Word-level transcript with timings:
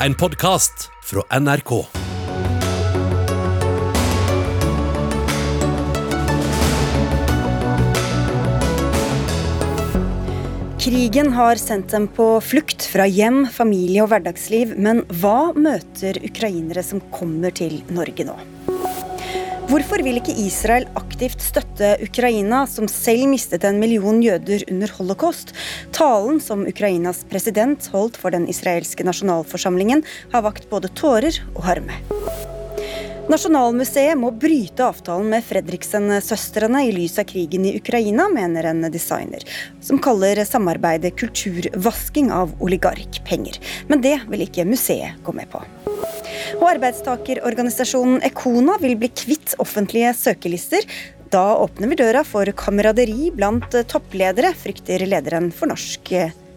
en 0.00 0.14
podkast 0.14 0.90
fra 1.02 1.40
NRK. 1.40 1.70
Krigen 10.80 11.32
har 11.32 11.56
sendt 11.56 11.90
dem 11.90 12.06
på 12.08 12.26
flukt 12.44 12.84
fra 12.86 13.06
hjem, 13.08 13.46
familie 13.50 14.04
og 14.04 14.12
hverdagsliv. 14.12 14.76
Men 14.76 15.02
hva 15.22 15.54
møter 15.56 16.20
ukrainere 16.28 16.84
som 16.84 17.00
kommer 17.14 17.54
til 17.56 17.80
Norge 17.88 18.28
nå? 18.28 18.36
Hvorfor 19.66 19.98
vil 19.98 20.20
ikke 20.20 20.34
Israel 20.38 20.84
aktivt 20.94 21.40
støtte 21.42 21.96
Ukraina, 22.04 22.60
som 22.70 22.86
selv 22.86 23.24
mistet 23.26 23.64
en 23.66 23.80
million 23.82 24.20
jøder 24.22 24.62
under 24.70 24.92
holocaust? 24.94 25.50
Talen 25.96 26.38
som 26.38 26.62
Ukrainas 26.70 27.24
president 27.26 27.88
holdt 27.90 28.14
for 28.20 28.30
den 28.30 28.46
israelske 28.46 29.02
nasjonalforsamlingen, 29.08 30.04
har 30.30 30.44
vakt 30.46 30.68
både 30.70 30.92
tårer 30.94 31.40
og 31.56 31.64
harme. 31.66 31.98
Nasjonalmuseet 33.26 34.14
må 34.22 34.30
bryte 34.30 34.86
avtalen 34.86 35.32
med 35.34 35.42
Fredriksen-søstrene 35.48 36.84
i 36.86 36.94
lys 36.94 37.18
av 37.18 37.26
krigen 37.26 37.66
i 37.66 37.74
Ukraina, 37.80 38.28
mener 38.30 38.70
en 38.70 38.86
designer, 38.86 39.42
som 39.82 39.98
kaller 39.98 40.44
samarbeidet 40.46 41.16
kulturvasking 41.18 42.30
av 42.30 42.54
oligarkpenger. 42.62 43.58
Men 43.90 44.06
det 44.06 44.20
vil 44.30 44.46
ikke 44.46 44.68
museet 44.70 45.18
gå 45.26 45.34
med 45.34 45.50
på. 45.50 45.66
Og 46.60 46.66
arbeidstakerorganisasjonen 46.70 48.24
Ekona 48.26 48.78
vil 48.82 48.96
bli 49.00 49.10
kvitt 49.12 49.56
offentlige 49.62 50.12
søkelister. 50.16 50.86
Da 51.32 51.44
åpner 51.58 51.90
vi 51.90 51.98
døra 51.98 52.22
for 52.26 52.48
kameraderi 52.56 53.30
blant 53.34 53.74
toppledere, 53.90 54.52
frykter 54.54 55.02
lederen 55.08 55.50
for 55.54 55.70
Norsk 55.72 56.12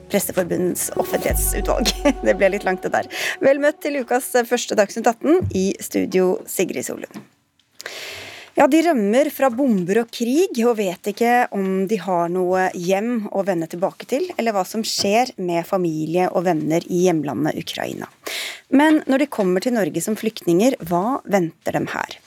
Presseforbundets 0.10 0.90
offentlighetsutvalg. 0.98 1.92
Det 2.26 2.38
ble 2.38 2.54
litt 2.56 2.66
langt, 2.68 2.86
det 2.86 2.94
der. 2.94 3.10
Vel 3.46 3.62
møtt 3.62 3.82
til 3.84 4.02
ukas 4.02 4.32
første 4.50 4.78
Dagsnytt 4.78 5.10
18 5.10 5.52
i 5.58 5.68
studio, 5.84 6.38
Sigrid 6.50 6.88
Solund. 6.88 7.22
Ja, 8.60 8.66
De 8.68 8.82
rømmer 8.84 9.30
fra 9.32 9.48
bomber 9.56 10.02
og 10.02 10.10
krig, 10.12 10.58
og 10.68 10.74
vet 10.82 11.08
ikke 11.14 11.46
om 11.56 11.86
de 11.88 11.96
har 12.04 12.26
noe 12.28 12.66
hjem 12.76 13.30
å 13.32 13.40
vende 13.48 13.70
tilbake 13.72 14.04
til, 14.12 14.26
eller 14.36 14.52
hva 14.52 14.66
som 14.68 14.82
skjer 14.84 15.30
med 15.40 15.64
familie 15.64 16.26
og 16.34 16.44
venner 16.44 16.84
i 16.92 17.06
hjemlandet 17.06 17.56
Ukraina. 17.62 18.10
Men 18.68 19.00
når 19.08 19.24
de 19.24 19.28
kommer 19.32 19.64
til 19.64 19.78
Norge 19.78 20.04
som 20.04 20.18
flyktninger, 20.20 20.76
hva 20.90 21.22
venter 21.24 21.78
dem 21.78 21.88
her? 21.94 22.18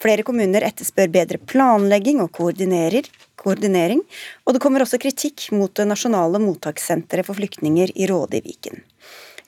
Flere 0.00 0.24
kommuner 0.24 0.64
etterspør 0.64 1.12
bedre 1.18 1.42
planlegging 1.52 2.24
og 2.24 2.32
koordinering, 2.32 4.00
og 4.48 4.56
det 4.56 4.64
kommer 4.64 4.86
også 4.86 5.02
kritikk 5.04 5.50
mot 5.52 5.76
det 5.76 5.84
nasjonale 5.90 6.40
mottakssenteret 6.46 7.28
for 7.28 7.36
flyktninger 7.36 7.92
i 7.92 8.08
Råde 8.08 8.40
i 8.40 8.46
Viken. 8.48 8.80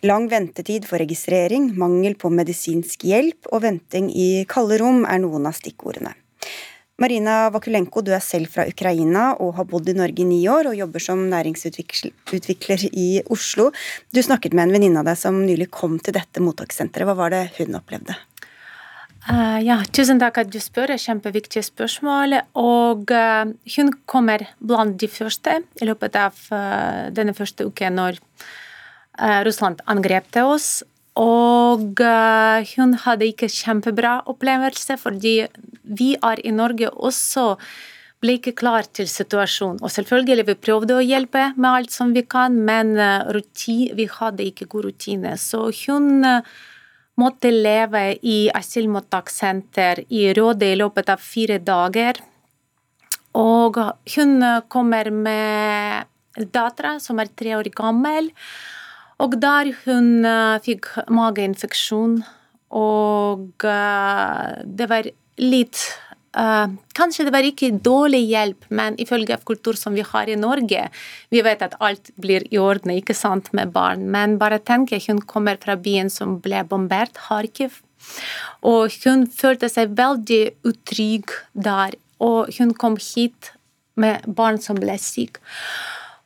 Lang 0.05 0.29
ventetid 0.29 0.85
for 0.85 1.01
registrering, 1.01 1.73
mangel 1.81 2.21
på 2.21 2.29
medisinsk 2.29 3.09
hjelp 3.09 3.49
og 3.49 3.65
venting 3.65 4.13
i 4.13 4.45
kalde 4.53 4.83
rom 4.85 5.07
er 5.09 5.25
noen 5.25 5.49
av 5.49 5.57
stikkordene. 5.57 6.13
Marina 6.97 7.51
Vakulenko, 7.53 8.01
du 8.01 8.15
er 8.17 8.23
selv 8.25 8.49
fra 8.49 8.65
Ukraina 8.65 9.35
og 9.45 9.59
har 9.59 9.67
bodd 9.69 9.91
i 9.93 9.95
Norge 9.97 10.23
i 10.23 10.29
ni 10.29 10.39
år 10.49 10.71
og 10.71 10.79
jobber 10.79 11.03
som 11.05 11.27
næringsutvikler 11.29 12.87
i 12.89 13.09
Oslo. 13.29 13.69
Du 14.17 14.23
snakket 14.25 14.57
med 14.57 14.65
en 14.65 14.73
venninne 14.79 15.03
av 15.03 15.11
deg 15.11 15.21
som 15.21 15.43
nylig 15.45 15.69
kom 15.77 15.99
til 16.01 16.17
dette 16.17 16.41
mottakssenteret. 16.41 17.05
Hva 17.05 17.19
var 17.19 17.37
det 17.37 17.43
hun 17.59 17.77
opplevde? 17.77 18.17
Uh, 19.27 19.59
ja, 19.61 19.81
tusen 19.93 20.23
takk 20.23 20.41
at 20.41 20.53
du 20.55 20.57
spør. 20.63 20.95
Kjempeviktige 20.97 21.67
spørsmål. 21.67 22.39
Og 22.57 23.13
uh, 23.13 23.45
hun 23.77 23.93
kommer 24.09 24.47
blant 24.57 24.97
de 25.03 25.11
første 25.13 25.59
i 25.77 25.89
løpet 25.89 26.17
av 26.17 26.39
uh, 26.49 27.13
denne 27.13 27.37
første 27.37 27.69
uken 27.69 28.01
når 28.01 28.23
Russland 29.47 29.79
angrep 29.89 30.37
oss. 30.45 30.83
Og 31.17 32.03
hun 32.75 32.95
hadde 33.07 33.29
ikke 33.31 33.49
kjempebra 33.49 34.19
opplevelse, 34.29 34.99
fordi 35.01 35.37
vi 35.83 36.15
er 36.21 36.43
i 36.45 36.53
Norge 36.53 36.91
også 36.93 37.55
ble 38.21 38.37
ikke 38.39 38.55
klar 38.57 38.87
til 38.97 39.09
situasjonen. 39.09 39.81
Og 39.85 39.93
selvfølgelig 39.93 40.47
vi 40.49 40.57
prøvde 40.61 40.97
å 40.97 41.05
hjelpe 41.05 41.51
med 41.57 41.71
alt 41.71 41.93
som 41.95 42.13
vi 42.17 42.25
kan, 42.29 42.57
men 42.69 42.95
vi 42.97 44.09
hadde 44.19 44.45
ikke 44.45 44.69
god 44.73 44.89
rutine. 44.91 45.37
Så 45.41 45.69
hun 45.85 46.25
måtte 47.17 47.53
leve 47.53 48.19
i 48.29 48.39
asylmottakssenter 48.53 50.05
i 50.13 50.29
Råde 50.37 50.73
i 50.73 50.79
løpet 50.81 51.13
av 51.13 51.23
fire 51.23 51.59
dager. 51.65 52.21
Og 53.37 53.81
hun 54.17 54.37
kommer 54.73 55.13
med 55.13 56.49
dattera 56.53 56.97
som 57.01 57.21
er 57.21 57.33
tre 57.33 57.57
år 57.57 57.69
gammel. 57.77 58.33
Og 59.23 59.37
der 59.41 59.71
hun 59.87 60.27
uh, 60.29 60.57
fikk 60.65 60.91
mageinfeksjon, 61.13 62.19
og 62.77 63.65
uh, 63.65 64.51
det 64.67 64.89
var 64.91 65.09
litt 65.41 65.79
uh, 66.37 66.67
Kanskje 66.99 67.29
det 67.29 67.33
var 67.33 67.47
ikke 67.47 67.71
dårlig 67.81 68.25
hjelp, 68.29 68.67
men 68.69 68.99
ifølge 69.01 69.37
av 69.37 69.47
kultur 69.49 69.79
som 69.79 69.97
vi 69.97 70.05
har 70.05 70.29
i 70.29 70.37
Norge 70.37 70.89
Vi 71.33 71.43
vet 71.47 71.63
at 71.65 71.79
alt 71.81 72.11
blir 72.21 72.45
i 72.51 72.61
orden, 72.61 72.93
ikke 72.93 73.17
sant, 73.17 73.53
med 73.57 73.73
barn, 73.73 74.05
men 74.13 74.37
bare 74.43 74.61
tenk, 74.61 74.93
hun 75.09 75.23
kommer 75.25 75.61
fra 75.63 75.79
byen 75.81 76.13
som 76.13 76.37
ble 76.45 76.65
bombert, 76.69 77.17
Kharkiv, 77.29 77.81
og 78.67 78.93
hun 79.05 79.25
følte 79.33 79.71
seg 79.73 79.97
veldig 79.97 80.43
utrygg 80.69 81.33
der, 81.55 81.97
og 82.21 82.53
hun 82.59 82.75
kom 82.77 83.01
hit 83.01 83.55
med 83.97 84.27
barn 84.29 84.61
som 84.61 84.77
ble 84.81 84.99
syke. 85.01 85.41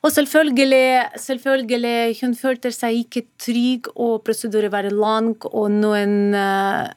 Og 0.01 0.13
selvfølgelig, 0.15 1.19
selvfølgelig, 1.21 2.17
hun 2.23 2.33
følte 2.39 2.73
seg 2.73 3.03
ikke 3.03 3.27
trygg, 3.41 3.91
og 4.01 4.23
prosedyren 4.25 4.73
var 4.73 4.89
lang, 4.95 5.35
og 5.45 5.69
noen 5.75 6.33
uh, 6.33 6.89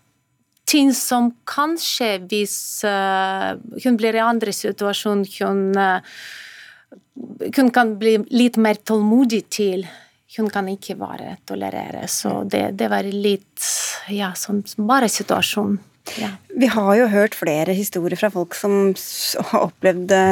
ting 0.69 0.94
som 0.96 1.34
kanskje, 1.50 2.16
hvis 2.31 2.56
uh, 2.88 3.59
hun 3.84 4.00
blir 4.00 4.16
i 4.16 4.24
andre 4.24 4.56
situasjon, 4.56 5.25
hun, 5.36 5.66
uh, 5.75 6.00
hun 7.59 7.74
kan 7.75 7.97
bli 8.00 8.16
litt 8.31 8.56
mer 8.62 8.80
tålmodig 8.80 9.44
til. 9.52 9.84
Hun 10.38 10.47
kan 10.50 10.72
ikke 10.72 10.96
bare 10.97 11.35
tolerere. 11.46 12.08
Så 12.09 12.40
det, 12.50 12.70
det 12.80 12.88
var 12.90 13.06
litt 13.06 13.68
ja, 14.16 14.31
som 14.40 14.64
bare 14.88 15.12
situasjonen. 15.12 15.81
Ja. 16.19 16.34
Vi 16.52 16.68
har 16.68 16.96
jo 17.00 17.06
hørt 17.08 17.36
flere 17.38 17.74
historier 17.74 18.19
fra 18.19 18.30
folk 18.30 18.56
som 18.58 18.91
har 19.50 19.69
opplevd 19.69 20.03
det 20.12 20.25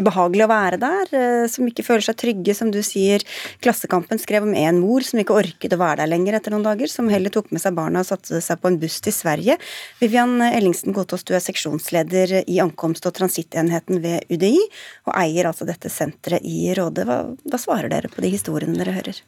ubehagelig 0.00 0.42
å 0.44 0.50
være 0.50 0.78
der, 0.82 1.10
eh, 1.14 1.44
som 1.48 1.68
ikke 1.68 1.84
føler 1.86 2.02
seg 2.02 2.16
trygge, 2.18 2.54
som 2.56 2.72
du 2.74 2.80
sier. 2.82 3.22
Klassekampen 3.62 4.18
skrev 4.18 4.42
om 4.42 4.54
en 4.58 4.80
mor 4.82 5.06
som 5.06 5.20
ikke 5.22 5.36
orket 5.38 5.72
å 5.72 5.78
være 5.78 6.02
der 6.02 6.10
lenger 6.10 6.34
etter 6.36 6.52
noen 6.52 6.66
dager, 6.66 6.90
som 6.90 7.08
heller 7.08 7.30
tok 7.30 7.52
med 7.54 7.62
seg 7.62 7.76
barna 7.78 8.02
og 8.02 8.10
satte 8.10 8.42
seg 8.42 8.60
på 8.60 8.72
en 8.72 8.78
buss 8.82 8.98
til 9.00 9.14
Sverige. 9.14 9.56
Vivian 10.02 10.42
Ellingsen 10.42 10.92
Godtås, 10.96 11.24
du 11.24 11.32
er 11.38 11.44
seksjonsleder 11.46 12.42
i 12.44 12.58
ankomst- 12.58 13.06
og 13.06 13.14
transittenheten 13.14 14.02
ved 14.02 14.26
UDI, 14.28 14.58
og 15.06 15.14
eier 15.14 15.48
altså 15.48 15.64
dette 15.64 15.88
senteret 15.88 16.42
i 16.42 16.74
Råde. 16.76 17.06
Hva, 17.06 17.22
hva 17.46 17.62
svarer 17.62 17.88
dere 17.94 18.10
på 18.10 18.20
de 18.20 18.34
historiene 18.34 18.76
dere 18.76 18.98
hører? 18.98 19.22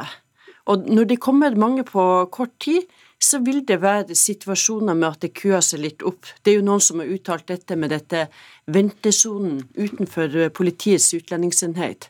Og 0.70 0.90
når 0.90 1.12
det 1.12 1.22
kommer 1.22 1.54
mange 1.58 1.86
på 1.86 2.06
kort 2.34 2.56
tid, 2.62 2.90
så 3.20 3.38
vil 3.44 3.60
det 3.68 3.82
være 3.82 4.16
situasjoner 4.16 4.96
med 4.96 5.10
at 5.10 5.24
det 5.26 5.34
køer 5.36 5.62
seg 5.62 5.82
litt 5.84 6.02
opp. 6.08 6.26
Det 6.42 6.54
er 6.54 6.58
jo 6.58 6.66
noen 6.66 6.82
som 6.82 7.02
har 7.02 7.10
uttalt 7.12 7.50
dette 7.50 7.76
med 7.76 7.92
dette 7.92 8.26
ventesonen 8.72 9.60
utenfor 9.76 10.48
politiets 10.56 11.10
utlendingsenhet. 11.18 12.08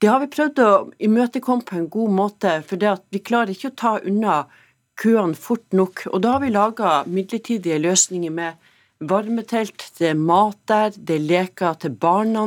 Det 0.00 0.08
har 0.08 0.22
vi 0.22 0.30
prøvd 0.32 0.60
å 0.64 0.72
imøtekomme 1.04 1.66
på 1.68 1.76
en 1.76 1.88
god 1.92 2.12
måte, 2.16 2.52
for 2.64 2.80
vi 3.12 3.20
klarer 3.20 3.52
ikke 3.52 3.68
å 3.68 3.76
ta 3.76 3.90
unna 4.00 4.36
køene 5.00 5.36
fort 5.36 5.66
nok. 5.76 6.06
Og 6.08 6.22
da 6.24 6.36
har 6.36 6.44
vi 6.44 6.52
laga 6.54 6.92
midlertidige 7.04 7.76
løsninger 7.82 8.32
med 8.32 8.70
varmetelt, 9.00 9.90
det 9.98 10.12
er 10.12 10.16
mat 10.16 10.56
der, 10.68 10.94
det 10.96 11.18
er 11.18 11.26
leker 11.28 11.76
til 11.82 11.92
barna, 12.00 12.46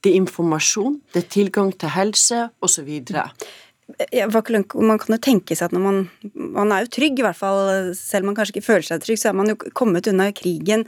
det 0.00 0.12
er 0.12 0.22
informasjon, 0.22 0.98
det 1.12 1.20
er 1.20 1.34
tilgang 1.34 1.72
til 1.76 1.92
helse 1.92 2.38
osv. 2.64 2.88
Man 3.12 5.00
kan 5.02 5.14
jo 5.14 5.18
tenke 5.22 5.56
seg 5.56 5.68
at 5.68 5.76
når 5.76 5.84
man 5.84 5.98
Man 6.56 6.72
er 6.72 6.86
jo 6.86 6.92
trygg, 6.96 7.20
i 7.20 7.26
hvert 7.26 7.38
fall, 7.38 7.92
selv 7.94 8.24
om 8.24 8.32
man 8.32 8.38
kanskje 8.38 8.56
ikke 8.56 8.68
føler 8.70 8.88
seg 8.88 9.04
trygg, 9.04 9.20
så 9.20 9.28
er 9.30 9.36
man 9.36 9.52
jo 9.52 9.58
kommet 9.76 10.08
unna 10.08 10.30
krigen. 10.32 10.86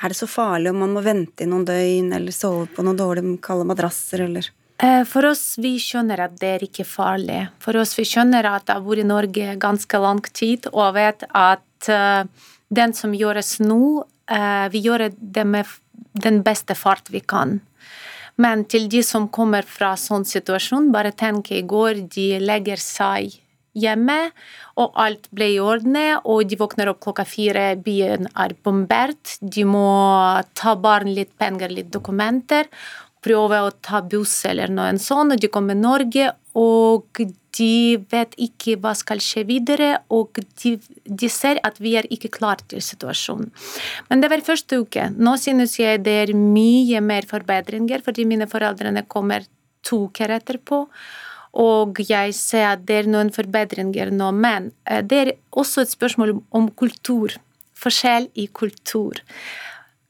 Er 0.00 0.08
det 0.08 0.16
så 0.16 0.28
farlig 0.28 0.72
om 0.72 0.80
man 0.80 0.96
må 0.96 1.04
vente 1.04 1.44
i 1.44 1.50
noen 1.50 1.68
døgn, 1.68 2.14
eller 2.16 2.32
sove 2.32 2.64
på 2.72 2.84
noen 2.84 2.96
dårlige, 2.96 3.36
kalde 3.44 3.68
madrasser, 3.68 4.24
eller? 4.24 4.48
Eh, 4.82 5.02
for 5.04 5.26
oss, 5.28 5.58
vi 5.60 5.74
skjønner 5.82 6.22
at 6.24 6.38
det 6.40 6.50
er 6.54 6.62
ikke 6.64 6.86
farlig. 6.88 7.42
For 7.60 7.76
oss, 7.76 7.92
vi 7.98 8.06
skjønner 8.08 8.46
at 8.48 8.64
det 8.68 8.78
har 8.78 8.84
vært 8.86 9.02
i 9.02 9.08
Norge 9.08 9.56
ganske 9.60 10.00
lang 10.00 10.22
tid, 10.32 10.70
og 10.72 10.94
vet 10.96 11.26
at 11.36 11.90
uh, 11.92 12.24
den 12.72 12.94
som 12.96 13.12
gjøres 13.12 13.58
nå, 13.60 14.06
uh, 14.32 14.66
vi 14.72 14.80
gjør 14.86 15.10
det 15.12 15.44
med 15.44 15.68
den 16.24 16.40
beste 16.46 16.76
fart 16.78 17.12
vi 17.12 17.20
kan. 17.20 17.58
Men 18.40 18.64
til 18.72 18.88
de 18.88 19.02
som 19.04 19.28
kommer 19.28 19.68
fra 19.68 19.92
sånn 20.00 20.24
situasjon, 20.24 20.88
bare 20.94 21.12
tenk 21.12 21.52
i 21.52 21.60
går, 21.60 22.06
de 22.08 22.30
legger 22.40 22.80
seg 22.80 23.36
hjemme, 23.76 24.16
og 24.80 24.96
alt 24.98 25.28
ble 25.36 25.50
i 25.54 25.60
orden, 25.60 25.98
og 26.24 26.48
de 26.48 26.56
våkner 26.58 26.88
opp 26.90 27.02
klokka 27.04 27.26
fire, 27.28 27.74
byen 27.84 28.30
er 28.32 28.56
bombert, 28.64 29.36
de 29.40 29.66
må 29.68 29.92
ta 30.56 30.74
barn 30.80 31.12
litt 31.12 31.36
penger, 31.38 31.70
litt 31.76 31.92
dokumenter, 31.92 32.66
prøve 33.24 33.60
å 33.62 33.72
ta 33.84 34.00
buss 34.00 34.44
eller 34.48 34.72
noe 34.72 34.96
sånt, 34.98 35.34
og 35.34 35.42
de 35.42 35.50
kommer 35.52 35.76
til 35.76 35.84
Norge, 35.84 36.30
og 36.58 37.20
de 37.58 37.98
vet 38.10 38.34
ikke 38.40 38.76
hva 38.80 38.92
skal 38.96 39.20
skje 39.22 39.44
videre, 39.48 39.90
og 40.14 40.38
de, 40.62 40.76
de, 41.04 41.30
ser 41.30 41.60
at 41.66 41.80
vi 41.82 41.96
er 41.98 42.08
ikke 42.12 42.32
klare 42.32 42.64
til 42.70 42.82
situasjonen. 42.84 43.50
Men 44.08 44.22
det 44.22 44.30
var 44.32 44.44
første 44.46 44.80
uke. 44.84 45.08
Nå 45.16 45.36
synes 45.42 45.76
jeg 45.80 46.04
det 46.06 46.16
er 46.24 46.36
mye 46.36 47.02
mer 47.04 47.26
forbedringer, 47.30 48.04
fordi 48.06 48.28
mine 48.28 48.48
foreldrene 48.50 49.04
kommer 49.10 49.46
to 49.86 50.06
uker 50.08 50.36
etterpå. 50.38 50.84
Og 51.60 51.98
jeg 52.06 52.34
ser 52.38 52.68
at 52.76 52.84
det 52.86 53.00
er 53.00 53.10
noen 53.10 53.32
forbedringer 53.34 54.12
nå, 54.14 54.30
men 54.30 54.70
eh, 54.86 55.02
det 55.02 55.18
er 55.18 55.32
også 55.50 55.82
et 55.82 55.94
spørsmål 55.96 56.36
om 56.54 56.70
kultur. 56.78 57.34
Forskjell 57.80 58.28
i 58.38 58.46
kultur. 58.54 59.18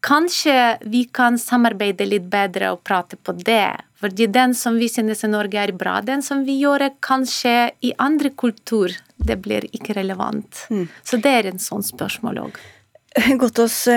Kanskje 0.00 0.78
vi 0.88 1.04
kan 1.12 1.36
samarbeide 1.38 2.06
litt 2.08 2.28
bedre 2.32 2.72
og 2.72 2.82
prate 2.86 3.18
på 3.20 3.34
det. 3.36 3.76
Fordi 4.00 4.30
den 4.32 4.54
som 4.56 4.78
vi 4.80 4.88
synes 4.88 5.24
i 5.24 5.28
Norge 5.28 5.60
er 5.60 5.74
bra, 5.76 5.98
den 6.00 6.22
som 6.24 6.44
vi 6.46 6.56
gjør 6.62 6.86
kanskje 7.04 7.70
i 7.84 7.92
andre 8.00 8.32
kultur, 8.32 8.94
det 9.20 9.36
blir 9.44 9.66
ikke 9.76 9.98
relevant. 9.98 10.64
Mm. 10.72 10.86
Så 11.04 11.20
det 11.20 11.34
er 11.36 11.50
en 11.50 11.60
sånn 11.60 11.84
spørsmål 11.84 12.46
òg. 12.46 12.60
Gottås, 13.40 13.88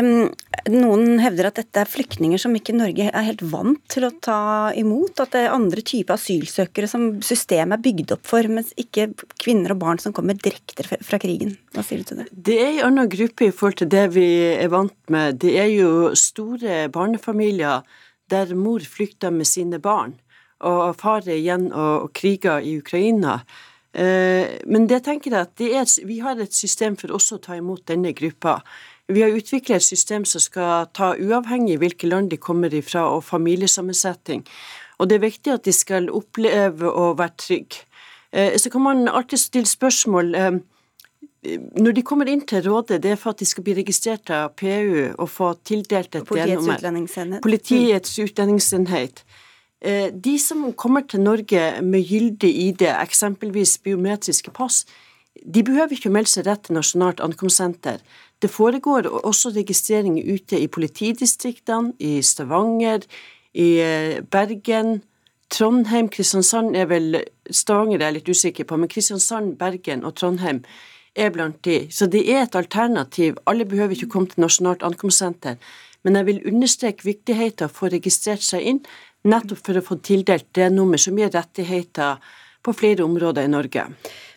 noen 0.74 1.20
hevder 1.22 1.50
at 1.52 1.60
dette 1.60 1.82
er 1.84 1.90
flyktninger 1.90 2.42
som 2.42 2.56
ikke 2.58 2.74
Norge 2.74 3.12
er 3.12 3.26
helt 3.28 3.44
vant 3.46 3.82
til 3.92 4.08
å 4.08 4.14
ta 4.24 4.72
imot. 4.80 5.20
At 5.22 5.36
det 5.36 5.44
er 5.44 5.54
andre 5.54 5.84
typer 5.86 6.16
asylsøkere 6.16 6.90
som 6.90 7.06
systemet 7.26 7.78
er 7.78 7.84
bygd 7.86 8.16
opp 8.16 8.24
for, 8.26 8.48
mens 8.50 8.72
ikke 8.80 9.12
kvinner 9.38 9.76
og 9.76 9.84
barn 9.84 10.02
som 10.02 10.16
kommer 10.18 10.38
direkte 10.40 10.86
fra 10.90 11.20
krigen. 11.22 11.54
Hva 11.76 11.86
sier 11.86 12.02
du 12.02 12.10
til 12.10 12.24
det? 12.24 12.30
Det 12.34 12.58
er 12.58 12.72
en 12.72 12.88
annen 12.88 13.12
gruppe 13.12 13.50
i 13.50 13.54
forhold 13.54 13.84
til 13.84 13.92
det 13.94 14.08
vi 14.16 14.26
er 14.56 14.72
vant 14.74 14.98
med. 15.14 15.38
Det 15.44 15.54
er 15.62 15.70
jo 15.70 15.92
store 16.18 16.88
barnefamilier 16.94 17.86
der 18.34 18.56
mor 18.58 18.82
flykter 18.82 19.34
med 19.36 19.46
sine 19.46 19.78
barn, 19.84 20.16
og 20.66 20.96
far 20.98 21.22
er 21.28 21.36
igjen 21.36 21.68
og 21.70 22.10
kriger 22.18 22.66
i 22.66 22.80
Ukraina. 22.82 23.44
Eh, 23.94 24.58
men 24.66 24.88
det 24.90 25.04
tenker 25.06 25.36
jeg 25.36 25.46
at 25.46 25.62
er, 25.62 25.86
vi 26.10 26.18
har 26.24 26.40
et 26.42 26.56
system 26.56 26.96
for 26.98 27.14
også 27.14 27.38
å 27.38 27.44
ta 27.44 27.58
imot 27.60 27.86
denne 27.92 28.16
gruppa. 28.18 28.58
Vi 29.12 29.22
har 29.22 29.36
utviklet 29.36 29.82
et 29.82 29.84
system 29.84 30.26
som 30.26 30.42
skal 30.42 30.88
ta 30.96 31.14
uavhengig 31.20 31.80
hvilke 31.82 32.08
land 32.08 32.30
de 32.32 32.38
kommer 32.38 32.74
ifra 32.74 33.04
og 33.16 33.24
familiesammensetting. 33.28 34.46
Og 35.00 35.10
det 35.10 35.18
er 35.18 35.26
viktig 35.26 35.54
at 35.54 35.66
de 35.66 35.74
skal 35.76 36.08
oppleve 36.14 36.88
å 36.88 37.12
være 37.20 37.36
trygge. 37.38 37.84
Eh, 38.32 38.56
så 38.58 38.70
kan 38.70 38.82
man 38.82 39.08
alltid 39.08 39.42
stille 39.42 39.70
spørsmål 39.70 40.36
eh, 40.36 40.54
når 41.76 41.92
de 41.98 42.04
kommer 42.08 42.30
inn 42.32 42.46
til 42.48 42.64
rådet, 42.64 43.02
det 43.04 43.12
er 43.12 43.20
for 43.20 43.34
at 43.34 43.42
de 43.44 43.46
skal 43.46 43.66
bli 43.66 43.76
registrert 43.76 44.32
av 44.32 44.54
PU 44.56 45.12
og 45.12 45.28
få 45.30 45.52
tildelt 45.68 46.16
et 46.16 46.24
utlendingsenhet. 46.24 47.42
Politiets 47.44 48.16
utlendingsenhet. 48.24 49.24
Eh, 49.84 50.08
de 50.16 50.38
som 50.40 50.70
kommer 50.74 51.04
til 51.04 51.20
Norge 51.20 51.82
med 51.84 52.08
gyldig 52.08 52.52
ID, 52.68 52.86
eksempelvis 52.88 53.78
biometriske 53.84 54.54
pass, 54.56 54.86
de 55.44 55.64
behøver 55.66 55.98
ikke 55.98 56.12
å 56.12 56.16
melde 56.16 56.32
seg 56.32 56.48
rett 56.48 56.64
til 56.64 56.78
Nasjonalt 56.78 57.20
ankomstsenter. 57.24 58.00
Det 58.44 58.50
foregår 58.52 59.08
også 59.08 59.54
registrering 59.56 60.18
ute 60.20 60.60
i 60.60 60.68
politidistriktene, 60.68 61.94
i 62.00 62.18
Stavanger, 62.22 63.06
i 63.56 63.68
eh, 63.80 64.18
Bergen, 64.20 64.98
Trondheim, 65.54 66.10
Kristiansand 66.10 66.76
er 66.76 66.90
vel 66.90 67.22
Stavanger 67.48 68.02
er 68.02 68.10
jeg 68.10 68.18
litt 68.18 68.32
usikker 68.34 68.68
på, 68.68 68.80
men 68.82 68.92
Kristiansand, 68.92 69.54
Bergen 69.62 70.04
og 70.04 70.18
Trondheim 70.20 70.60
er 71.16 71.32
blant 71.32 71.62
de. 71.64 71.86
Så 71.94 72.10
det 72.12 72.26
er 72.26 72.44
et 72.44 72.58
alternativ. 72.60 73.38
Alle 73.48 73.68
behøver 73.70 73.96
ikke 73.96 74.12
komme 74.12 74.32
til 74.32 74.44
Nasjonalt 74.44 74.84
ankomstsenter. 74.84 75.56
Men 76.04 76.20
jeg 76.20 76.28
vil 76.28 76.44
understreke 76.50 77.08
viktigheten 77.08 77.68
av 77.68 77.72
å 77.72 77.78
få 77.78 77.94
registrert 77.94 78.44
seg 78.44 78.68
inn, 78.74 78.82
nettopp 79.24 79.62
for 79.64 79.80
å 79.80 79.86
få 79.86 80.02
tildelt 80.04 80.50
det 80.58 80.68
nummer 80.74 81.00
som 81.00 81.16
gir 81.16 81.32
rettigheter 81.32 82.20
på 82.64 82.76
flere 82.76 83.06
områder 83.08 83.48
i 83.48 83.54
Norge. 83.54 83.88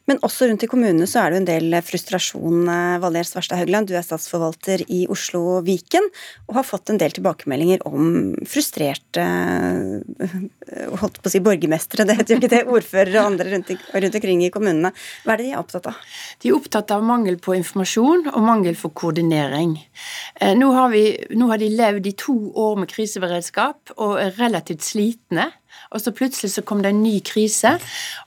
Men 0.07 0.21
også 0.27 0.49
rundt 0.51 0.63
i 0.63 0.71
kommunene 0.71 1.09
så 1.11 1.25
er 1.25 1.35
det 1.35 1.41
en 1.41 1.49
del 1.49 1.79
frustrasjon. 1.87 2.69
Valgerd 3.03 3.31
Svarstad 3.31 3.61
Haugland, 3.61 3.91
du 3.91 3.97
er 3.99 4.07
statsforvalter 4.07 4.85
i 4.87 5.05
Oslo 5.13 5.43
og 5.57 5.67
Viken, 5.67 6.07
og 6.47 6.61
har 6.61 6.67
fått 6.67 6.93
en 6.93 7.01
del 7.01 7.15
tilbakemeldinger 7.17 7.83
om 7.89 8.35
frustrerte 8.47 9.25
holdt 11.01 11.21
på 11.23 11.29
å 11.29 11.33
si 11.33 11.41
borgermestere, 11.45 12.07
det 12.07 12.17
heter 12.19 12.35
jo 12.35 12.41
ikke 12.41 12.53
det, 12.53 12.63
ordførere 12.71 13.21
og 13.21 13.31
andre 13.33 13.49
rundt, 13.53 13.73
rundt 13.95 14.19
omkring 14.19 14.45
i 14.47 14.51
kommunene. 14.55 14.93
Hva 15.25 15.35
er 15.35 15.41
det 15.41 15.49
de 15.49 15.53
er 15.55 15.61
opptatt 15.61 15.91
av? 15.91 16.01
De 16.43 16.51
er 16.51 16.57
opptatt 16.57 16.95
av 16.95 17.05
mangel 17.07 17.39
på 17.43 17.57
informasjon 17.59 18.31
og 18.33 18.41
mangel 18.47 18.79
for 18.79 18.95
koordinering. 18.97 19.77
Eh, 20.41 20.55
nå 20.59 20.73
har, 20.77 20.91
vi, 20.95 21.05
nå 21.39 21.51
har 21.53 21.63
de 21.63 21.71
levd 21.73 22.11
i 22.11 22.17
to 22.19 22.37
år 22.67 22.83
med 22.83 22.91
kriseberedskap 22.93 23.95
og 23.97 24.19
er 24.23 24.35
relativt 24.41 24.87
slitne 24.87 25.51
og 25.97 26.05
så 26.05 26.13
plutselig 26.15 26.53
så 26.55 26.65
kom 26.67 26.85
det 26.85 26.93
en 26.95 27.03
ny 27.03 27.17
krise. 27.27 27.77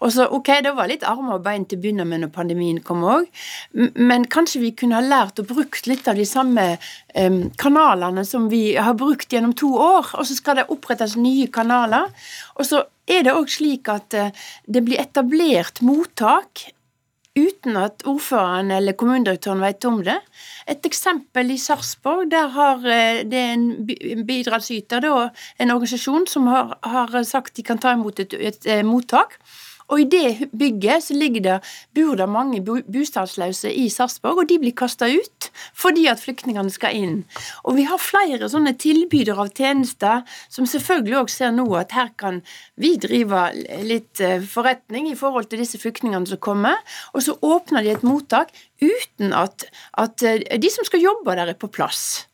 Og 0.02 0.14
så, 0.16 0.28
ok, 0.28 0.52
det 0.66 0.76
var 0.78 0.90
litt 0.92 1.06
armer 1.08 1.38
og 1.38 1.46
bein 1.46 1.68
til 1.70 1.80
å 1.80 1.84
begynne 1.86 2.08
med 2.10 2.26
når 2.26 2.34
pandemien 2.36 2.82
kom 2.86 3.06
òg, 3.08 3.30
men 3.96 4.28
kanskje 4.32 4.64
vi 4.64 4.74
kunne 4.78 5.00
ha 5.00 5.06
lært 5.06 5.40
og 5.42 5.50
brukt 5.54 5.88
litt 5.90 6.08
av 6.10 6.20
de 6.20 6.26
samme 6.28 6.66
kanalene 7.60 8.26
som 8.28 8.48
vi 8.52 8.64
har 8.78 8.98
brukt 8.98 9.32
gjennom 9.34 9.54
to 9.58 9.72
år, 9.78 10.14
og 10.18 10.28
så 10.28 10.38
skal 10.38 10.60
det 10.60 10.70
opprettes 10.74 11.18
nye 11.20 11.48
kanaler. 11.54 12.10
Og 12.58 12.68
så 12.68 12.84
er 13.10 13.26
det 13.26 13.36
òg 13.36 13.50
slik 13.52 13.90
at 13.92 14.16
uh, 14.18 14.34
det 14.70 14.84
blir 14.86 15.02
etablert 15.02 15.82
mottak 15.86 16.70
uten 17.40 17.78
at 17.80 18.04
ordføreren 18.10 18.72
eller 18.76 18.98
kommunedirektøren 19.00 19.64
vet 19.64 19.88
om 19.90 20.02
det. 20.06 20.18
Et 20.70 20.86
eksempel 20.90 21.54
i 21.54 21.58
Sarpsborg, 21.62 22.30
der 22.32 22.52
har 22.56 22.86
eh, 22.86 23.24
det 23.28 23.44
en 23.54 23.66
bidragsyter, 24.28 25.08
en 25.60 25.74
organisasjon, 25.76 26.28
som 26.28 26.48
har, 26.52 27.24
sagt 27.24 27.56
de 27.58 27.66
kan 27.66 27.80
ta 27.82 27.96
imot 27.98 28.20
et 28.20 28.66
eh, 28.66 28.84
mottak. 28.86 29.40
Og 29.90 30.04
i 30.04 30.08
det 30.10 30.50
bygget 30.54 31.08
så 31.08 31.18
ligger 31.18 31.46
det, 31.46 31.58
bor 31.98 32.18
det 32.20 32.28
mange 32.30 32.62
bostadsløse 32.64 33.72
i 33.74 33.88
Sarpsborg, 33.90 34.44
og 34.44 34.50
de 34.50 34.60
blir 34.62 34.76
kasta 34.78 35.10
ut 35.10 35.50
fordi 35.78 36.06
at 36.12 36.22
flyktningene 36.22 36.72
skal 36.74 36.96
inn. 36.96 37.18
Og 37.66 37.80
vi 37.80 37.88
har 37.90 38.02
flere 38.02 38.50
sånne 38.52 38.76
tilbydere 38.80 39.46
av 39.46 39.52
tjenester 39.56 40.24
som 40.52 40.70
selvfølgelig 40.70 41.20
òg 41.24 41.34
ser 41.34 41.54
nå 41.56 41.66
at 41.80 41.96
her 41.98 42.14
kan 42.20 42.42
vi 42.80 42.96
drive 43.02 43.50
litt 43.88 44.22
eh, 44.24 44.44
forretning 44.46 45.10
i 45.10 45.18
forhold 45.20 45.50
til 45.50 45.64
disse 45.64 45.82
flyktningene 45.82 46.30
som 46.30 46.42
kommer, 46.44 46.78
og 47.14 47.26
så 47.26 47.38
åpner 47.42 47.86
de 47.86 47.94
et 47.96 48.06
mottak 48.06 48.54
uten 48.82 49.34
at, 49.36 49.66
at 49.98 50.24
eh, 50.24 50.46
de 50.62 50.72
som 50.74 50.88
skal 50.88 51.04
jobbe 51.04 51.36
der, 51.36 51.50
er 51.50 51.60
på 51.60 51.72
plass 51.72 52.29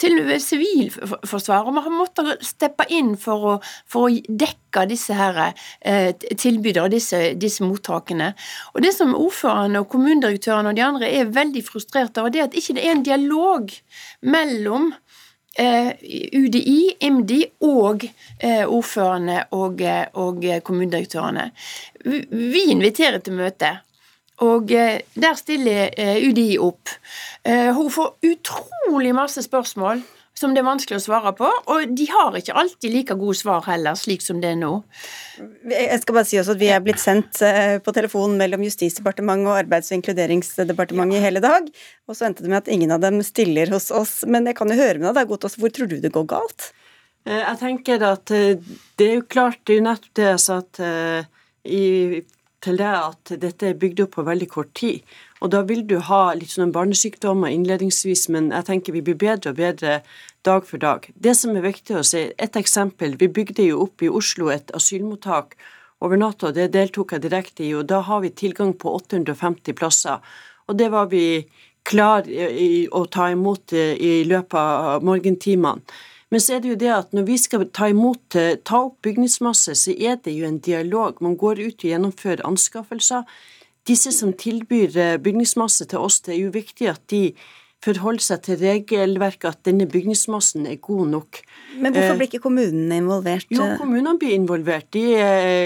til 0.00 0.20
Sivilforsvaret. 0.40 1.68
Og 1.68 1.76
vi 1.76 1.84
har 1.84 1.94
måttet 1.94 2.46
steppe 2.46 2.86
inn 2.92 3.14
for 3.20 3.46
å, 3.52 3.54
for 3.90 4.08
å 4.08 4.36
dekke 4.42 4.86
disse 4.90 5.16
her, 5.16 5.52
eh, 5.80 6.12
tilbydere 6.16 6.92
disse, 6.92 7.22
disse, 7.40 7.64
mottakene. 7.66 8.32
Og 8.74 8.82
Det 8.82 8.94
som 8.96 9.14
ordførerne 9.14 9.82
og 9.82 9.90
kommunedirektørene 9.92 10.72
og 10.72 10.78
de 10.78 10.86
andre 10.86 11.10
er 11.20 11.34
veldig 11.34 11.64
frustrert 11.66 12.18
over, 12.18 12.30
det 12.30 12.40
er 12.40 12.48
at 12.48 12.58
ikke 12.58 12.76
det 12.78 12.86
er 12.86 12.96
en 12.96 13.06
dialog 13.06 13.70
mellom 14.22 14.90
eh, 15.58 15.92
UDI, 16.32 16.96
IMDi 17.00 17.42
og 17.66 18.06
eh, 18.38 18.64
ordførerne 18.64 19.44
og, 19.56 19.82
eh, 19.82 20.06
og 20.14 20.44
kommunedirektørene. 20.64 21.50
Vi 22.04 22.66
inviterer 22.70 23.20
til 23.20 23.36
møte. 23.36 23.76
Og 24.44 24.72
eh, 24.72 25.02
der 25.20 25.36
stiller 25.36 25.90
eh, 26.00 26.22
UDI 26.24 26.54
opp. 26.62 26.88
Eh, 27.44 27.68
hun 27.76 27.92
får 27.92 28.16
utrolig 28.30 29.12
masse 29.16 29.44
spørsmål 29.44 30.02
som 30.40 30.54
det 30.56 30.62
er 30.62 30.70
vanskelig 30.70 30.96
å 30.96 31.02
svare 31.04 31.34
på, 31.36 31.48
og 31.68 31.90
de 31.92 32.06
har 32.08 32.36
ikke 32.38 32.54
alltid 32.56 32.94
like 32.94 33.16
gode 33.18 33.36
svar 33.36 33.66
heller, 33.66 33.98
slik 33.98 34.22
som 34.24 34.38
det 34.40 34.54
er 34.54 34.56
nå. 34.56 34.70
Jeg 35.68 35.98
skal 36.00 36.16
bare 36.16 36.28
si 36.30 36.38
også 36.40 36.54
at 36.54 36.62
Vi 36.62 36.70
er 36.72 36.80
blitt 36.80 37.02
sendt 37.02 37.42
på 37.84 37.92
telefon 37.92 38.38
mellom 38.40 38.64
Justisdepartementet 38.64 39.50
og 39.50 39.58
Arbeids- 39.58 39.92
og 39.92 39.98
inkluderingsdepartementet 39.98 41.18
i 41.18 41.22
hele 41.26 41.44
dag, 41.44 41.68
og 42.08 42.16
så 42.16 42.30
endte 42.30 42.46
det 42.46 42.54
med 42.54 42.62
at 42.62 42.72
ingen 42.72 42.94
av 42.96 43.04
dem 43.04 43.20
stiller 43.26 43.68
hos 43.74 43.90
oss. 43.92 44.22
Men 44.24 44.48
jeg 44.48 44.56
kan 44.56 44.72
jo 44.72 44.80
høre 44.80 45.02
med 45.02 45.12
deg, 45.18 45.28
Godtås, 45.28 45.58
hvor 45.60 45.74
tror 45.76 45.92
du 45.92 45.98
det 46.00 46.14
går 46.14 46.24
galt? 46.32 46.70
Jeg 47.28 47.60
tenker 47.60 48.08
at 48.08 48.32
det 48.32 49.10
er 49.10 49.16
jo 49.18 49.28
klart, 49.28 49.60
det 49.68 49.76
er 49.76 49.82
jo 49.82 49.88
nettopp 49.90 50.16
det 50.22 50.28
jeg 50.30 50.44
sa 50.46 50.62
at 50.62 50.84
i 51.68 51.84
til 52.64 52.76
det 52.80 52.90
at 52.90 53.32
dette 53.40 53.68
er 53.70 53.78
bygd 53.80 54.02
opp 54.04 54.16
på 54.18 54.24
veldig 54.26 54.48
kort 54.52 54.72
tid. 54.76 55.00
Og 55.40 55.52
da 55.54 55.62
vil 55.64 55.82
du 55.88 55.96
ha 56.04 56.34
litt 56.36 56.52
sånn 56.52 56.74
barnesykdommer 56.74 57.52
innledningsvis, 57.54 58.26
men 58.34 58.50
jeg 58.52 58.68
tenker 58.68 58.96
vi 58.96 59.04
blir 59.06 59.18
bedre 59.20 59.54
og 59.54 59.60
bedre 59.60 60.00
dag 60.44 60.66
for 60.68 60.82
dag. 60.82 61.08
Det 61.14 61.34
som 61.38 61.56
er 61.56 61.64
viktig 61.64 61.96
å 61.96 62.04
si, 62.06 62.26
et 62.36 62.60
eksempel. 62.60 63.16
Vi 63.20 63.30
bygde 63.32 63.70
jo 63.70 63.86
opp 63.86 64.04
i 64.04 64.12
Oslo 64.12 64.52
et 64.52 64.72
asylmottak 64.76 65.56
over 66.04 66.20
natta, 66.20 66.52
det 66.52 66.70
deltok 66.76 67.16
jeg 67.16 67.24
direkte 67.26 67.64
i, 67.64 67.74
og 67.76 67.88
da 67.88 68.00
har 68.04 68.22
vi 68.24 68.32
tilgang 68.32 68.72
på 68.76 68.92
850 68.96 69.76
plasser. 69.76 70.20
Og 70.68 70.78
det 70.80 70.88
var 70.92 71.10
vi 71.12 71.44
klar 71.84 72.28
i 72.28 72.86
å 72.92 73.04
ta 73.12 73.30
imot 73.32 73.74
eh, 73.76 73.96
i 73.96 74.12
løpet 74.28 74.56
av 74.60 75.04
morgentimene. 75.04 75.80
Men 76.30 76.42
så 76.42 76.56
er 76.56 76.62
det 76.62 76.70
jo 76.70 76.78
det 76.78 76.90
at 76.94 77.14
når 77.16 77.26
vi 77.26 77.36
skal 77.42 77.66
ta 77.74 77.88
imot, 77.90 78.36
eh, 78.38 78.56
ta 78.62 78.84
opp 78.86 79.00
bygningsmasse, 79.02 79.74
så 79.74 79.94
er 79.94 80.20
det 80.22 80.36
jo 80.36 80.46
en 80.46 80.60
dialog. 80.62 81.18
Man 81.20 81.36
går 81.36 81.62
ut 81.66 81.82
og 81.82 81.88
gjennomfører 81.90 82.46
anskaffelser. 82.46 83.26
Disse 83.88 84.12
som 84.14 84.32
tilbyr 84.32 84.96
eh, 84.96 85.16
bygningsmasse 85.18 85.88
til 85.90 85.98
oss, 85.98 86.20
det 86.22 86.36
er 86.36 86.44
jo 86.44 86.52
viktig 86.54 86.86
at 86.92 87.02
de 87.10 87.32
forholder 87.80 88.22
seg 88.22 88.42
til 88.44 88.60
regelverket, 88.60 89.48
at 89.48 89.64
denne 89.64 89.88
bygningsmassen 89.90 90.68
er 90.68 90.76
god 90.84 91.06
nok. 91.16 91.42
Men 91.80 91.94
hvorfor 91.96 92.18
blir 92.20 92.28
ikke 92.28 92.42
kommunene 92.44 92.98
involvert? 93.00 93.48
Jo, 93.48 93.70
kommunene 93.80 94.18
blir 94.20 94.36
involvert. 94.36 94.90
De 94.92 95.06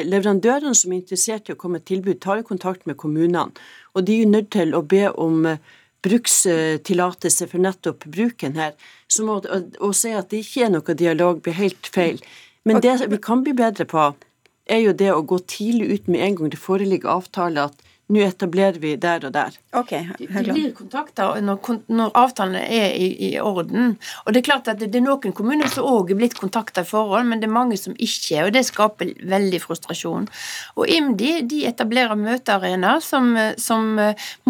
leverandørene 0.07 0.77
som 0.79 0.95
er 0.95 1.03
interessert 1.03 1.51
i 1.51 1.57
å 1.57 1.59
komme 1.59 1.81
med 1.81 1.89
tilbud, 1.91 2.21
tar 2.23 2.39
jo 2.39 2.47
kontakt 2.47 2.87
med 2.87 2.97
kommunene. 3.03 3.51
Og 3.99 4.07
de 4.07 4.15
er 4.15 4.23
jo 4.23 4.31
nødt 4.31 4.53
til 4.55 4.79
å 4.79 4.85
be 4.87 5.09
om 5.11 5.43
brukstillatelse 6.05 7.49
for 7.51 7.63
nettopp 7.65 8.05
bruken 8.13 8.59
her. 8.61 8.75
Må, 9.23 9.41
å 9.45 9.91
si 9.95 10.11
at 10.17 10.31
det 10.33 10.43
ikke 10.45 10.67
er 10.67 10.73
noe 10.75 10.97
dialog, 10.99 11.43
blir 11.45 11.57
helt 11.59 11.91
feil. 11.95 12.21
Men 12.65 12.81
det 12.83 12.97
vi 13.11 13.21
kan 13.21 13.45
bli 13.45 13.53
bedre 13.57 13.87
på, 13.87 14.13
er 14.67 14.81
jo 14.81 14.95
det 14.97 15.11
å 15.13 15.23
gå 15.23 15.39
tidlig 15.51 15.91
ut 15.93 16.07
med 16.09 16.25
en 16.25 16.39
gang 16.39 16.53
det 16.55 16.61
foreligger 16.61 17.13
avtale 17.13 17.69
at 17.69 17.83
nå 18.13 18.21
etablerer 18.21 18.77
vi 18.81 18.95
der 19.01 19.25
og 19.25 19.33
der. 19.33 19.55
Ok, 19.73 19.95
De 20.19 20.27
blir 20.29 20.73
kontakta 20.77 21.31
når, 21.41 21.79
når, 21.89 22.11
avtalene 22.21 22.61
er 22.61 22.93
i, 22.93 23.07
i, 23.31 23.31
orden. 23.41 23.95
Og 24.25 24.35
Det 24.35 24.43
er 24.43 24.47
klart 24.51 24.69
at 24.69 24.81
det, 24.81 24.91
det 24.93 25.01
er 25.01 25.07
noen 25.07 25.33
kommuner 25.33 25.71
som 25.73 25.89
òg 25.89 26.13
er 26.13 26.19
blitt 26.19 26.37
kontakta 26.37 26.85
i 26.85 26.89
forhold, 26.89 27.25
men 27.31 27.41
det 27.41 27.49
er 27.49 27.55
mange 27.55 27.79
som 27.81 27.97
ikke 27.97 28.37
er, 28.37 28.49
og 28.49 28.53
det 28.55 28.67
skaper 28.69 29.15
veldig 29.25 29.61
frustrasjon. 29.63 30.29
Og 30.77 30.93
IMDi 30.93 31.33
de 31.49 31.63
etablerer 31.71 32.19
møtearenaer 32.21 33.01
som, 33.05 33.33
som, 33.57 33.97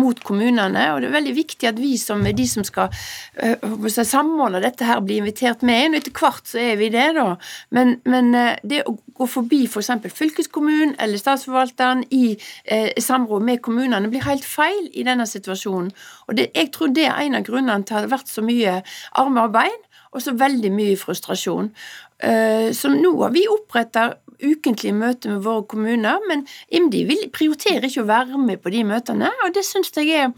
mot 0.00 0.24
kommunene, 0.26 0.88
og 0.92 1.02
det 1.02 1.10
er 1.10 1.16
veldig 1.20 1.36
viktig 1.38 1.70
at 1.70 1.78
vi 1.78 1.94
som 2.00 2.26
er 2.26 2.34
de 2.34 2.48
som 2.50 2.66
skal 2.66 2.90
uh, 3.38 3.88
samordne 3.94 4.62
dette 4.64 4.86
her, 4.88 5.02
blir 5.04 5.22
invitert 5.22 5.62
med 5.62 5.86
inn. 5.86 5.98
Etter 6.00 6.14
hvert 6.14 6.50
så 6.50 6.58
er 6.62 6.78
vi 6.80 6.90
det, 6.94 7.12
da. 7.16 7.36
Men, 7.74 7.98
men 8.08 8.34
uh, 8.34 8.58
det 8.66 8.82
å 8.88 8.96
gå 9.14 9.30
forbi 9.30 9.62
f.eks. 9.68 9.92
For 9.94 10.18
fylkeskommunen 10.24 10.96
eller 10.98 11.20
statsforvalteren 11.20 12.02
i 12.14 12.34
uh, 12.34 12.90
samråd 12.98 13.43
med 13.44 13.62
kommunene 13.64 14.10
blir 14.12 14.24
helt 14.26 14.46
feil 14.48 14.88
i 14.92 15.04
denne 15.06 15.26
situasjonen. 15.28 15.92
Og 16.28 16.38
det, 16.38 16.50
jeg 16.56 16.72
tror 16.74 16.92
det 16.94 17.08
er 17.10 17.22
en 17.24 17.38
av 17.38 17.46
grunnene 17.46 17.84
til 17.84 17.98
at 17.98 18.04
det 18.04 18.10
har 18.10 18.16
vært 18.18 18.32
så 18.32 18.44
mye 18.44 18.80
armer 19.20 19.48
og 19.48 19.54
bein, 19.56 19.80
og 20.14 20.22
så 20.22 20.34
veldig 20.38 20.70
mye 20.74 20.98
frustrasjon. 20.98 21.72
Uh, 22.24 22.70
så 22.74 22.90
nå 22.92 23.10
har 23.20 23.32
vi 23.34 23.48
oppretta 23.50 24.12
ukentlige 24.44 24.94
møter 24.96 25.34
med 25.34 25.42
våre 25.46 25.64
kommuner, 25.70 26.22
men 26.28 26.44
IMDi 26.68 27.04
vil 27.08 27.26
prioritere 27.34 27.88
ikke 27.88 28.04
å 28.04 28.10
være 28.10 28.40
med 28.40 28.62
på 28.62 28.72
de 28.74 28.84
møtene, 28.86 29.30
og 29.44 29.54
det 29.54 29.64
syns 29.66 29.92
jeg 29.96 30.14
er 30.18 30.32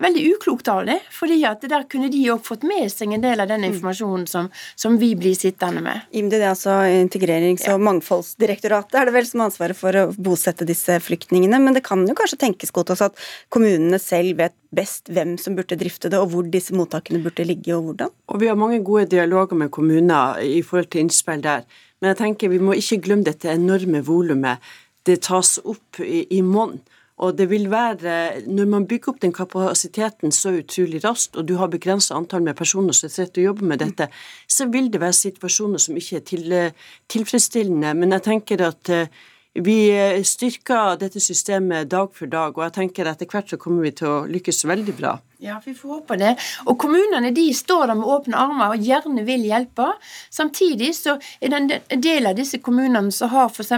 veldig 0.00 0.22
uklokt 0.34 0.68
av 0.68 0.82
det, 0.88 0.96
fordi 1.14 1.38
at 1.46 1.62
der 1.70 1.84
kunne 1.90 2.10
de 2.10 2.22
òg 2.34 2.42
fått 2.46 2.64
med 2.66 2.90
seg 2.90 3.12
en 3.14 3.22
del 3.22 3.42
av 3.42 3.50
den 3.50 3.62
mm. 3.62 3.68
informasjonen 3.70 4.26
som, 4.30 4.48
som 4.78 4.96
vi 4.98 5.12
blir 5.18 5.36
sittende 5.38 5.82
med. 5.84 6.06
IMDi, 6.10 6.38
det 6.38 6.46
er 6.48 6.52
altså 6.52 6.76
Integrerings- 6.88 7.66
og 7.70 7.82
mangfoldsdirektoratet, 7.86 8.98
er 8.98 9.08
det 9.08 9.14
vel 9.14 9.28
som 9.28 9.44
har 9.44 9.52
ansvaret 9.52 9.78
for 9.78 10.00
å 10.00 10.06
bosette 10.16 10.66
disse 10.68 10.98
flyktningene. 11.04 11.60
Men 11.62 11.78
det 11.78 11.84
kan 11.86 12.02
jo 12.08 12.16
kanskje 12.18 12.40
tenkes 12.42 12.74
godt 12.74 12.94
også 12.94 13.10
at 13.10 13.24
kommunene 13.54 14.00
selv 14.02 14.40
vet 14.42 14.56
best 14.74 15.10
hvem 15.14 15.36
som 15.38 15.54
burde 15.58 15.78
drifte 15.78 16.10
det, 16.10 16.18
og 16.18 16.32
hvor 16.32 16.46
disse 16.50 16.74
mottakene 16.74 17.22
burde 17.22 17.46
ligge, 17.46 17.76
og 17.76 17.90
hvordan? 17.90 18.14
Og 18.34 18.42
vi 18.42 18.50
har 18.50 18.58
mange 18.58 18.82
gode 18.86 19.06
dialoger 19.14 19.62
med 19.62 19.70
kommuner 19.74 20.40
i 20.42 20.62
forhold 20.66 20.90
til 20.90 21.04
innspill 21.04 21.44
der. 21.44 21.62
Men 22.02 22.12
jeg 22.12 22.20
tenker 22.24 22.50
vi 22.52 22.62
må 22.62 22.74
ikke 22.76 23.02
glemme 23.06 23.26
dette 23.26 23.52
enorme 23.52 24.02
volumet. 24.04 24.58
Det 25.06 25.20
tas 25.28 25.58
opp 25.62 26.02
i, 26.02 26.24
i 26.34 26.42
monn. 26.42 26.80
Og 27.24 27.34
det 27.38 27.48
vil 27.50 27.70
være, 27.72 28.44
når 28.46 28.70
man 28.70 28.86
bygger 28.88 29.14
opp 29.14 29.20
den 29.22 29.32
kapasiteten 29.34 30.32
så 30.34 30.52
utrolig 30.60 31.00
raskt, 31.04 31.38
og 31.40 31.48
du 31.48 31.56
har 31.60 31.72
begrenset 31.72 32.16
antall 32.16 32.44
med 32.44 32.58
personer 32.58 32.96
som 32.96 33.12
sitter 33.12 33.42
og 33.42 33.50
jobber 33.50 33.70
med 33.72 33.80
dette, 33.80 34.10
så 34.48 34.68
vil 34.72 34.90
det 34.92 35.00
være 35.00 35.16
situasjoner 35.16 35.80
som 35.80 35.96
ikke 36.00 36.20
er 36.20 36.26
til, 36.28 36.56
tilfredsstillende. 37.08 37.94
Men 37.96 38.16
jeg 38.16 38.26
tenker 38.28 38.66
at 38.68 38.92
eh, 38.92 39.22
vi 39.54 39.78
styrker 40.26 40.98
dette 40.98 41.22
systemet 41.22 41.90
dag 41.90 42.10
for 42.12 42.26
dag, 42.30 42.56
og 42.56 42.64
jeg 42.66 42.76
tenker 42.80 43.06
at 43.06 43.22
etter 43.22 43.30
hvert 43.30 43.52
så 43.52 43.60
kommer 43.60 43.86
vi 43.86 43.94
til 43.94 44.10
å 44.10 44.24
lykkes 44.26 44.64
veldig 44.66 44.96
bra. 44.98 45.18
Ja, 45.44 45.60
vi 45.64 45.74
får 45.74 45.88
håpe 45.88 46.16
det. 46.16 46.30
Og 46.64 46.78
kommunene 46.80 47.28
de 47.36 47.42
står 47.52 47.90
der 47.90 47.98
med 47.98 48.08
åpne 48.08 48.38
armer 48.40 48.72
og 48.72 48.84
gjerne 48.88 49.26
vil 49.26 49.42
hjelpe. 49.44 49.90
Samtidig 50.32 50.94
så 50.96 51.18
er 51.36 51.52
det 51.52 51.80
en 51.92 52.04
del 52.06 52.30
av 52.30 52.38
disse 52.38 52.62
kommunene 52.64 53.12
som 53.12 53.28
har 53.28 53.50
f.eks. 53.52 53.74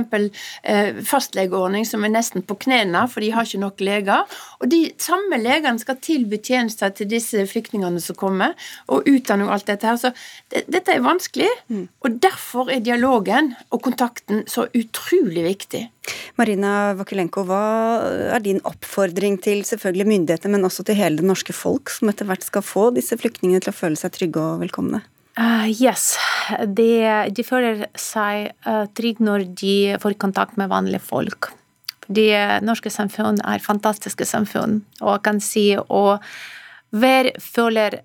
Eh, 0.62 1.00
fastlegeordning 1.10 1.82
som 1.88 2.06
er 2.06 2.12
nesten 2.14 2.44
på 2.46 2.54
knærne, 2.62 3.02
for 3.10 3.24
de 3.24 3.32
har 3.34 3.48
ikke 3.48 3.64
nok 3.64 3.82
leger. 3.82 4.38
Og 4.60 4.70
de 4.70 4.80
samme 5.02 5.40
legene 5.42 5.82
skal 5.82 5.98
tilby 6.06 6.38
tjenester 6.38 6.94
til 6.94 7.10
disse 7.10 7.42
flyktningene 7.50 7.98
som 8.04 8.20
kommer, 8.20 8.54
og 8.86 9.10
utdanning 9.10 9.50
og 9.50 9.58
alt 9.58 9.66
dette 9.72 9.90
her. 9.90 9.98
Så 9.98 10.14
det, 10.54 10.68
dette 10.70 10.94
er 10.94 11.02
vanskelig, 11.02 11.50
mm. 11.66 11.82
og 12.06 12.22
derfor 12.22 12.70
er 12.70 12.86
dialogen 12.86 13.56
og 13.72 13.82
kontakten 13.82 14.46
så 14.46 14.68
utrolig 14.70 15.48
viktig. 15.50 15.88
Marina 16.36 16.92
Vakulenko, 16.98 17.46
hva 17.48 17.60
er 18.36 18.42
din 18.44 18.58
oppfordring 18.68 19.38
til 19.40 19.62
selvfølgelig 19.64 20.06
myndigheter, 20.10 20.52
men 20.52 20.68
også 20.68 20.84
til 20.84 20.98
hele 20.98 21.22
det 21.22 21.28
norske 21.28 21.54
folk, 21.56 21.88
som 21.92 22.12
etter 22.12 22.28
hvert 22.28 22.44
skal 22.44 22.64
få 22.64 22.90
disse 22.96 23.16
flyktningene 23.16 23.62
til 23.64 23.72
å 23.72 23.76
føle 23.76 23.96
seg 23.96 24.12
trygge 24.12 24.42
og 24.42 24.60
velkomne? 24.64 25.00
Uh, 25.36 25.68
yes, 25.68 26.14
de, 26.76 26.90
de, 27.32 27.44
føler 27.44 27.86
seg 28.00 28.52
uh, 28.68 28.84
trygge 28.96 29.24
når 29.24 29.48
de 29.56 29.76
får 30.00 30.16
kontakt 30.20 30.60
med 30.60 30.72
vanlige 30.72 31.04
folk. 31.04 31.50
De 32.06 32.28
norske 32.64 32.92
samfunn 32.92 33.40
er 33.44 33.64
fantastiske 33.64 34.28
samfunn, 34.28 34.82
og 35.02 35.16
jeg 35.16 35.24
kan 35.26 35.40
si 35.42 35.66
og 35.80 36.22
hver 36.96 37.32
føler 37.42 38.00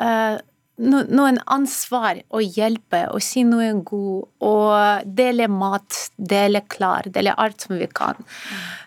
uh, 0.00 0.38
noen 0.76 1.38
ansvar 1.48 2.18
å 2.28 2.40
hjelpe 2.42 3.06
og 3.12 3.22
si 3.24 3.44
noe 3.48 3.70
god 3.86 4.26
og 4.44 5.06
dele 5.18 5.48
mat, 5.48 6.10
dele 6.16 6.62
klær, 6.68 7.08
dele 7.12 7.34
alt 7.36 7.64
som 7.64 7.78
vi 7.80 7.88
kan. 7.88 8.18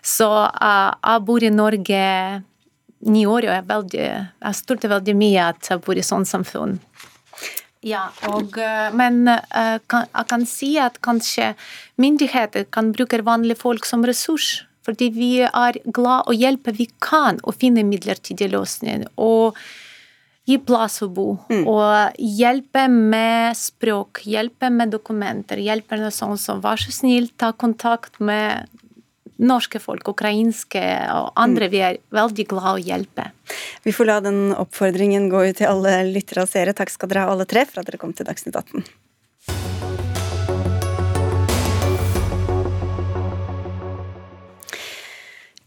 Så 0.02 0.28
uh, 0.28 0.92
jeg 0.94 1.24
bor 1.26 1.42
i 1.42 1.50
Norge 1.50 2.04
ni 3.10 3.24
år, 3.26 3.48
og 3.48 3.54
jeg, 3.54 3.66
veldig, 3.66 4.06
jeg 4.44 4.60
stolte 4.60 4.92
veldig 4.92 5.16
mye 5.16 5.50
at 5.54 5.72
jeg 5.72 5.82
bor 5.84 5.98
i 5.98 6.06
sånn 6.06 6.28
samfunn. 6.28 6.78
Ja, 7.86 8.10
og, 8.28 8.58
uh, 8.60 8.88
men 8.94 9.24
kan, 9.88 10.06
jeg 10.06 10.26
kan 10.30 10.46
si 10.46 10.74
at 10.78 11.00
kanskje 11.02 11.54
myndigheter 12.00 12.68
kan 12.70 12.92
bruke 12.94 13.22
vanlige 13.24 13.62
folk 13.62 13.88
som 13.88 14.04
ressurs. 14.06 14.60
Fordi 14.86 15.10
vi 15.12 15.34
er 15.44 15.76
glad 15.92 16.28
å 16.30 16.34
hjelpe 16.34 16.72
vi 16.72 16.86
kan 17.04 17.36
å 17.44 17.52
finne 17.52 17.84
midlertidige 17.84 18.52
løsninger. 18.54 19.08
og 19.16 19.58
gi 20.50 20.58
plass 20.66 21.00
å 21.04 21.08
bo. 21.14 21.28
Mm. 21.52 21.64
Og 21.70 22.20
hjelpe 22.40 22.86
med 22.90 23.56
språk, 23.58 24.24
hjelpe 24.26 24.70
med 24.74 24.92
dokumenter. 24.94 25.62
Hjelpe 25.62 25.98
med 26.00 26.14
sånn 26.14 26.38
som 26.40 26.62
vær 26.64 26.80
så 26.80 26.92
snill, 26.94 27.30
ta 27.38 27.52
kontakt 27.52 28.20
med 28.20 28.68
norske 29.40 29.80
folk, 29.80 30.08
ukrainske 30.12 30.82
og 31.14 31.30
andre. 31.40 31.68
Mm. 31.68 31.72
Vi 31.72 31.84
er 31.84 32.00
veldig 32.14 32.46
glad 32.50 32.70
å 32.74 32.82
hjelpe. 32.84 33.30
Vi 33.86 33.94
får 33.96 34.10
la 34.10 34.18
den 34.24 34.40
oppfordringen 34.52 35.30
gå 35.32 35.46
ut 35.48 35.60
til 35.60 35.70
alle 35.70 36.02
lyttere 36.10 36.44
og 36.44 36.52
seere. 36.52 36.76
Takk 36.76 36.92
skal 36.92 37.12
dere 37.12 37.24
ha 37.24 37.34
alle 37.34 37.48
tre 37.48 37.64
for 37.68 37.80
at 37.80 37.88
dere 37.88 38.00
kom 38.00 38.12
til 38.16 38.28
Dagsnytt 38.28 38.58
18. 38.58 38.84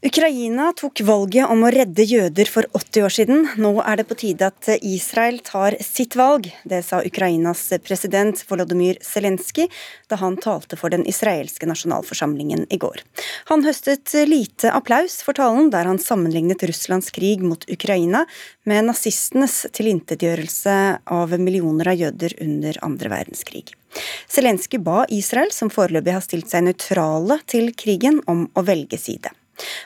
Ukraina 0.03 0.65
tok 0.75 0.99
valget 1.07 1.47
om 1.47 1.61
å 1.63 1.69
redde 1.71 2.03
jøder 2.03 2.49
for 2.51 2.67
80 2.75 3.05
år 3.07 3.13
siden. 3.15 3.45
Nå 3.55 3.69
er 3.79 4.01
det 4.01 4.03
på 4.09 4.17
tide 4.19 4.49
at 4.51 4.67
Israel 4.83 5.37
tar 5.47 5.77
sitt 5.79 6.17
valg. 6.19 6.49
Det 6.67 6.81
sa 6.83 6.97
Ukrainas 7.07 7.61
president 7.85 8.41
Volodymyr 8.49 8.97
Zelenskyj 8.99 9.69
da 10.11 10.17
han 10.19 10.35
talte 10.43 10.75
for 10.75 10.91
den 10.91 11.05
israelske 11.07 11.69
nasjonalforsamlingen 11.69 12.65
i 12.67 12.79
går. 12.83 12.99
Han 13.47 13.63
høstet 13.63 14.11
lite 14.27 14.73
applaus 14.75 15.21
for 15.23 15.39
talen, 15.39 15.69
der 15.71 15.87
han 15.87 16.01
sammenlignet 16.03 16.65
Russlands 16.67 17.07
krig 17.15 17.39
mot 17.39 17.63
Ukraina 17.71 18.25
med 18.67 18.89
nazistenes 18.89 19.61
tilintetgjørelse 19.71 20.75
av 21.15 21.37
millioner 21.39 21.93
av 21.93 22.01
jøder 22.01 22.35
under 22.43 22.81
andre 22.83 23.13
verdenskrig. 23.13 23.71
Zelenskyj 24.27 24.81
ba 24.83 25.05
Israel, 25.07 25.55
som 25.55 25.71
foreløpig 25.71 26.17
har 26.17 26.27
stilt 26.27 26.51
seg 26.51 26.67
nøytrale 26.67 27.39
til 27.47 27.71
krigen, 27.71 28.19
om 28.27 28.49
å 28.51 28.65
velge 28.67 28.99
side. 28.99 29.31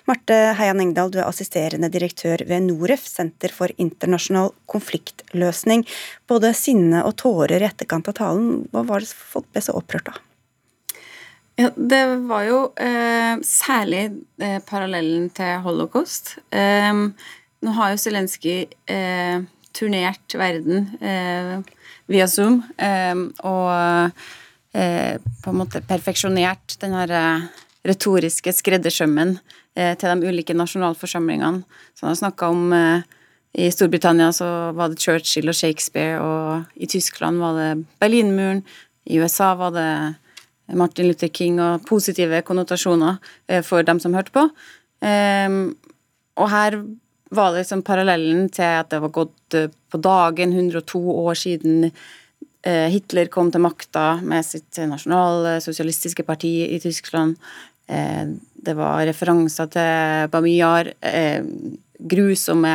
Marte 0.08 0.36
Heian 0.58 0.82
Engdahl, 0.82 1.12
du 1.12 1.20
er 1.20 1.28
assisterende 1.28 1.90
direktør 1.92 2.44
ved 2.48 2.68
Noref, 2.70 3.08
Senter 3.10 3.52
for 3.54 3.74
internasjonal 3.78 4.54
konfliktløsning. 4.70 5.84
Både 6.30 6.54
sinne 6.58 7.04
og 7.08 7.18
tårer 7.22 7.62
i 7.62 7.68
etterkant 7.68 8.08
av 8.12 8.18
talen. 8.22 8.64
Hva 8.72 8.86
var 8.88 9.04
det 9.04 9.12
folk 9.12 9.50
ble 9.52 9.64
så 9.66 9.76
opprørt 9.78 10.14
av? 10.14 10.24
Ja, 11.58 11.72
det 11.74 12.04
var 12.30 12.44
jo 12.46 12.58
eh, 12.78 13.40
særlig 13.42 14.04
eh, 14.38 14.60
parallellen 14.62 15.32
til 15.34 15.56
holocaust. 15.66 16.36
Eh, 16.54 16.94
nå 17.66 17.74
har 17.80 17.94
jo 17.94 18.02
Zelenskyj 18.04 18.68
eh, 18.94 19.40
turnert 19.78 20.36
verden 20.38 20.92
eh, 21.02 21.56
via 22.10 22.28
Zoom 22.30 22.62
eh, 22.78 23.16
og 23.42 24.22
på 24.78 25.50
en 25.50 25.58
måte 25.58 25.80
perfeksjonert 25.90 26.76
den 26.84 26.92
her 26.94 27.12
retoriske 27.88 28.51
skreddersømmen 28.53 29.38
til 29.77 30.08
de 30.10 30.29
ulike 30.29 30.56
nasjonalforsamlingene. 30.58 31.63
Så 31.94 32.06
han 32.06 32.12
har 32.12 32.20
snakka 32.20 32.50
om 32.50 32.74
i 33.58 33.67
Storbritannia 33.72 34.32
så 34.36 34.48
var 34.77 34.91
det 34.91 35.01
Churchill 35.01 35.50
og 35.50 35.56
Shakespeare, 35.58 36.20
og 36.22 36.65
i 36.75 36.89
Tyskland 36.89 37.39
var 37.41 37.56
det 37.58 37.70
Berlinmuren, 38.01 38.63
i 39.08 39.20
USA 39.22 39.53
var 39.56 39.72
det 39.74 39.89
Martin 40.75 41.08
Luther 41.08 41.32
King 41.32 41.62
og 41.63 41.86
positive 41.88 42.41
konnotasjoner 42.46 43.17
eh, 43.48 43.63
for 43.63 43.86
dem 43.88 44.01
som 44.03 44.15
hørte 44.17 44.34
på. 44.36 44.44
Ehm, 45.06 45.77
og 46.38 46.50
her 46.51 46.82
var 47.32 47.53
det 47.53 47.63
liksom 47.63 47.84
parallellen 47.88 48.50
til 48.53 48.77
at 48.82 48.91
det 48.91 49.01
var 49.03 49.15
gått 49.15 49.58
eh, 49.58 49.72
på 49.91 50.01
dagen 50.03 50.53
102 50.53 51.01
år 51.24 51.39
siden 51.39 51.88
eh, 51.88 52.88
Hitler 52.91 53.32
kom 53.32 53.51
til 53.53 53.63
makta 53.63 54.17
med 54.22 54.46
sitt 54.46 54.82
nasjonalsosialistiske 54.91 56.27
parti 56.27 56.53
i 56.67 56.82
Tyskland. 56.84 57.38
Det 57.88 58.74
var 58.75 59.06
referanser 59.08 59.70
til 59.72 60.29
Bamiyar. 60.34 60.89
Grusomme, 61.98 62.74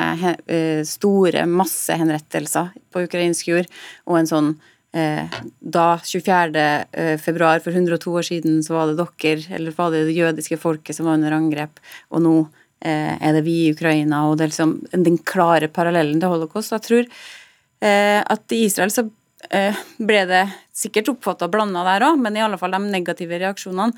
store 0.88 1.44
massehenrettelser 1.46 2.72
på 2.90 3.04
ukrainsk 3.04 3.50
jord. 3.52 3.68
Og 4.08 4.16
en 4.18 4.30
sånn 4.30 4.52
Eh, 4.94 5.24
da, 5.58 5.98
24. 6.04 6.86
Eh, 6.92 7.18
februar 7.18 7.58
for 7.58 7.72
102 7.72 8.12
år 8.12 8.22
siden, 8.22 8.62
så 8.62 8.74
var 8.74 8.86
det 8.90 8.98
dere, 9.00 9.54
eller 9.56 9.72
var 9.76 9.90
det 9.90 10.04
det 10.06 10.16
jødiske 10.18 10.58
folket 10.60 10.96
som 10.96 11.08
var 11.08 11.16
under 11.16 11.32
angrep, 11.32 11.80
og 12.12 12.20
nå 12.20 12.34
eh, 12.84 13.16
er 13.16 13.32
det 13.32 13.44
vi 13.46 13.56
i 13.62 13.70
Ukraina, 13.72 14.26
og 14.28 14.36
det 14.36 14.44
er 14.44 14.52
liksom 14.52 14.74
den 14.92 15.16
klare 15.16 15.70
parallellen 15.72 16.20
til 16.20 16.34
holocaust. 16.34 16.76
Jeg 16.76 16.88
tror 16.88 17.08
at 17.82 18.52
i 18.54 18.60
Israel 18.62 18.92
så 18.94 19.02
ble 19.98 20.20
det 20.30 20.42
sikkert 20.70 21.08
oppfatta 21.10 21.48
blanda 21.50 21.80
der 21.82 22.04
òg, 22.06 22.20
men 22.22 22.36
i 22.38 22.44
alle 22.44 22.54
fall 22.60 22.76
de 22.76 22.78
negative 22.78 23.40
reaksjonene 23.42 23.90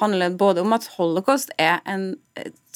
handler 0.00 0.36
både 0.38 0.64
om 0.64 0.76
at 0.76 0.88
holocaust 0.96 1.52
er 1.58 1.80
en 1.88 2.14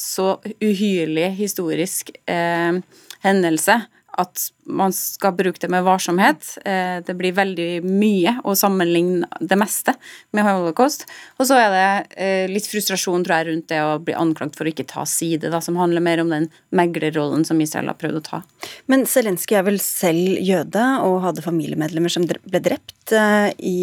så 0.00 0.34
uhyrlig 0.60 1.30
historisk 1.40 2.12
eh, 2.30 2.80
hendelse 3.24 3.80
at 4.18 4.42
man 4.70 4.92
skal 4.94 5.34
bruke 5.36 5.60
det 5.62 5.70
med 5.72 5.84
varsomhet. 5.86 6.46
Eh, 6.64 6.98
det 7.06 7.14
blir 7.18 7.34
veldig 7.36 7.82
mye 7.86 8.36
å 8.46 8.54
sammenligne 8.58 9.28
det 9.40 9.58
meste 9.58 9.94
med 10.36 10.46
holocaust. 10.46 11.06
Og 11.38 11.48
så 11.48 11.58
er 11.58 11.74
det 11.74 11.86
eh, 12.20 12.44
litt 12.50 12.68
frustrasjon 12.70 13.24
tror 13.26 13.36
jeg, 13.38 13.48
rundt 13.50 13.68
det 13.72 13.80
å 13.84 13.98
bli 14.02 14.16
anklagt 14.18 14.58
for 14.58 14.68
å 14.68 14.72
ikke 14.72 14.88
ta 14.90 15.06
side, 15.08 15.50
da, 15.52 15.62
som 15.64 15.78
handler 15.80 16.04
mer 16.04 16.22
om 16.22 16.32
den 16.32 16.50
meglerrollen 16.76 17.46
som 17.48 17.60
Israel 17.62 17.90
har 17.92 17.98
prøvd 18.00 18.20
å 18.20 18.26
ta. 18.26 18.42
Men 18.90 19.06
Zelenskyj 19.08 19.60
er 19.60 19.66
vel 19.70 19.80
selv 19.82 20.42
jøde 20.44 20.86
og 21.06 21.20
hadde 21.26 21.46
familiemedlemmer 21.46 22.12
som 22.12 22.28
ble 22.28 22.62
drept 22.62 23.14
eh, 23.16 23.50
i, 23.56 23.78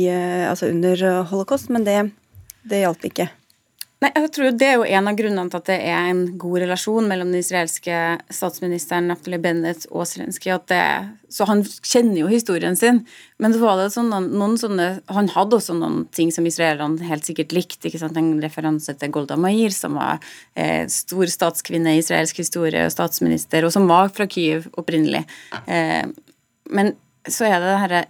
altså 0.48 0.72
under 0.72 1.08
holocaust, 1.32 1.72
men 1.74 1.88
det, 1.88 2.00
det 2.70 2.86
hjalp 2.86 3.06
ikke? 3.10 3.30
Nei, 3.98 4.12
jeg 4.14 4.30
tror 4.30 4.52
Det 4.54 4.66
er 4.68 4.76
jo 4.78 4.86
en 4.86 5.10
av 5.10 5.16
grunnene 5.18 5.50
til 5.50 5.58
at 5.58 5.70
det 5.72 5.78
er 5.90 6.10
en 6.12 6.20
god 6.38 6.60
relasjon 6.62 7.08
mellom 7.10 7.32
den 7.34 7.42
israelske 7.42 7.96
statsministeren 8.30 9.08
Naftali 9.10 9.40
Bennett 9.42 9.88
og 9.90 10.06
Zelenskyj. 10.06 10.54
Så 11.34 11.48
han 11.50 11.64
kjenner 11.66 12.20
jo 12.20 12.28
historien 12.30 12.78
sin. 12.78 13.00
Men 13.42 13.56
så 13.56 13.64
var 13.64 13.82
det 13.82 13.88
sånn, 13.96 14.14
noen 14.14 14.54
sånne, 14.62 14.88
han 15.10 15.32
hadde 15.34 15.58
også 15.58 15.80
noen 15.80 16.06
ting 16.14 16.30
som 16.36 16.46
israelerne 16.46 17.10
helt 17.10 17.26
sikkert 17.26 17.58
likte. 17.58 17.90
ikke 17.90 18.04
sant, 18.04 18.22
En 18.22 18.38
referanse 18.44 18.94
til 18.94 19.14
Golda 19.18 19.34
Meir, 19.34 19.74
som 19.74 19.98
var 19.98 20.22
eh, 20.54 20.86
stor 20.94 21.26
statskvinne 21.26 21.98
i 21.98 22.04
israelsk 22.06 22.38
historie 22.46 22.86
og 22.86 22.94
statsminister, 22.94 23.66
og 23.66 23.74
som 23.74 23.90
var 23.90 24.14
fra 24.14 24.30
Kyiv 24.30 24.70
opprinnelig. 24.78 25.26
Eh, 25.65 26.06
men 26.70 26.94
så 27.26 27.50
er 27.50 27.60
det 27.65 27.74
denne 27.74 28.06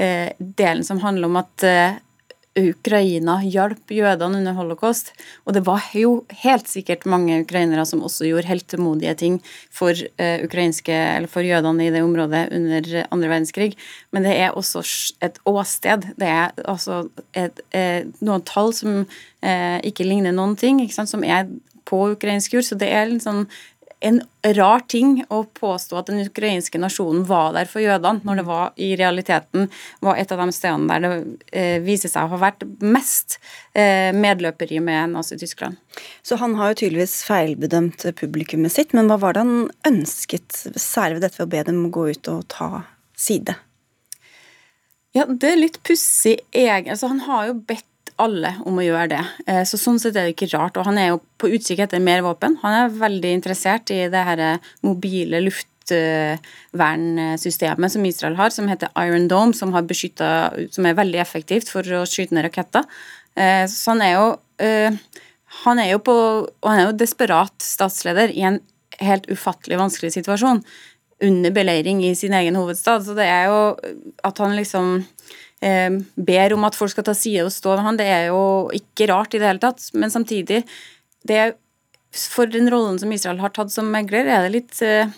eh, 0.00 0.32
delen 0.38 0.84
som 0.86 1.04
handler 1.04 1.28
om 1.28 1.42
at 1.44 1.66
eh, 1.66 2.04
Ukraina 2.58 3.38
hjalp 3.44 3.92
jødene 3.92 4.40
under 4.40 4.56
holocaust. 4.56 5.12
Og 5.46 5.54
det 5.54 5.62
var 5.66 5.84
jo 5.94 6.24
helt 6.42 6.68
sikkert 6.70 7.06
mange 7.06 7.40
ukrainere 7.42 7.84
som 7.86 8.02
også 8.06 8.26
gjorde 8.28 8.48
heltemodige 8.48 9.14
ting 9.20 9.38
for, 9.70 9.92
uh, 9.92 11.26
for 11.30 11.46
jødene 11.46 11.86
i 11.86 11.92
det 11.94 12.02
området 12.02 12.48
under 12.52 13.06
andre 13.10 13.28
verdenskrig. 13.28 13.76
Men 14.10 14.24
det 14.26 14.36
er 14.36 14.56
også 14.56 14.82
et 15.22 15.38
åsted. 15.46 16.10
Det 16.18 16.28
er 16.28 16.50
altså 16.64 17.08
et, 17.34 17.60
et, 17.72 18.12
noen 18.20 18.42
tall 18.42 18.72
som 18.74 19.04
eh, 19.42 19.78
ikke 19.86 20.06
ligner 20.06 20.32
noen 20.32 20.56
ting, 20.56 20.80
som 20.90 21.24
er 21.24 21.48
på 21.88 22.04
ukrainsk 22.14 22.54
jord. 22.54 22.66
Så 22.66 22.78
det 22.78 22.90
er 22.92 23.08
litt 23.10 23.24
sånn 23.24 23.46
en 24.00 24.20
rar 24.54 24.84
ting 24.86 25.24
å 25.34 25.40
påstå 25.58 25.98
at 25.98 26.10
den 26.10 26.22
ukrainske 26.22 26.78
nasjonen 26.80 27.24
var 27.26 27.52
der 27.56 27.68
for 27.70 27.82
jødene, 27.82 28.22
når 28.26 28.40
det 28.40 28.44
var 28.46 28.76
i 28.78 28.92
realiteten 28.98 29.66
var 30.04 30.20
et 30.20 30.32
av 30.32 30.42
de 30.42 30.54
stedene 30.54 30.88
der 30.92 31.04
det 31.04 31.10
eh, 31.50 31.78
viser 31.82 32.12
seg 32.12 32.28
å 32.28 32.36
ha 32.36 32.40
vært 32.44 32.62
mest 32.78 33.38
eh, 33.74 34.14
medløperi 34.14 34.78
med 34.84 35.16
Nazi-Tyskland. 35.16 35.78
Så 36.22 36.38
han 36.38 36.54
har 36.58 36.72
jo 36.72 36.80
tydeligvis 36.84 37.20
feilbedømt 37.26 38.06
publikummet 38.20 38.74
sitt, 38.74 38.94
men 38.94 39.10
hva 39.10 39.18
var 39.20 39.34
det 39.34 39.46
han 39.46 39.70
ønsket, 39.90 40.62
særlig 40.78 41.18
ved 41.18 41.26
dette 41.26 41.42
ved 41.42 41.48
å 41.48 41.54
be 41.56 41.64
dem 41.70 41.88
gå 41.94 42.08
ut 42.12 42.32
og 42.32 42.46
ta 42.54 42.70
side? 43.18 43.58
Ja, 45.16 45.24
det 45.26 45.50
er 45.50 45.58
litt 45.58 45.82
pussig. 45.82 46.38
Altså, 46.54 47.08
han 47.10 47.24
har 47.26 47.48
jo 47.48 47.60
bedt 47.66 47.86
alle 48.22 48.50
om 48.68 48.78
å 48.78 48.86
gjøre 48.86 49.08
det. 49.14 49.24
Eh, 49.46 49.64
så 49.68 49.74
Sånn 49.80 50.00
sett 50.02 50.16
er 50.16 50.22
det 50.26 50.34
ikke 50.36 50.54
rart. 50.54 50.76
Og 50.78 50.84
han 50.88 50.98
er 51.00 51.06
jo 51.12 51.24
på 51.40 51.46
utkikk 51.54 51.80
etter 51.86 52.00
mer 52.02 52.20
våpen. 52.26 52.52
Han 52.64 52.72
er 52.74 53.00
veldig 53.00 53.30
interessert 53.40 53.86
i 53.94 53.98
det 54.12 54.22
her 54.30 54.40
mobile 54.86 55.36
luftvernsystemet 55.46 57.90
som 57.94 58.08
Israel 58.08 58.36
har, 58.40 58.50
som 58.54 58.70
heter 58.70 58.88
Iron 59.04 59.26
Dome, 59.30 59.52
som, 59.54 59.68
beskyttet, 59.86 60.40
som 60.74 60.82
er 60.86 60.98
veldig 60.98 61.20
effektivt 61.22 61.68
for 61.72 61.82
å 61.82 62.08
skyte 62.08 62.34
ned 62.36 62.44
raketter. 62.48 62.82
Eh, 63.38 63.64
så 63.70 63.84
han 63.94 64.02
er 64.02 64.12
jo 64.16 64.26
eh, 64.64 64.92
han 65.64 65.80
er 65.80 65.94
jo 65.94 66.02
på, 66.04 66.14
og 66.14 66.68
han 66.68 66.80
er 66.80 66.90
jo 66.90 66.98
desperat 67.00 67.54
statsleder 67.64 68.32
i 68.34 68.44
en 68.46 68.60
helt 69.00 69.28
ufattelig 69.30 69.78
vanskelig 69.80 70.12
situasjon. 70.18 70.62
Under 71.24 71.50
beleiring 71.50 72.04
i 72.06 72.14
sin 72.14 72.34
egen 72.36 72.58
hovedstad. 72.58 73.06
Så 73.06 73.16
det 73.18 73.26
er 73.26 73.48
jo 73.50 73.60
at 74.26 74.42
han 74.42 74.54
liksom 74.58 74.98
eh, 75.00 75.06
ber 75.60 76.52
om 76.54 76.66
at 76.68 76.76
folk 76.78 76.92
skal 76.92 77.06
ta 77.08 77.14
side 77.18 77.42
og 77.42 77.50
stå 77.50 77.72
med 77.74 77.86
han, 77.86 77.96
det 77.98 78.06
er 78.06 78.28
jo 78.30 78.42
ikke 78.74 79.08
rart 79.10 79.34
i 79.34 79.40
det 79.42 79.48
hele 79.48 79.62
tatt. 79.62 79.88
Men 79.98 80.12
samtidig, 80.14 80.62
det, 81.26 81.40
for 82.14 82.50
den 82.50 82.70
rollen 82.72 82.98
som 83.00 83.12
Israel 83.12 83.40
har 83.42 83.54
tatt 83.54 83.72
som 83.74 83.88
megler, 83.92 84.28
er 84.28 84.46
det 84.46 84.52
litt 84.54 84.78
eh, 84.84 85.10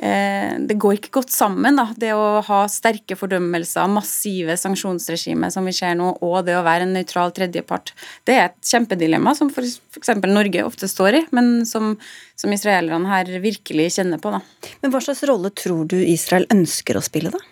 eh, 0.00 0.54
det 0.68 0.78
går 0.80 0.98
ikke 0.98 1.14
godt 1.18 1.32
sammen, 1.34 1.78
da. 1.78 1.88
Det 1.98 2.12
å 2.16 2.40
ha 2.46 2.60
sterke 2.72 3.18
fordømmelser, 3.18 3.90
massive 3.92 4.56
sanksjonsregimer 4.60 5.52
som 5.52 5.68
vi 5.68 5.74
ser 5.76 5.96
nå, 5.98 6.12
og 6.24 6.38
det 6.46 6.56
å 6.56 6.64
være 6.66 6.86
en 6.86 6.94
nøytral 6.96 7.34
tredjepart. 7.36 7.92
Det 8.28 8.36
er 8.36 8.48
et 8.50 8.70
kjempedilemma 8.72 9.34
som 9.38 9.50
f.eks. 9.52 10.14
Norge 10.24 10.64
ofte 10.66 10.88
står 10.90 11.20
i, 11.20 11.24
men 11.36 11.66
som, 11.68 11.94
som 12.38 12.54
israelerne 12.54 13.12
her 13.12 13.34
virkelig 13.44 13.92
kjenner 13.98 14.22
på. 14.22 14.32
Da. 14.34 14.72
Men 14.82 14.94
hva 14.94 15.04
slags 15.04 15.26
rolle 15.28 15.52
tror 15.56 15.84
du 15.90 15.98
Israel 16.00 16.48
ønsker 16.54 16.98
å 16.98 17.04
spille, 17.04 17.34
da? 17.34 17.44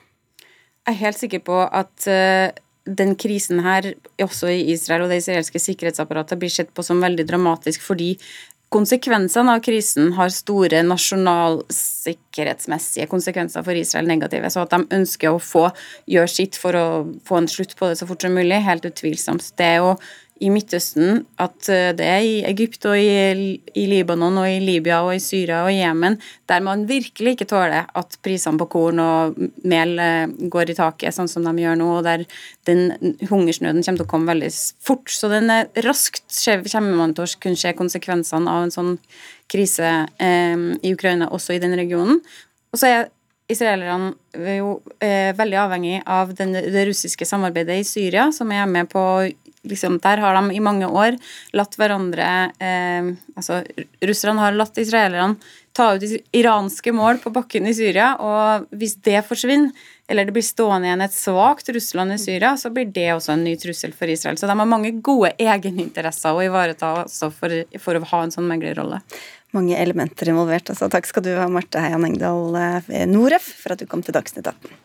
Er 0.88 1.00
helt 1.00 1.18
sikker 1.18 1.40
på 1.44 1.62
at 1.64 2.08
uh, 2.10 2.52
den 2.84 3.14
krisen 3.16 3.62
her, 3.64 3.94
også 4.20 4.50
i 4.52 4.72
Israel 4.74 5.06
og 5.06 5.12
det 5.12 5.22
israelske 5.22 5.60
sikkerhetsapparatet, 5.62 6.38
blir 6.40 6.52
sett 6.52 6.74
på 6.76 6.84
som 6.84 7.02
veldig 7.02 7.24
dramatisk 7.28 7.84
fordi 7.84 8.16
konsekvensene 8.74 9.52
av 9.54 9.60
krisen 9.62 10.12
har 10.16 10.30
store 10.34 10.80
nasjonalsikkerhetsmessige 10.86 13.06
konsekvenser 13.10 13.62
for 13.66 13.74
Israel 13.78 14.06
negative. 14.10 14.50
Så 14.50 14.60
at 14.64 14.72
de 14.74 14.80
ønsker 14.96 15.28
å 15.30 15.42
få 15.42 15.64
gjøre 16.10 16.30
sitt 16.32 16.54
for 16.58 16.72
å 16.74 16.86
få 17.28 17.34
en 17.38 17.48
slutt 17.50 17.76
på 17.78 17.88
det 17.90 17.96
så 18.00 18.06
fort 18.08 18.22
som 18.24 18.34
mulig, 18.34 18.66
helt 18.66 18.86
utvilsomt. 18.88 19.44
Det 19.58 19.66
er 19.68 19.78
jo 19.84 19.90
i 20.44 20.50
Midtøsten 20.52 21.22
at 21.40 21.68
eh, 21.72 21.90
det 21.96 22.06
er 22.06 22.24
i 22.24 22.34
Egypt 22.48 22.84
og 22.90 22.98
i, 22.98 23.56
i, 23.72 23.84
Libanon 23.88 24.36
og 24.42 24.48
i 24.48 24.60
Libya 24.62 25.00
og 25.06 25.14
i 25.16 25.22
Syria 25.22 25.62
og 25.64 25.72
i 25.72 25.78
Jemen 25.80 26.18
der 26.50 26.64
man 26.64 26.84
virkelig 26.88 27.34
ikke 27.34 27.48
tåler 27.50 27.88
at 27.96 28.18
prisene 28.24 28.60
på 28.60 28.68
korn 28.74 29.00
og 29.02 29.38
mel 29.64 29.96
eh, 30.02 30.26
går 30.52 30.74
i 30.74 30.76
taket, 30.78 31.16
sånn 31.16 31.30
som 31.30 31.46
de 31.46 31.64
gjør 31.64 31.80
nå, 31.80 31.88
og 31.98 32.04
der 32.06 32.26
den 32.68 33.16
hungersnøden 33.30 33.82
kommer 33.84 34.02
til 34.02 34.06
å 34.06 34.10
komme 34.10 34.32
veldig 34.32 34.52
fort. 34.84 35.10
Så 35.12 35.30
den 35.32 35.50
er 35.52 35.68
raskt 35.86 36.40
kommer 36.74 36.96
man 36.98 37.14
til 37.16 37.26
å 37.26 37.40
kunne 37.40 37.60
se 37.60 37.72
konsekvensene 37.76 38.50
av 38.50 38.66
en 38.66 38.74
sånn 38.74 38.94
krise 39.52 39.90
eh, 40.20 40.56
i 40.82 40.94
Ukraina, 40.94 41.30
også 41.32 41.56
i 41.56 41.62
den 41.62 41.76
regionen. 41.78 42.20
Og 42.74 42.80
så 42.80 42.90
er 42.90 43.12
israelerne 43.50 44.14
jo 44.56 44.78
eh, 45.04 45.32
veldig 45.36 45.58
avhengig 45.60 45.98
av 46.08 46.32
den, 46.36 46.54
det 46.54 46.86
russiske 46.88 47.26
samarbeidet 47.28 47.80
i 47.80 47.86
Syria, 47.86 48.30
som 48.32 48.52
er 48.52 48.66
med 48.70 48.88
på 48.92 49.04
liksom, 49.64 49.98
Der 50.04 50.22
har 50.22 50.38
de 50.38 50.54
i 50.54 50.62
mange 50.62 50.86
år 50.86 51.18
latt 51.56 51.76
hverandre 51.80 52.30
eh, 52.62 53.12
Altså, 53.34 53.62
russerne 54.04 54.44
har 54.44 54.56
latt 54.56 54.78
israelerne 54.78 55.36
ta 55.74 55.94
ut 55.94 56.04
iranske 56.32 56.92
mål 56.94 57.18
på 57.18 57.32
bakken 57.34 57.66
i 57.66 57.74
Syria, 57.74 58.12
og 58.22 58.68
hvis 58.78 58.94
det 59.02 59.24
forsvinner, 59.26 59.72
eller 60.06 60.28
det 60.28 60.34
blir 60.36 60.44
stående 60.46 60.86
igjen 60.86 61.02
et 61.02 61.16
svakt 61.16 61.70
Russland 61.74 62.14
i 62.14 62.18
Syria, 62.22 62.52
så 62.60 62.70
blir 62.70 62.92
det 62.94 63.08
også 63.16 63.34
en 63.34 63.42
ny 63.42 63.56
trussel 63.58 63.94
for 63.96 64.10
Israel. 64.12 64.38
Så 64.38 64.46
de 64.46 64.54
har 64.54 64.70
mange 64.70 64.92
gode 65.02 65.32
egeninteresser 65.40 66.30
å 66.36 66.44
ivareta 66.44 66.92
også 67.02 67.32
for, 67.34 67.56
for 67.82 67.98
å 67.98 68.06
ha 68.12 68.22
en 68.22 68.34
sånn 68.34 68.46
meglerrolle. 68.50 69.00
Mange 69.56 69.78
elementer 69.80 70.30
involvert. 70.30 70.70
Altså, 70.70 70.90
takk 70.92 71.10
skal 71.10 71.26
du 71.26 71.32
ha, 71.40 71.50
Marte 71.50 71.82
Heian 71.82 72.06
Engdahl 72.06 72.54
eh, 72.60 73.06
Noref, 73.10 73.50
for 73.64 73.74
at 73.74 73.82
du 73.82 73.90
kom 73.90 74.02
til 74.04 74.14
Dagsnytt 74.14 74.46
18. 74.46 74.78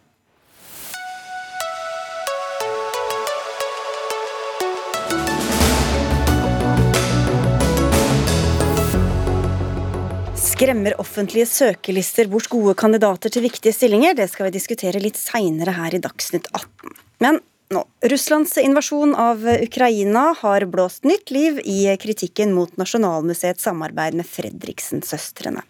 Skremmer 10.59 10.91
offentlige 10.99 11.47
søkelister 11.47 12.27
bort 12.27 12.49
gode 12.51 12.73
kandidater 12.75 13.31
til 13.31 13.45
viktige 13.45 13.71
stillinger? 13.71 14.11
Det 14.11 14.25
skal 14.27 14.49
vi 14.49 14.57
diskutere 14.57 14.99
litt 14.99 15.15
seinere 15.15 15.71
her 15.71 15.93
i 15.95 16.01
Dagsnytt 16.03 16.49
18. 16.51 16.97
Men 17.23 17.37
nå. 17.73 17.85
Russlands 18.01 18.57
invasjon 18.57 19.15
av 19.15 19.43
Ukraina 19.61 20.35
har 20.39 20.65
blåst 20.65 21.03
nytt 21.03 21.31
liv 21.31 21.59
i 21.67 21.97
kritikken 21.99 22.53
mot 22.55 22.77
Nasjonalmuseets 22.79 23.63
samarbeid 23.63 24.15
med 24.15 24.25
Fredriksen-søstrene. 24.25 25.61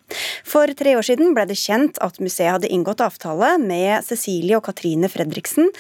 For 0.46 0.70
tre 0.78 0.94
år 0.98 1.06
siden 1.06 1.34
ble 1.34 1.48
det 1.50 1.58
kjent 1.58 1.98
at 2.06 2.20
museet 2.22 2.54
hadde 2.54 2.70
inngått 2.70 3.02
avtale 3.02 3.56
med 3.62 4.06
Cecilie 4.06 4.58
og 4.58 4.68
Katrine 4.68 5.10
Fredriksen. 5.10 5.72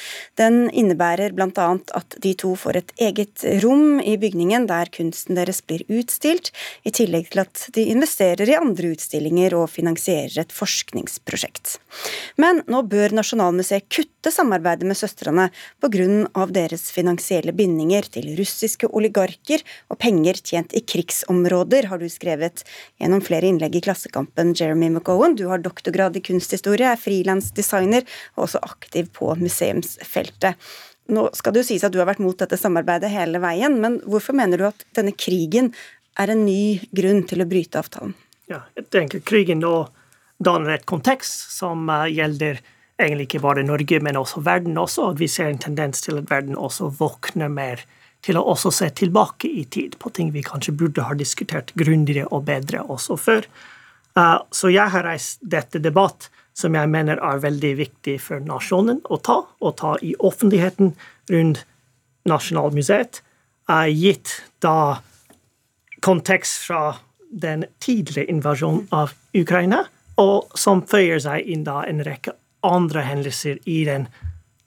Den 0.42 0.68
innebærer 0.74 1.36
bl.a. 1.38 1.68
at 2.00 2.18
de 2.26 2.34
to 2.38 2.56
får 2.58 2.82
et 2.82 2.94
eget 3.10 3.46
rom 3.64 4.02
i 4.02 4.18
bygningen 4.22 4.66
der 4.70 4.90
kunsten 4.94 5.38
deres 5.38 5.62
blir 5.62 5.86
utstilt, 5.86 6.50
i 6.82 6.90
tillegg 6.90 7.30
til 7.30 7.44
at 7.46 7.68
de 7.78 7.86
investerer 7.94 8.50
i 8.50 8.58
andre 8.58 8.96
utstillinger 8.96 9.54
og 9.58 9.70
finansierer 9.70 10.42
et 10.42 10.56
forskningsprosjekt. 10.56 11.78
Men 12.42 12.64
nå 12.66 12.82
bør 12.90 13.14
Nasjonalmuseet 13.22 13.86
kutte 13.94 14.34
samarbeidet 14.34 14.90
med 14.90 14.98
søstrene 14.98 15.50
av 16.38 16.52
deres 16.56 16.88
finansielle 16.94 17.54
bindinger 17.56 18.08
til 18.14 18.32
russiske 18.38 18.90
oligarker 18.96 19.64
og 19.92 20.00
penger 20.02 20.40
tjent 20.42 20.76
i 20.78 20.82
krigsområder, 20.82 21.90
har 21.92 22.02
du 22.02 22.08
skrevet 22.12 22.64
gjennom 23.02 23.24
flere 23.26 23.50
innlegg 23.50 23.78
i 23.80 23.84
Klassekampen, 23.86 24.54
Jeremy 24.58 24.90
McGowan. 24.92 25.38
Du 25.40 25.48
har 25.52 25.64
doktorgrad 25.64 26.18
i 26.20 26.24
kunsthistorie, 26.26 26.94
er 26.94 27.02
frilansdesigner 27.02 28.08
og 28.36 28.48
også 28.48 28.64
aktiv 28.66 29.12
på 29.16 29.34
museumsfeltet. 29.40 30.58
Nå 31.10 31.30
skal 31.38 31.56
det 31.56 31.64
jo 31.64 31.70
sies 31.72 31.86
at 31.86 31.94
du 31.94 32.00
har 32.02 32.10
vært 32.10 32.22
mot 32.22 32.38
dette 32.38 32.58
samarbeidet 32.60 33.10
hele 33.14 33.42
veien, 33.42 33.80
men 33.82 33.98
hvorfor 34.06 34.38
mener 34.38 34.62
du 34.62 34.68
at 34.70 34.84
denne 34.98 35.16
krigen 35.18 35.72
er 36.20 36.34
en 36.34 36.44
ny 36.46 36.80
grunn 36.96 37.24
til 37.30 37.42
å 37.42 37.48
bryte 37.50 37.82
avtalen? 37.82 38.14
Ja, 38.50 38.64
jeg 38.78 38.90
tenker 38.94 39.22
krigen 39.26 39.62
nå 39.64 39.88
danner 40.42 40.78
et 40.78 40.88
kontekst 40.90 41.52
som 41.54 41.90
uh, 41.92 42.08
gjelder 42.10 42.62
egentlig 43.00 43.30
ikke 43.30 43.44
bare 43.44 43.64
Norge, 43.64 44.00
men 44.04 44.20
også 44.20 44.44
verden 44.46 44.78
også. 44.78 45.12
At 45.14 45.20
vi 45.20 45.28
ser 45.28 45.50
en 45.50 45.62
tendens 45.62 46.02
til 46.02 46.20
at 46.20 46.30
verden 46.30 46.58
også 46.58 46.92
våkner 47.00 47.48
mer 47.52 47.86
til 48.26 48.38
å 48.38 48.44
også 48.52 48.72
se 48.76 48.90
tilbake 49.00 49.48
i 49.48 49.64
tid 49.72 49.96
på 50.00 50.12
ting 50.16 50.34
vi 50.36 50.44
kanskje 50.44 50.76
burde 50.76 51.06
ha 51.08 51.16
diskutert 51.16 51.72
grundigere 51.80 52.28
og 52.36 52.46
bedre 52.50 52.84
også 52.84 53.16
før. 53.20 53.48
Uh, 54.18 54.40
så 54.52 54.72
jeg 54.74 54.92
har 54.92 55.06
reist 55.06 55.40
dette 55.42 55.80
debatt 55.80 56.28
som 56.58 56.76
jeg 56.76 56.92
mener 56.92 57.22
er 57.24 57.40
veldig 57.40 57.72
viktig 57.80 58.18
for 58.20 58.44
nasjonen 58.44 59.00
å 59.08 59.20
ta, 59.24 59.38
og 59.64 59.78
ta 59.80 59.96
i 60.04 60.16
offentligheten 60.20 60.96
rundt 61.32 61.64
Nasjonalmuseet, 62.28 63.22
uh, 63.72 63.88
gitt 63.88 64.42
da 64.60 65.00
kontekst 66.04 66.66
fra 66.68 66.98
den 67.32 67.64
tidligere 67.80 68.28
invasjonen 68.34 68.90
av 68.92 69.14
Ukraina, 69.38 69.86
og 70.20 70.52
som 70.60 70.84
føyer 70.84 71.22
seg 71.24 71.48
inn 71.48 71.64
da 71.64 71.86
en 71.88 72.04
rekke 72.04 72.36
andre 72.66 73.06
hendelser 73.08 73.60
i 73.70 73.84
den 73.88 74.08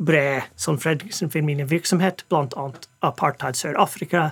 brede 0.03 0.43
sånn 0.59 0.81
Fredriksen-familien-virksomhet, 0.83 2.25
bl.a. 2.31 2.65
apartheid 3.07 3.59
Sør-Afrika, 3.59 4.31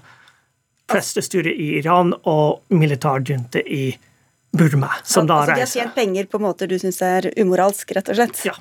prestestyret 0.91 1.55
i 1.55 1.77
Iran 1.79 2.15
og 2.27 2.65
militærjunte 2.75 3.63
i 3.63 3.85
Burma, 4.51 4.91
som 5.07 5.29
da 5.31 5.45
altså, 5.45 5.55
De 5.55 5.63
har 5.63 5.71
tjent 5.71 5.95
penger 5.95 6.27
på 6.27 6.41
måter 6.43 6.67
du 6.67 6.75
syns 6.83 6.99
er 7.07 7.29
umoralsk, 7.39 7.93
rett 7.95 8.11
og 8.11 8.19
slett? 8.19 8.43
Ja. 8.49 8.57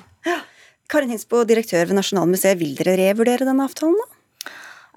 Karin 0.90 1.10
Hinsbo, 1.10 1.42
direktør 1.46 1.88
ved 1.90 1.98
Nasjonalmuseet, 1.98 2.58
vil 2.60 2.76
dere 2.78 2.96
revurdere 2.98 3.46
denne 3.48 3.66
avtalen, 3.66 3.98
da? 3.98 4.19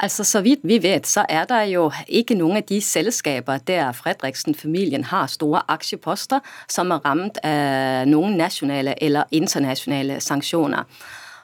Altså, 0.04 0.24
Så 0.24 0.42
vidt 0.42 0.60
vi 0.63 0.84
vet, 0.84 1.08
så 1.08 1.26
er 1.30 1.46
det 1.46 1.74
jo 1.74 1.92
ikke 2.08 2.36
noen 2.36 2.58
av 2.60 2.66
de 2.70 2.82
selskaper 2.82 3.62
der 3.68 3.92
Fredriksen-familien 3.96 5.04
har 5.04 5.28
store 5.32 5.62
aksjeposter, 5.72 6.39
som 6.68 6.92
er 6.92 7.00
rammet 7.06 7.39
av 7.44 8.10
noen 8.12 8.36
nasjonale 8.36 8.98
eller 9.04 9.24
internasjonale 9.32 10.20
sanksjoner. 10.20 10.84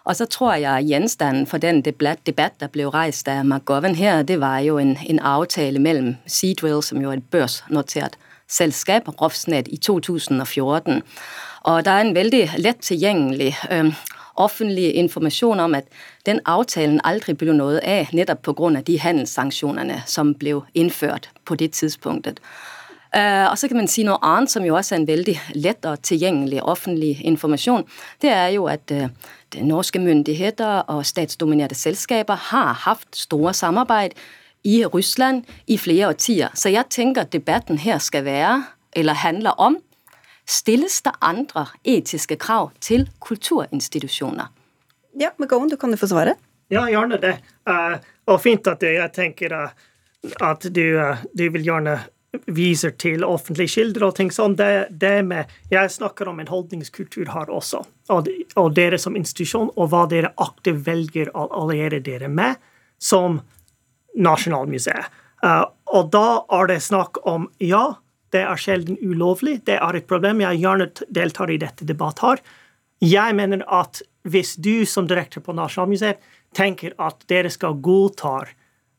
Og 0.04 0.16
så 0.16 0.26
tror 0.26 0.54
jeg 0.60 0.90
gjenstanden 0.90 1.48
for 1.48 1.58
den 1.58 1.80
debatt, 1.86 2.60
der 2.60 2.68
ble 2.68 2.92
reist 2.92 3.32
av 3.32 3.46
McGovern 3.46 3.96
her, 3.96 4.24
det 4.24 4.42
var 4.42 4.60
jo 4.60 4.76
en, 4.78 4.98
en 5.08 5.20
avtale 5.20 5.80
mellom 5.80 6.18
Seadrill, 6.28 6.84
som 6.84 7.00
jo 7.02 7.14
er 7.14 7.24
et 7.24 7.32
børsnotert 7.32 8.20
selskap, 8.50 9.08
Rofsnett, 9.22 9.68
i 9.72 9.78
2014. 9.78 11.02
Og 11.64 11.86
det 11.86 11.94
er 11.94 12.02
en 12.02 12.16
veldig 12.16 12.46
lett 12.58 12.84
tilgjengelig 12.84 13.56
øh, 13.72 13.94
offentlig 14.40 14.94
informasjon 14.98 15.60
om 15.60 15.76
at 15.78 15.88
den 16.26 16.42
avtalen 16.50 17.02
aldri 17.04 17.36
ble 17.38 17.54
noe 17.54 17.80
av, 17.84 18.14
nettopp 18.16 18.44
pga. 18.48 18.82
de 18.82 18.98
handelssanksjonene 19.00 20.04
som 20.08 20.34
ble 20.34 20.62
innført 20.74 21.30
på 21.46 21.56
det 21.56 21.74
tidspunktet. 21.78 22.40
Uh, 23.10 23.50
og 23.50 23.58
så 23.58 23.68
kan 23.68 23.80
man 23.80 23.88
si 23.90 24.04
noe 24.06 24.22
annet 24.22 24.52
som 24.54 24.66
jo 24.66 24.76
også 24.78 24.94
er 24.94 25.00
en 25.00 25.08
veldig 25.08 25.34
lett 25.58 25.86
og 25.90 26.02
tilgjengelig 26.06 26.62
offentlig 26.62 27.16
informasjon. 27.26 27.88
Det 28.22 28.30
er 28.30 28.52
jo 28.54 28.68
at 28.70 28.92
uh, 28.94 29.10
norske 29.66 30.00
myndigheter 30.00 30.84
og 30.94 31.02
statsdominerte 31.10 31.76
selskaper 31.76 32.38
har 32.52 32.78
hatt 32.86 33.08
store 33.18 33.54
samarbeid 33.58 34.14
i 34.64 34.84
Russland 34.86 35.44
i 35.68 35.78
flere 35.78 36.12
årtier. 36.12 36.54
Så 36.54 36.70
jeg 36.70 36.86
tenker 36.94 37.26
debatten 37.26 37.82
her 37.82 37.98
skal 37.98 38.28
være, 38.28 38.64
eller 38.94 39.14
handler 39.14 39.58
om, 39.58 39.80
Stilles 40.50 41.02
det 41.06 41.12
andre 41.22 41.68
etiske 41.86 42.34
krav 42.42 42.72
til 42.82 43.04
kulturinstitusjoner? 43.22 44.48
Ja, 45.14 45.30
McGowan, 45.38 45.70
du 45.70 45.78
kan 45.78 45.94
jo 45.94 46.00
få 46.02 46.10
svare. 46.10 46.34
Ja, 46.74 46.88
gjerne 46.90 47.20
det. 47.22 47.36
Uh, 47.70 48.00
og 48.34 48.42
fint 48.42 48.66
at 48.70 48.82
jeg 48.82 49.12
tenker 49.14 49.54
uh, 49.54 49.76
at 50.42 50.66
du, 50.74 50.82
uh, 50.98 51.22
du, 51.38 51.46
vil 51.54 51.68
gjerne 51.68 52.00
viser 52.50 52.96
til 52.98 53.26
offentlige 53.26 53.76
kilder 53.76 54.08
og 54.10 54.18
ting 54.18 54.34
sånn. 54.34 54.58
Det, 54.58 54.88
det 54.90 55.14
med, 55.30 55.54
jeg 55.70 55.94
snakker 55.94 56.34
om 56.34 56.42
en 56.42 56.50
holdningskultur 56.50 57.30
her 57.30 57.54
også, 57.54 57.84
og, 58.10 58.34
og 58.58 58.74
dere 58.78 58.98
som 59.02 59.18
institusjon, 59.22 59.70
og 59.78 59.94
hva 59.94 60.08
dere 60.10 60.34
aktivt 60.42 60.82
velger 60.90 61.30
å 61.38 61.46
alliere 61.62 62.02
dere 62.02 62.30
med 62.30 62.58
som 62.98 63.38
Nasjonalmuseet. 64.18 65.14
og 65.94 66.10
da 66.12 66.28
er 66.58 66.68
det 66.74 66.82
snakk 66.84 67.22
om 67.30 67.46
ja, 67.62 68.00
det 68.34 68.44
er 68.46 68.62
sjelden 68.62 69.00
ulovlig. 69.02 69.60
Det 69.66 69.78
er 69.80 69.98
et 69.98 70.08
problem. 70.10 70.44
Jeg 70.44 70.62
gjerne 70.62 70.90
deltar 71.10 71.52
i 71.52 71.60
dette 71.62 71.88
debatt 71.88 72.22
her. 72.26 72.42
Jeg 73.04 73.36
mener 73.36 73.64
at 73.72 74.02
hvis 74.28 74.56
du 74.60 74.86
som 74.86 75.08
direktør 75.08 75.46
på 75.46 75.56
Nasjonalmuseet 75.56 76.20
tenker 76.56 76.96
at 77.00 77.24
dere 77.32 77.52
skal 77.54 77.78
godta 77.80 78.42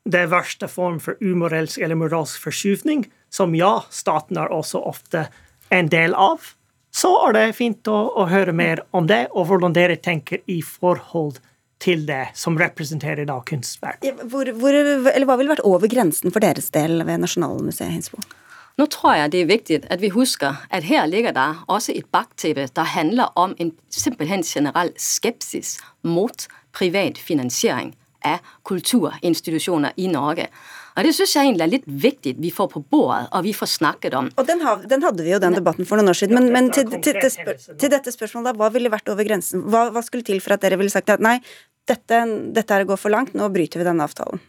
det 0.08 0.24
verste 0.32 0.68
form 0.70 0.98
for 1.02 1.20
umoralsk 1.20 1.82
eller 1.82 1.98
moralsk 1.98 2.40
forskyvning, 2.46 3.04
som 3.30 3.54
ja, 3.54 3.82
staten 3.90 4.40
er 4.40 4.52
også 4.54 4.80
ofte 4.80 5.26
en 5.70 5.90
del 5.92 6.16
av, 6.18 6.40
så 6.90 7.12
er 7.28 7.36
det 7.36 7.44
fint 7.58 7.86
å, 7.86 7.98
å 8.18 8.26
høre 8.30 8.54
mer 8.56 8.82
om 8.96 9.06
det, 9.06 9.28
og 9.30 9.46
hvordan 9.50 9.76
dere 9.76 10.00
tenker 10.00 10.40
i 10.50 10.58
forhold 10.66 11.38
til 11.80 12.02
det 12.08 12.32
som 12.36 12.58
representerer 12.60 13.28
da 13.28 13.38
kunstverk. 13.46 14.04
Hvor, 14.28 14.50
hvor, 14.58 14.76
hva 15.06 15.38
ville 15.38 15.52
vært 15.52 15.64
over 15.68 15.88
grensen 15.92 16.32
for 16.32 16.42
deres 16.44 16.68
del 16.74 17.00
ved 17.06 17.22
Nasjonalmuseet 17.22 17.94
Hinsbo? 17.94 18.20
Nå 18.80 18.86
tror 18.88 19.12
jeg 19.18 19.32
det 19.34 19.40
er 19.42 19.48
viktig 19.50 19.78
at 19.92 20.00
vi 20.00 20.08
husker 20.14 20.62
at 20.72 20.86
her 20.88 21.04
ligger 21.10 21.34
der 21.36 21.58
også 21.68 21.92
et 21.92 22.06
bakteppe 22.14 22.64
der 22.76 22.92
handler 22.94 23.28
om 23.36 23.52
en 23.60 23.74
simpelthen 23.92 24.42
generell 24.46 24.94
skepsis 24.96 25.76
mot 26.02 26.46
privat 26.72 27.18
finansiering 27.20 27.92
av 28.24 28.40
kulturinstitusjoner 28.68 29.92
i 30.00 30.08
Norge. 30.08 30.46
Og 30.96 31.04
Det 31.04 31.12
syns 31.16 31.34
jeg 31.36 31.48
egentlig 31.48 31.66
er 31.66 31.72
litt 31.74 31.88
viktig 32.06 32.34
vi 32.40 32.50
får 32.52 32.68
på 32.72 32.82
bordet 32.92 33.28
og 33.36 33.44
vi 33.44 33.52
får 33.56 33.70
snakket 33.74 34.16
om. 34.16 34.30
Og 34.36 34.46
Den, 34.48 34.64
har, 34.64 34.80
den 34.88 35.04
hadde 35.04 35.24
vi 35.24 35.32
jo 35.34 35.40
den 35.42 35.56
debatten 35.56 35.88
for 35.88 36.00
noen 36.00 36.12
år 36.12 36.20
siden, 36.20 36.40
men, 36.40 36.48
men 36.52 36.72
til, 36.72 36.88
til, 36.88 37.20
til, 37.20 37.56
til, 37.76 37.90
dette 37.92 38.12
spørsmålet, 38.12 38.50
da, 38.50 38.56
hva 38.60 38.72
ville 38.72 38.92
vært 38.92 39.12
over 39.12 39.28
grensen? 39.28 39.66
Hva, 39.68 39.88
hva 39.92 40.04
skulle 40.04 40.24
til 40.24 40.40
for 40.40 40.56
at 40.56 40.64
dere 40.64 40.80
ville 40.80 40.92
sagt 40.92 41.12
at 41.12 41.24
nei, 41.24 41.38
dette, 41.88 42.22
dette 42.56 42.76
er 42.76 42.84
å 42.86 42.90
gå 42.92 42.96
for 43.00 43.12
langt, 43.12 43.36
nå 43.36 43.48
bryter 43.52 43.80
vi 43.80 43.88
denne 43.88 44.08
avtalen? 44.08 44.40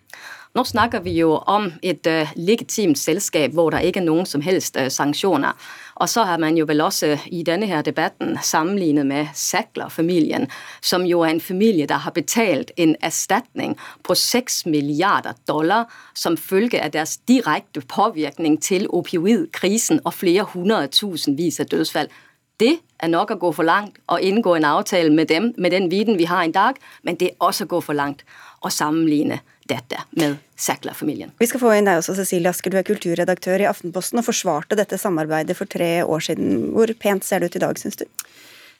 Nå 0.51 0.65
snakker 0.67 0.99
vi 0.99 1.13
jo 1.15 1.37
om 1.47 1.69
et 1.79 2.07
uh, 2.11 2.31
legitimt 2.35 2.99
selskap 2.99 3.53
hvor 3.55 3.69
det 3.71 3.85
ikke 3.87 4.01
er 4.01 4.03
noen 4.09 4.25
som 4.27 4.41
helst 4.43 4.75
uh, 4.75 4.89
sanksjoner. 4.91 5.55
Og 6.03 6.09
så 6.11 6.25
har 6.27 6.41
man 6.43 6.57
jo 6.59 6.65
vel 6.67 6.83
også 6.83 7.13
i 7.31 7.39
denne 7.47 7.69
her 7.71 7.85
debatten 7.87 8.35
sammenlignet 8.43 9.07
med 9.07 9.29
Sackler-familien, 9.31 10.49
som 10.83 11.05
jo 11.07 11.21
er 11.23 11.37
en 11.37 11.39
familie 11.39 11.87
der 11.87 12.03
har 12.03 12.11
betalt 12.11 12.73
en 12.75 12.97
erstatning 12.99 13.77
på 14.03 14.15
6 14.15 14.65
milliarder 14.65 15.39
dollar 15.47 15.87
som 16.13 16.35
følge 16.35 16.83
av 16.83 16.91
deres 16.97 17.15
direkte 17.31 17.85
påvirkning 17.87 18.59
til 18.59 18.89
opioidkrisen 18.91 20.03
og 20.03 20.19
flere 20.19 20.49
hundretusenvis 20.51 21.63
av 21.63 21.71
dødsfall. 21.71 22.11
Det 22.59 22.75
er 22.99 23.09
nok 23.09 23.31
å 23.33 23.39
gå 23.41 23.49
for 23.55 23.65
langt 23.65 23.95
å 24.11 24.19
inngå 24.21 24.59
en 24.59 24.67
avtale 24.67 25.09
med 25.09 25.31
dem 25.31 25.53
med 25.57 25.71
den 25.73 25.87
viden 25.89 26.19
vi 26.19 26.27
har 26.29 26.43
i 26.43 26.51
dag, 26.53 26.75
men 27.01 27.15
det 27.15 27.31
er 27.31 27.45
også 27.47 27.65
å 27.65 27.71
gå 27.71 27.79
for 27.87 27.97
langt 27.97 28.21
å 28.61 28.71
sammenligne 28.73 29.41
dette 29.69 30.03
med 30.17 30.37
Sackler-familien. 30.59 31.31
Vi 31.39 31.47
skal 31.49 31.61
få 31.63 31.73
inn 31.77 31.87
deg 31.87 32.01
også, 32.01 32.15
Cecilie 32.17 32.51
Asker. 32.51 32.73
Du 32.73 32.79
er 32.79 32.87
kulturredaktør 32.87 33.63
i 33.63 33.69
Aftenposten 33.69 34.21
og 34.21 34.27
forsvarte 34.27 34.77
dette 34.77 34.99
samarbeidet 35.01 35.57
for 35.57 35.69
tre 35.69 36.01
år 36.03 36.25
siden. 36.27 36.71
Hvor 36.75 36.91
pent 37.01 37.25
ser 37.25 37.41
det 37.41 37.51
ut 37.51 37.59
i 37.59 37.63
dag, 37.65 37.81
syns 37.81 38.01
du? 38.01 38.05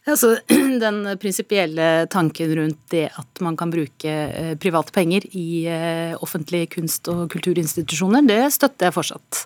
Altså, 0.09 0.33
Den 0.81 1.03
prinsipielle 1.21 2.07
tanken 2.09 2.55
rundt 2.57 2.79
det 2.93 3.07
at 3.21 3.41
man 3.45 3.57
kan 3.57 3.69
bruke 3.73 4.09
eh, 4.09 4.53
private 4.61 4.93
penger 4.95 5.27
i 5.37 5.67
eh, 5.69 6.15
offentlige 6.25 6.71
kunst- 6.77 7.09
og 7.11 7.27
kulturinstitusjoner, 7.33 8.25
det 8.25 8.41
støtter 8.55 8.89
jeg 8.89 8.97
fortsatt. 8.97 9.43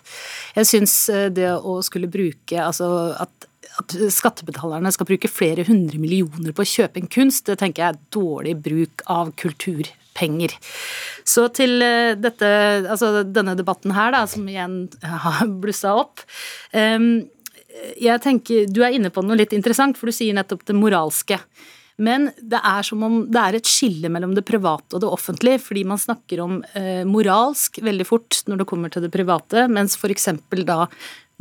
Jeg 0.56 0.70
syns 0.72 0.96
eh, 1.12 1.28
det 1.28 1.50
å 1.56 1.80
skulle 1.84 2.08
bruke 2.08 2.56
Altså 2.62 2.88
at, 3.20 3.45
at 3.80 3.94
skattebetalerne 4.14 4.92
skal 4.94 5.08
bruke 5.08 5.30
flere 5.30 5.66
hundre 5.68 6.00
millioner 6.00 6.54
på 6.56 6.64
å 6.64 6.70
kjøpe 6.70 7.02
en 7.02 7.10
kunst, 7.12 7.46
det 7.48 7.58
tenker 7.60 7.82
jeg 7.82 7.94
er 7.94 8.02
dårlig 8.14 8.56
bruk 8.64 9.04
av 9.12 9.32
kulturpenger. 9.38 10.56
Så 11.26 11.48
til 11.56 11.84
dette, 12.22 12.50
altså 12.86 13.22
denne 13.24 13.56
debatten 13.58 13.94
her, 13.96 14.14
da, 14.16 14.24
som 14.30 14.48
igjen 14.48 14.84
har 15.26 15.44
blussa 15.60 15.96
opp. 16.00 16.24
Jeg 16.72 18.22
tenker, 18.24 18.68
Du 18.72 18.80
er 18.84 18.96
inne 18.96 19.12
på 19.12 19.24
noe 19.24 19.36
litt 19.36 19.52
interessant, 19.56 19.98
for 19.98 20.08
du 20.08 20.16
sier 20.16 20.36
nettopp 20.36 20.64
det 20.68 20.76
moralske. 20.78 21.40
Men 21.96 22.28
det 22.36 22.60
er 22.60 22.84
som 22.84 23.04
om 23.06 23.22
det 23.32 23.40
er 23.40 23.56
et 23.56 23.68
skille 23.68 24.10
mellom 24.12 24.34
det 24.36 24.44
private 24.48 24.96
og 24.96 25.02
det 25.02 25.08
offentlige, 25.08 25.62
fordi 25.64 25.84
man 25.88 26.00
snakker 26.00 26.42
om 26.44 26.58
eh, 26.76 27.04
moralsk 27.08 27.80
veldig 27.84 28.06
fort 28.08 28.42
når 28.48 28.60
det 28.60 28.66
kommer 28.68 28.92
til 28.92 29.06
det 29.06 29.12
private, 29.14 29.64
mens 29.72 29.96
f.eks. 29.96 30.28
da 30.68 30.82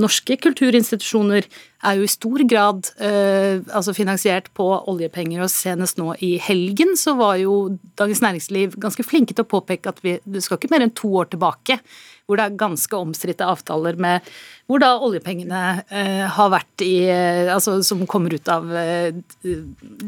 norske 0.01 0.35
kulturinstitusjoner 0.43 1.45
er 1.85 1.99
jo 1.99 2.03
i 2.03 2.11
stor 2.11 2.43
grad 2.49 2.89
eh, 3.03 3.61
altså 3.69 3.93
finansiert 3.95 4.49
på 4.57 4.65
oljepenger, 4.91 5.43
og 5.45 5.51
senest 5.53 5.99
nå 6.01 6.11
i 6.25 6.35
helgen 6.41 6.95
så 6.99 7.15
var 7.19 7.37
jo 7.39 7.77
Dagens 7.99 8.23
Næringsliv 8.25 8.75
ganske 8.81 9.05
flinke 9.07 9.35
til 9.35 9.45
å 9.45 9.51
påpeke 9.55 9.93
at 9.93 10.01
vi, 10.03 10.17
det 10.25 10.43
skal 10.43 10.59
ikke 10.59 10.73
mer 10.73 10.83
enn 10.85 10.95
to 10.97 11.13
år 11.21 11.31
tilbake 11.31 11.79
hvor 12.25 12.39
det 12.39 12.47
er 12.47 12.57
ganske 12.57 12.97
omstridte 12.97 13.45
avtaler 13.45 13.99
med 14.01 14.25
hvor 14.65 14.81
da 14.81 14.95
oljepengene 15.05 15.63
eh, 15.93 16.25
har 16.35 16.51
vært 16.51 16.83
i 16.83 16.93
eh, 17.05 17.51
Altså 17.53 17.77
som 17.85 18.01
kommer 18.09 18.33
ut 18.33 18.49
av 18.49 18.65
eh, 18.75 19.13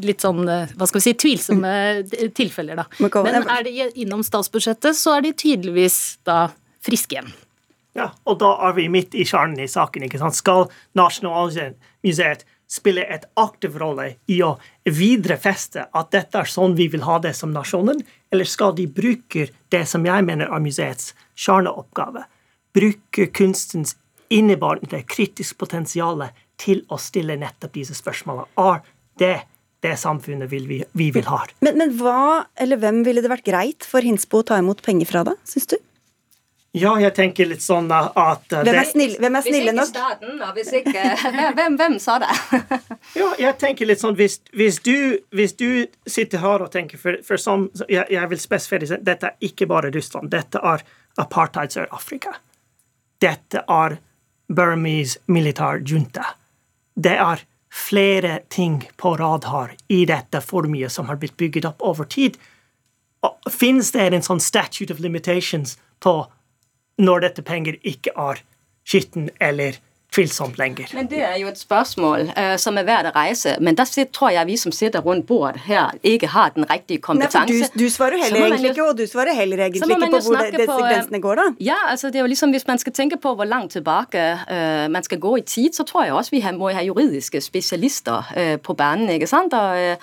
litt 0.02 0.26
sånn, 0.26 0.42
eh, 0.50 0.74
hva 0.74 0.90
skal 0.90 1.00
vi 1.00 1.06
si, 1.06 1.18
tvilsomme 1.22 1.74
tilfeller, 2.36 2.82
da. 2.82 2.88
Men 3.22 3.44
er 3.46 3.68
de 3.68 3.90
innom 4.02 4.26
statsbudsjettet, 4.26 4.98
så 4.98 5.18
er 5.18 5.28
de 5.28 5.36
tydeligvis 5.38 6.18
da 6.28 6.48
friske 6.84 7.16
igjen. 7.20 7.30
Ja, 7.98 8.12
og 8.30 8.38
da 8.44 8.52
er 8.68 8.76
vi 8.78 8.86
midt 8.94 9.16
i 9.18 9.26
kjernen 9.26 9.60
i 9.64 9.70
saken. 9.70 10.06
ikke 10.06 10.22
sant? 10.22 10.38
Skal 10.38 10.68
Nasjonalmuseet 10.98 12.46
spille 12.68 13.06
et 13.08 13.26
aktiv 13.40 13.78
rolle 13.80 14.10
i 14.30 14.42
å 14.44 14.54
viderefeste 14.86 15.88
at 15.96 16.12
dette 16.14 16.44
er 16.44 16.52
sånn 16.52 16.76
vi 16.78 16.90
vil 16.92 17.06
ha 17.08 17.18
det 17.24 17.34
som 17.38 17.54
nasjonen, 17.56 18.04
eller 18.32 18.46
skal 18.48 18.76
de 18.76 18.86
bruke 18.92 19.48
det 19.72 19.86
som 19.88 20.06
jeg 20.06 20.26
mener 20.28 20.52
er 20.52 20.64
museets 20.64 21.14
kjerneoppgave? 21.40 22.26
Bruke 22.76 23.30
kunstens 23.34 23.96
innebærende 24.30 25.02
kritisk 25.08 25.58
potensial 25.58 26.28
til 26.60 26.84
å 26.92 27.00
stille 27.00 27.40
nettopp 27.40 27.78
disse 27.80 27.96
spørsmålene. 27.98 28.52
Er 28.60 28.84
det 29.22 29.36
det 29.86 29.96
samfunnet 30.02 30.52
vi, 30.52 30.84
vi 30.92 31.10
vil 31.16 31.28
ha? 31.30 31.46
Men, 31.64 31.80
men 31.80 31.96
hva 32.02 32.46
eller 32.60 32.82
hvem 32.82 33.04
ville 33.08 33.24
det 33.24 33.32
vært 33.32 33.48
greit 33.48 33.88
for 33.88 34.04
Hinsbo 34.04 34.44
å 34.44 34.50
ta 34.52 34.60
imot 34.60 34.84
penger 34.86 35.10
fra, 35.10 35.24
da, 35.28 35.38
syns 35.48 35.70
du? 35.72 35.78
Ja, 36.76 36.92
jeg 37.00 37.14
tenker 37.16 37.48
litt 37.48 37.64
sånn 37.64 37.88
at 37.90 38.44
det, 38.52 38.60
Hvem 38.68 38.76
er, 38.76 38.88
snill, 38.90 39.14
hvem 39.22 39.38
er 39.40 39.46
snille 39.46 39.74
nok? 39.74 39.88
Hvis 39.88 39.94
ikke 39.94 40.04
staten, 40.04 40.42
og 40.44 40.58
hvis 40.58 40.72
ikke 40.76 41.54
Hvem, 41.58 41.78
hvem 41.80 41.96
sa 42.04 42.18
det? 42.22 42.32
ja, 43.22 43.30
jeg 43.40 43.58
tenker 43.62 43.90
litt 43.90 44.02
sånn 44.04 44.18
Hvis, 44.20 44.40
hvis, 44.58 44.82
du, 44.86 45.18
hvis 45.32 45.56
du, 45.58 45.88
sitter 46.06 46.44
her 46.44 46.66
og 46.66 46.72
tenker 46.76 47.00
For, 47.02 47.22
for 47.26 47.42
som, 47.42 47.70
jeg, 47.88 48.04
jeg, 48.14 48.30
vil 48.34 48.42
spesifisere 48.44 49.00
dette 49.08 49.32
er 49.32 49.48
ikke 49.48 49.68
bare 49.70 49.92
Russland. 49.94 50.30
Dette 50.34 50.60
er 50.60 50.84
apartheid 51.18 51.74
Sør-Afrika. 51.74 52.36
Dette 53.24 53.64
er 53.64 53.98
Burmese 54.48 55.24
militær 55.32 55.82
junta. 55.82 56.36
Det 56.94 57.16
er 57.18 57.42
flere 57.74 58.40
ting 58.50 58.82
på 58.98 59.16
rad 59.18 59.48
her 59.50 59.74
i 59.88 60.04
dette 60.10 60.42
formuet 60.44 60.92
som 60.94 61.10
har 61.10 61.20
blitt 61.22 61.38
bygget 61.38 61.66
opp 61.70 61.84
over 61.86 62.06
tid. 62.10 62.38
Fins 63.50 63.92
det 63.96 64.12
en 64.12 64.26
sånn 64.26 64.44
statute 64.44 64.94
of 64.94 65.02
limitations 65.04 65.78
på 66.04 66.20
når 66.98 67.28
dette 67.28 67.46
penger 67.46 67.78
ikke 67.86 68.14
er 68.18 68.42
skitten 68.88 69.30
eller 69.44 69.78
tvilsomt 70.16 70.58
lenger. 70.58 70.90
Men 70.94 71.10
Det 71.10 71.20
er 71.22 71.36
jo 71.38 71.50
et 71.52 71.60
spørsmål 71.60 72.30
uh, 72.32 72.56
som 72.62 72.78
er 72.80 72.86
verdt 72.88 73.10
å 73.12 73.14
reise. 73.16 73.56
Men 73.62 73.76
der 73.78 73.90
tror 74.16 74.32
jeg 74.34 74.48
vi 74.48 74.56
som 74.58 74.74
sitter 74.74 75.04
rundt 75.06 75.28
bord 75.28 75.60
her, 75.68 75.98
ikke 76.02 76.30
har 76.34 76.54
den 76.56 76.66
riktige 76.70 77.04
kompetanse. 77.04 77.54
Nei, 77.54 77.68
du, 77.74 77.84
du, 77.84 77.90
svarer 77.94 78.22
heller 78.24 78.48
egentlig 78.48 78.72
ikke, 78.72 78.88
og 78.88 78.98
du 78.98 79.06
svarer 79.10 79.36
heller 79.38 79.66
egentlig 79.66 79.84
ikke 79.84 80.00
på 80.00 80.22
hvor 80.30 80.40
disse 80.56 80.70
på, 80.72 80.78
grensene 80.80 81.22
går, 81.22 81.42
da. 81.42 81.48
Ja, 81.70 81.82
altså 81.92 82.10
det 82.10 82.22
er 82.22 82.26
jo 82.26 82.32
liksom 82.32 82.56
Hvis 82.56 82.68
man 82.68 82.80
skal 82.80 82.94
tenke 82.94 83.20
på 83.22 83.34
hvor 83.36 83.46
langt 83.46 83.76
tilbake 83.76 84.24
uh, 84.48 84.88
man 84.92 85.04
skal 85.04 85.20
gå 85.20 85.36
i 85.38 85.42
tid, 85.42 85.76
så 85.76 85.84
tror 85.84 86.08
jeg 86.08 86.16
også 86.16 86.34
vi 86.34 86.44
må 86.56 86.72
ha 86.74 86.86
juridiske 86.86 87.42
spesialister 87.42 88.32
uh, 88.32 88.56
på 88.64 88.74
banen. 88.74 89.10
ikke 89.10 89.28
sant? 89.28 89.54
Og, 89.54 90.00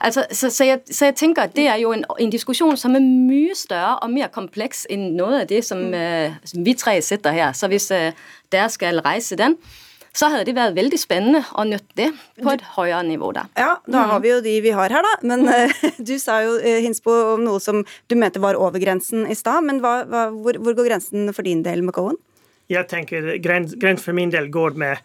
Altså, 0.00 0.24
så, 0.30 0.50
så, 0.50 0.64
jeg, 0.64 0.80
så, 0.90 1.08
jeg, 1.08 1.16
tenker 1.18 1.48
at 1.48 1.56
det 1.56 1.66
er 1.66 1.80
jo 1.82 1.90
en, 1.92 2.04
en, 2.20 2.30
diskusjon 2.30 2.76
som 2.78 2.94
er 2.94 3.02
mye 3.02 3.54
større 3.58 3.96
og 4.04 4.12
mer 4.14 4.30
kompleks 4.30 4.84
enn 4.90 5.10
noe 5.18 5.42
av 5.42 5.48
det 5.50 5.64
som, 5.66 5.80
uh, 5.90 6.36
som 6.46 6.62
vi 6.66 6.74
tre 6.78 7.00
sitter 7.02 7.34
her. 7.34 7.50
Så 7.58 7.70
hvis 7.72 7.90
uh, 7.90 8.14
dere 8.54 8.68
skal 8.70 9.02
reise 9.02 9.38
den, 9.38 9.56
så 10.14 10.30
hadde 10.30 10.46
det 10.48 10.54
vært 10.56 10.76
veldig 10.78 10.98
spennende 10.98 11.42
å 11.58 11.66
nyttig 11.66 12.08
på 12.38 12.54
et 12.54 12.62
høyere 12.76 13.02
nivå. 13.10 13.32
da. 13.34 13.44
Ja, 13.58 13.74
da 13.90 14.06
har 14.12 14.22
vi 14.22 14.32
jo 14.32 14.38
de 14.42 14.54
vi 14.62 14.72
har 14.74 14.94
her, 14.94 15.02
da. 15.02 15.18
Men 15.26 15.44
uh, 15.50 15.74
du 16.08 16.14
sa 16.22 16.40
jo, 16.46 16.56
Hinsbo, 16.62 17.18
om 17.34 17.44
noe 17.48 17.62
som 17.62 17.82
du 17.82 18.18
mente 18.18 18.42
var 18.42 18.58
over 18.58 18.78
grensen 18.82 19.26
i 19.26 19.36
stad. 19.38 19.66
Men 19.66 19.82
hva, 19.82 20.00
hva, 20.06 20.28
hvor, 20.30 20.62
hvor, 20.62 20.78
går 20.78 20.92
grensen 20.92 21.34
for 21.34 21.46
din 21.46 21.66
del, 21.66 21.82
McCowan? 21.82 22.18
Jeg 22.68 22.84
tenker 22.90 23.32
Grensen 23.40 23.80
grens 23.80 24.02
for 24.04 24.12
min 24.12 24.30
del 24.30 24.50
går 24.52 24.74
med, 24.78 25.00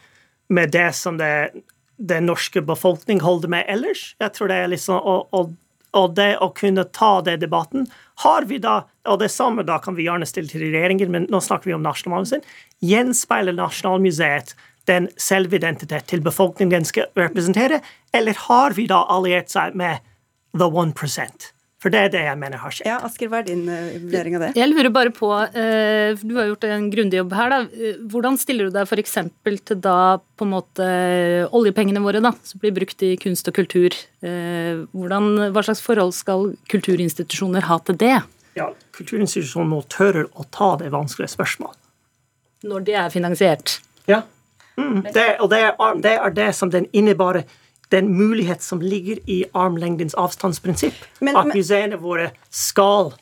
med 0.51 0.73
det 0.75 0.89
som 0.97 1.17
det 1.17 1.31
den 1.97 2.25
norske 2.25 2.61
befolkning 2.61 3.21
holder 3.21 3.51
med 3.51 3.65
ellers. 3.67 4.13
Jeg 4.19 4.33
tror 4.33 4.49
det 4.49 4.57
er 4.57 4.71
liksom 4.71 4.97
og, 4.97 5.27
og, 5.33 5.53
og, 5.93 6.15
det 6.17 6.37
å 6.41 6.49
kunne 6.57 6.85
ta 6.89 7.21
den 7.21 7.41
debatten 7.41 7.87
Har 8.23 8.47
vi 8.49 8.57
da 8.57 8.83
Og 9.05 9.19
det 9.21 9.29
samme 9.31 9.65
da 9.67 9.77
kan 9.83 9.95
vi 9.95 10.07
gjerne 10.07 10.25
stille 10.25 10.49
til 10.49 10.63
regjeringen, 10.63 11.11
men 11.11 11.27
nå 11.29 11.41
snakker 11.43 11.69
vi 11.69 11.75
om 11.75 11.83
Nasjonalmuseet. 11.83 12.45
Gjenspeiler 12.81 13.55
Nasjonalmuseet 13.57 14.55
den 14.87 15.07
selvidentitet 15.17 16.09
til 16.11 16.23
befolkningen 16.23 16.71
den 16.71 16.87
skal 16.87 17.11
representere, 17.15 17.79
eller 18.13 18.35
har 18.47 18.75
vi 18.75 18.87
da 18.91 19.03
alliert 19.11 19.51
seg 19.51 19.75
med 19.79 20.03
the 20.53 20.67
one 20.67 20.91
percent? 20.91 21.53
For 21.83 21.91
det 21.91 21.99
er 21.99 22.11
det 22.13 22.21
jeg 22.23 22.39
mener 22.39 22.61
har 22.61 22.71
skjedd. 22.71 22.87
Ja, 22.87 22.97
Asker, 23.03 23.27
hva 23.27 23.41
er 23.41 23.47
din 23.49 23.65
uh, 23.67 23.95
vurdering 24.05 24.37
av 24.37 24.45
det? 24.45 24.51
Jeg 24.55 24.69
lurer 24.71 24.87
bare 24.95 25.11
på, 25.11 25.27
uh, 25.35 26.21
du 26.23 26.35
har 26.37 26.47
gjort 26.47 26.63
en 26.69 26.85
grundig 26.93 27.19
jobb 27.19 27.33
her, 27.35 27.51
da. 27.51 27.57
Eh, 27.75 27.97
hvordan 28.13 28.37
stiller 28.39 28.69
du 28.69 28.77
deg 28.77 28.87
f.eks. 28.87 29.17
til 29.67 29.81
da 29.83 29.97
på 30.39 30.47
en 30.47 30.53
måte 30.53 30.87
oljepengene 31.51 31.99
våre, 32.05 32.21
da, 32.23 32.31
som 32.47 32.61
blir 32.63 32.71
brukt 32.77 33.03
i 33.03 33.13
kunst 33.19 33.51
og 33.51 33.57
kultur. 33.57 33.95
Hvordan, 34.23 35.27
hva 35.51 35.63
slags 35.65 35.83
forhold 35.83 36.13
skal 36.15 36.53
kulturinstitusjoner 36.71 37.67
ha 37.67 37.77
til 37.83 37.99
det? 37.99 38.15
Ja, 38.55 38.69
Kulturinstitusjoner 38.95 39.67
må 39.69 39.81
tørre 39.91 40.27
å 40.39 40.45
ta 40.53 40.73
det 40.79 40.91
vanskelige 40.93 41.33
spørsmål. 41.33 41.73
Når 42.69 42.87
det 42.87 42.95
er 43.01 43.11
finansiert? 43.11 43.75
Ja. 44.07 44.21
Mm, 44.79 45.03
det, 45.13 45.25
og 45.43 45.51
det 45.51 45.59
er, 45.67 45.75
det 46.01 46.15
er 46.15 46.33
det 46.33 46.49
som 46.57 46.71
den 46.73 46.87
innebærer 46.95 47.43
den 47.93 48.09
mulighet 48.17 48.63
som 48.65 48.81
ligger 48.81 49.19
i 49.29 49.43
armlengdens 49.53 50.15
avstandsprinsipp. 50.17 50.97
Men, 51.21 51.37
at 51.37 51.53
museene 51.53 51.99
våre 52.01 52.31
skal 52.49 53.13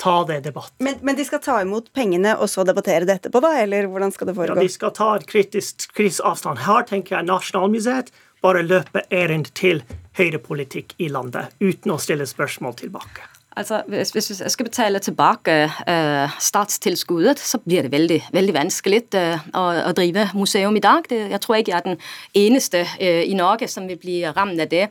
ta 0.00 0.24
det 0.24 0.40
debatten. 0.46 0.84
Men, 0.84 0.94
men, 1.02 1.16
de 1.16 1.24
skal 1.24 1.42
ta 1.44 1.58
imot 1.62 1.92
pengene 1.92 2.34
og 2.36 2.50
så 2.50 2.64
debattere 2.66 3.06
det 3.08 3.18
etterpå, 3.18 3.42
da? 3.44 3.54
Eller 3.62 3.88
hvordan 3.90 4.12
skal 4.14 4.30
det 4.30 4.36
foregå? 4.38 4.56
Ja, 4.56 4.66
De 4.66 4.72
skal 4.72 4.94
ta 4.96 5.10
et 5.18 5.26
kritisk, 5.30 5.86
kritisk 5.94 6.24
avstand. 6.24 6.64
Her 6.64 6.88
tenker 6.88 7.18
jeg 7.18 7.28
Nasjonalmuseet 7.28 8.10
bare 8.44 8.64
løper 8.64 9.06
ærend 9.12 9.52
til 9.56 9.84
høyrepolitikk 10.18 10.96
i 11.00 11.08
landet 11.12 11.54
uten 11.62 11.94
å 11.94 12.00
stille 12.02 12.26
spørsmål 12.28 12.76
tilbake. 12.82 13.33
Altså, 13.56 13.82
hvis, 13.86 14.40
jeg 14.40 14.50
skal 14.50 14.66
betale 14.66 14.98
tilbake 14.98 15.52
uh, 15.64 16.30
statstilskuddet, 16.40 17.38
så 17.38 17.58
blir 17.58 17.86
det 17.86 17.92
veldig, 17.92 18.18
veldig 18.34 18.54
vanskelig 18.54 19.02
å, 19.14 19.62
å, 19.62 19.92
drive 19.94 20.26
museum 20.34 20.74
i 20.74 20.82
dag. 20.82 21.06
Jeg 21.10 21.40
tror 21.40 21.60
ikke 21.60 21.70
jeg 21.70 21.78
er 21.78 21.86
den 21.86 22.00
eneste 22.34 22.82
uh, 22.82 23.22
i 23.22 23.36
Norge 23.38 23.68
som 23.70 23.86
vil 23.86 24.00
bli 24.00 24.16
rammet 24.26 24.66
av 24.66 24.72
det. 24.72 24.88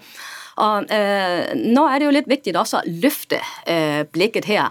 Og 0.64 0.86
Nå 1.58 1.84
er 1.90 1.98
det 1.98 2.06
jo 2.06 2.12
litt 2.14 2.28
viktig 2.30 2.52
også 2.54 2.84
å 2.84 2.92
løfte 3.02 3.40
blikket 4.14 4.46
her. 4.46 4.68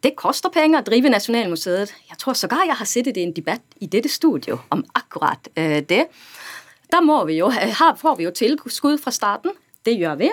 det 0.00 0.14
koster 0.16 0.48
penger 0.48 0.80
å 0.80 0.86
drive 0.86 1.10
Nasjonalmuseet. 1.12 1.92
Jeg 2.08 2.16
tror 2.22 2.32
sågar 2.32 2.64
jeg 2.64 2.78
har 2.78 2.88
sittet 2.88 3.20
i 3.20 3.26
en 3.28 3.34
debatt 3.36 3.76
i 3.84 3.90
dette 3.92 4.08
studio 4.08 4.56
om 4.72 4.86
akkurat 4.96 5.52
det. 5.52 6.06
Da 6.88 7.02
må 7.04 7.18
vi 7.28 7.36
jo, 7.42 7.52
her 7.52 7.92
får 8.00 8.16
vi 8.16 8.24
jo 8.24 8.32
tilskudd 8.40 8.96
fra 9.04 9.12
staten. 9.12 9.52
Det 9.84 9.98
gjør 10.00 10.16
vi. 10.24 10.32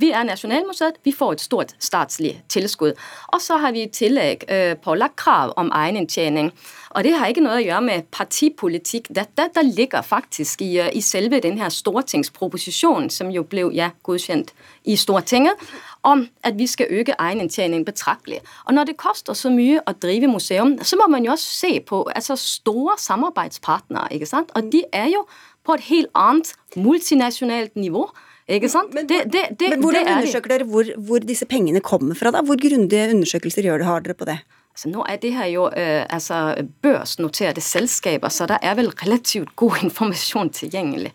Vi 0.00 0.10
er 0.16 0.22
Nasjonalmuseet, 0.24 0.96
vi 1.04 1.12
får 1.12 1.32
et 1.32 1.42
stort 1.44 1.72
statslig 1.78 2.30
tilskudd. 2.48 2.96
Og 3.34 3.40
så 3.44 3.58
har 3.60 3.74
vi 3.76 3.82
i 3.84 3.90
tillegg 3.92 4.46
øh, 4.48 4.76
pålagt 4.80 5.16
krav 5.20 5.52
om 5.60 5.68
egeninntjening. 5.76 6.52
Og 6.90 7.04
det 7.04 7.12
har 7.18 7.28
ikke 7.28 7.42
noe 7.44 7.58
å 7.58 7.64
gjøre 7.64 7.82
med 7.84 8.06
partipolitikk. 8.14 9.10
Dette 9.12 9.50
der 9.54 9.66
ligger 9.66 10.00
faktisk 10.02 10.62
i, 10.64 10.70
øh, 10.80 10.88
i 10.96 11.02
selve 11.04 11.42
denne 11.44 11.68
stortingsproposisjonen, 11.70 13.10
som 13.12 13.28
jo 13.34 13.44
ble 13.44 13.66
ja, 13.76 13.90
godkjent 14.06 14.54
i 14.88 14.96
Stortinget, 14.96 15.60
om 16.02 16.24
at 16.48 16.56
vi 16.56 16.66
skal 16.66 16.88
øke 16.88 17.18
egeninntjeningen 17.18 17.84
betraktelig. 17.84 18.40
Og 18.64 18.74
når 18.74 18.84
det 18.84 18.96
koster 18.96 19.36
så 19.36 19.52
mye 19.52 19.84
å 19.84 19.96
drive 20.00 20.32
museum, 20.32 20.78
så 20.80 20.96
må 20.96 21.10
man 21.12 21.28
jo 21.28 21.36
også 21.36 21.52
se 21.58 21.74
på 21.84 22.06
altså, 22.14 22.38
store 22.40 22.96
samarbeidspartnere. 22.98 24.08
ikke 24.16 24.32
sant? 24.32 24.56
Og 24.56 24.72
de 24.72 24.84
er 24.92 25.12
jo 25.12 25.26
på 25.66 25.76
et 25.76 25.86
helt 25.92 26.10
annet 26.16 26.54
multinasjonalt 26.76 27.76
nivå. 27.76 28.08
Ikke 28.50 28.70
sant? 28.72 28.94
Men, 28.96 29.06
det, 29.06 29.24
det, 29.30 29.44
det, 29.58 29.68
men 29.74 29.82
hvordan 29.84 30.08
undersøker 30.16 30.50
dere 30.50 30.66
hvor, 30.66 30.88
hvor, 31.06 31.22
disse 31.22 31.46
pengene 31.46 31.82
kommer 31.84 32.18
fra? 32.18 32.32
da? 32.34 32.42
Hvor 32.46 32.58
grundige 32.58 33.12
undersøkelser 33.14 33.68
gjør 33.68 33.82
dere, 33.82 33.90
har 33.90 34.06
dere 34.06 34.18
på 34.18 34.26
det? 34.28 34.40
Altså, 34.74 34.90
nå 34.90 35.04
er 35.06 35.18
det 35.22 35.32
her 35.34 35.50
jo 35.52 35.66
eh, 35.76 36.02
altså, 36.10 36.40
børsnoterte 36.82 37.62
selskaper, 37.62 38.32
så 38.32 38.48
det 38.50 38.60
er 38.62 38.78
vel 38.78 38.90
relativt 39.02 39.54
god 39.58 39.84
informasjon 39.86 40.50
tilgjengelig. 40.56 41.12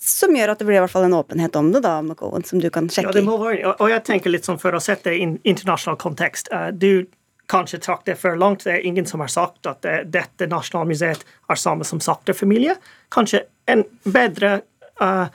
Som 0.00 0.32
gjør 0.36 0.54
at 0.54 0.60
det 0.60 0.68
blir 0.68 0.78
i 0.78 0.82
hvert 0.84 0.92
fall 0.92 1.08
en 1.10 1.18
åpenhet 1.18 1.56
om 1.60 1.68
det, 1.74 1.82
da, 1.84 1.98
McCowan, 2.00 2.44
som 2.48 2.60
du 2.62 2.70
kan 2.72 2.88
sjekke 2.88 3.10
ja, 3.10 3.16
det 3.18 3.24
må 3.26 3.36
være, 3.40 3.74
og 3.76 3.90
jeg 3.92 4.04
tenker 4.06 4.32
litt 4.32 4.48
sånn 4.48 4.60
For 4.60 4.72
å 4.72 4.80
sette 4.80 5.10
det 5.10 5.18
i 5.20 5.26
internasjonal 5.52 5.98
kontekst 6.00 6.48
uh, 6.54 6.70
Du 6.72 7.04
kanskje 7.50 7.82
trakk 7.82 8.06
det 8.06 8.14
for 8.16 8.38
langt. 8.38 8.62
Det 8.64 8.78
er 8.78 8.86
ingen 8.86 9.08
som 9.10 9.20
har 9.20 9.28
sagt 9.32 9.66
at 9.66 9.84
dette 10.06 10.46
nasjonalmuseet 10.46 11.24
er 11.50 11.58
samme 11.58 11.84
som 11.84 12.00
Sachter-familie. 12.00 12.76
Kanskje 13.10 13.42
en 13.66 13.82
bedre 14.06 14.60
uh, 15.00 15.26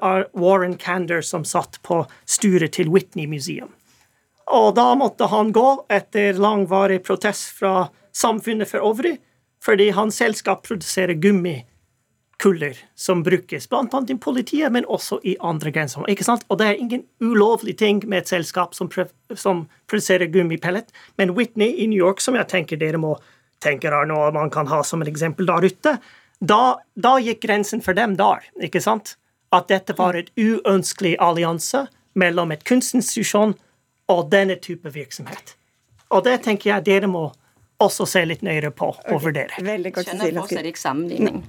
av 0.00 0.24
Warren 0.32 0.76
Kander, 0.76 1.20
som 1.20 1.44
satt 1.44 1.80
på 1.82 2.06
styret 2.26 2.72
til 2.72 2.90
Whitney 2.90 3.26
Museum. 3.26 3.68
Og 4.48 4.74
da 4.74 4.94
måtte 4.96 5.28
han 5.28 5.52
gå 5.52 5.84
etter 5.92 6.38
langvarig 6.40 7.02
protest 7.04 7.50
fra 7.58 7.88
samfunnet 8.16 8.70
for 8.70 8.84
øvrig, 8.84 9.18
fordi 9.64 9.90
hans 9.90 10.16
selskap 10.16 10.62
produserer 10.64 11.18
gummikuller 11.20 12.78
som 12.94 13.22
brukes 13.22 13.68
bl.a. 13.68 14.04
i 14.08 14.16
politiet, 14.16 14.72
men 14.72 14.86
også 14.86 15.20
i 15.24 15.36
andre 15.40 15.70
grenser. 15.74 16.06
Og 16.48 16.58
det 16.58 16.66
er 16.66 16.80
ingen 16.80 17.04
ulovlig 17.20 17.76
ting 17.78 18.00
med 18.06 18.22
et 18.22 18.32
selskap 18.32 18.74
som, 18.74 18.88
som 19.34 19.66
produserer 19.90 20.32
gummipellet. 20.32 20.88
Men 21.16 21.34
Whitney 21.36 21.74
i 21.76 21.86
New 21.86 21.98
York, 21.98 22.20
som 22.20 22.38
jeg 22.38 22.48
tenker 22.48 22.80
dere 22.80 23.00
må 23.00 23.18
tenke 23.62 23.90
er 23.90 24.06
noe 24.06 24.30
man 24.34 24.52
kan 24.54 24.68
ha 24.70 24.84
som 24.86 25.02
et 25.02 25.10
eksempel 25.10 25.48
der 25.48 25.66
ute, 25.66 25.96
da, 26.40 26.78
da 26.94 27.16
gikk 27.22 27.42
grensen 27.42 27.82
for 27.82 27.96
dem 27.98 28.16
der. 28.16 28.44
ikke 28.62 28.80
sant? 28.80 29.16
At 29.52 29.68
dette 29.68 29.94
var 29.96 30.14
et 30.18 30.30
uønskelig 30.36 31.16
allianse 31.24 31.86
mellom 32.18 32.52
et 32.52 32.64
kunstinstitusjon 32.68 33.54
og 34.12 34.30
denne 34.30 34.58
type 34.60 34.90
virksomhet. 34.92 35.56
Og 36.10 36.24
det 36.24 36.42
tenker 36.44 36.70
jeg 36.70 36.86
dere 36.86 37.10
må 37.10 37.28
også 37.82 38.06
se 38.08 38.24
litt 38.26 38.42
nøyere 38.42 38.70
på 38.74 38.90
og 38.92 39.22
vurdere. 39.22 39.60
Veldig 39.62 39.92
kort, 39.94 40.08
Skjønner 40.08 40.40
på 40.40 40.46
seg 40.50 40.80
sammenligning. 40.80 41.42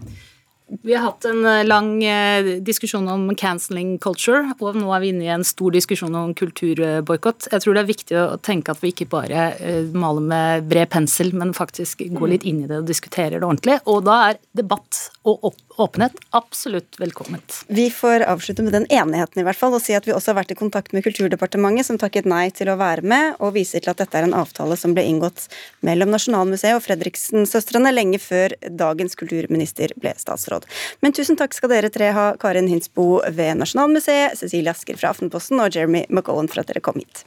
Vi 0.83 0.93
har 0.93 1.01
hatt 1.01 1.25
en 1.25 1.45
eh, 1.45 1.65
lang 1.65 2.03
eh, 2.03 2.45
diskusjon 2.61 3.07
om 3.09 3.35
cancelling 3.35 3.97
culture, 4.01 4.53
og 4.61 4.77
nå 4.77 4.91
er 4.93 5.01
vi 5.01 5.11
inne 5.13 5.25
i 5.25 5.31
en 5.33 5.45
stor 5.47 5.73
diskusjon 5.73 6.15
om 6.15 6.33
kulturboikott. 6.37 7.49
Jeg 7.51 7.63
tror 7.63 7.75
det 7.75 7.81
er 7.81 7.89
viktig 7.89 8.17
å 8.19 8.25
tenke 8.45 8.73
at 8.73 8.83
vi 8.83 8.91
ikke 8.93 9.09
bare 9.09 9.47
eh, 9.57 9.89
maler 9.97 10.27
med 10.29 10.67
bred 10.69 10.91
pensel, 10.93 11.33
men 11.33 11.55
faktisk 11.57 12.03
går 12.13 12.35
litt 12.35 12.45
inn 12.49 12.63
i 12.63 12.69
det 12.69 12.83
og 12.83 12.89
diskuterer 12.89 13.39
det 13.39 13.47
ordentlig. 13.47 13.79
Og 13.89 14.03
da 14.05 14.19
er 14.29 14.39
debatt 14.57 15.07
og 15.29 15.51
åpenhet 15.79 16.15
absolutt 16.37 16.99
velkomment. 16.99 17.61
Vi 17.67 17.87
får 17.93 18.25
avslutte 18.29 18.65
med 18.65 18.75
den 18.75 18.87
enigheten 18.89 19.41
i 19.41 19.47
hvert 19.47 19.57
fall, 19.57 19.73
og 19.73 19.83
si 19.83 19.95
at 19.97 20.07
vi 20.07 20.13
også 20.13 20.33
har 20.33 20.41
vært 20.41 20.53
i 20.53 20.59
kontakt 20.59 20.93
med 20.93 21.05
Kulturdepartementet, 21.05 21.87
som 21.87 21.99
takket 22.01 22.27
nei 22.29 22.49
til 22.53 22.69
å 22.69 22.77
være 22.79 23.05
med, 23.05 23.39
og 23.39 23.55
viser 23.57 23.83
til 23.83 23.93
at 23.93 24.01
dette 24.01 24.19
er 24.19 24.27
en 24.27 24.37
avtale 24.37 24.77
som 24.79 24.93
ble 24.93 25.05
inngått 25.07 25.47
mellom 25.85 26.11
Nasjonalmuseet 26.13 26.77
og 26.77 26.83
Fredriksen-søstrene 26.85 27.93
lenge 27.95 28.21
før 28.21 28.53
dagens 28.69 29.17
kulturminister 29.19 29.95
ble 29.99 30.13
statsråd 30.19 30.58
råd. 30.59 30.69
Men 31.01 31.13
tusen 31.13 31.39
takk 31.39 31.53
skal 31.53 31.73
dere 31.73 31.89
tre 31.89 32.11
ha, 32.15 32.35
Karin 32.39 32.69
Hinsbo 32.69 33.21
ved 33.31 33.59
Nasjonalmuseet, 33.59 34.37
Cecilie 34.39 34.71
Asker 34.71 34.97
fra 34.99 35.13
Aftenposten 35.13 35.59
og 35.59 35.73
Jeremy 35.75 36.05
McGowan 36.09 36.49
for 36.49 36.61
at 36.61 36.67
dere 36.67 36.83
kom 36.83 36.99
hit. 36.99 37.25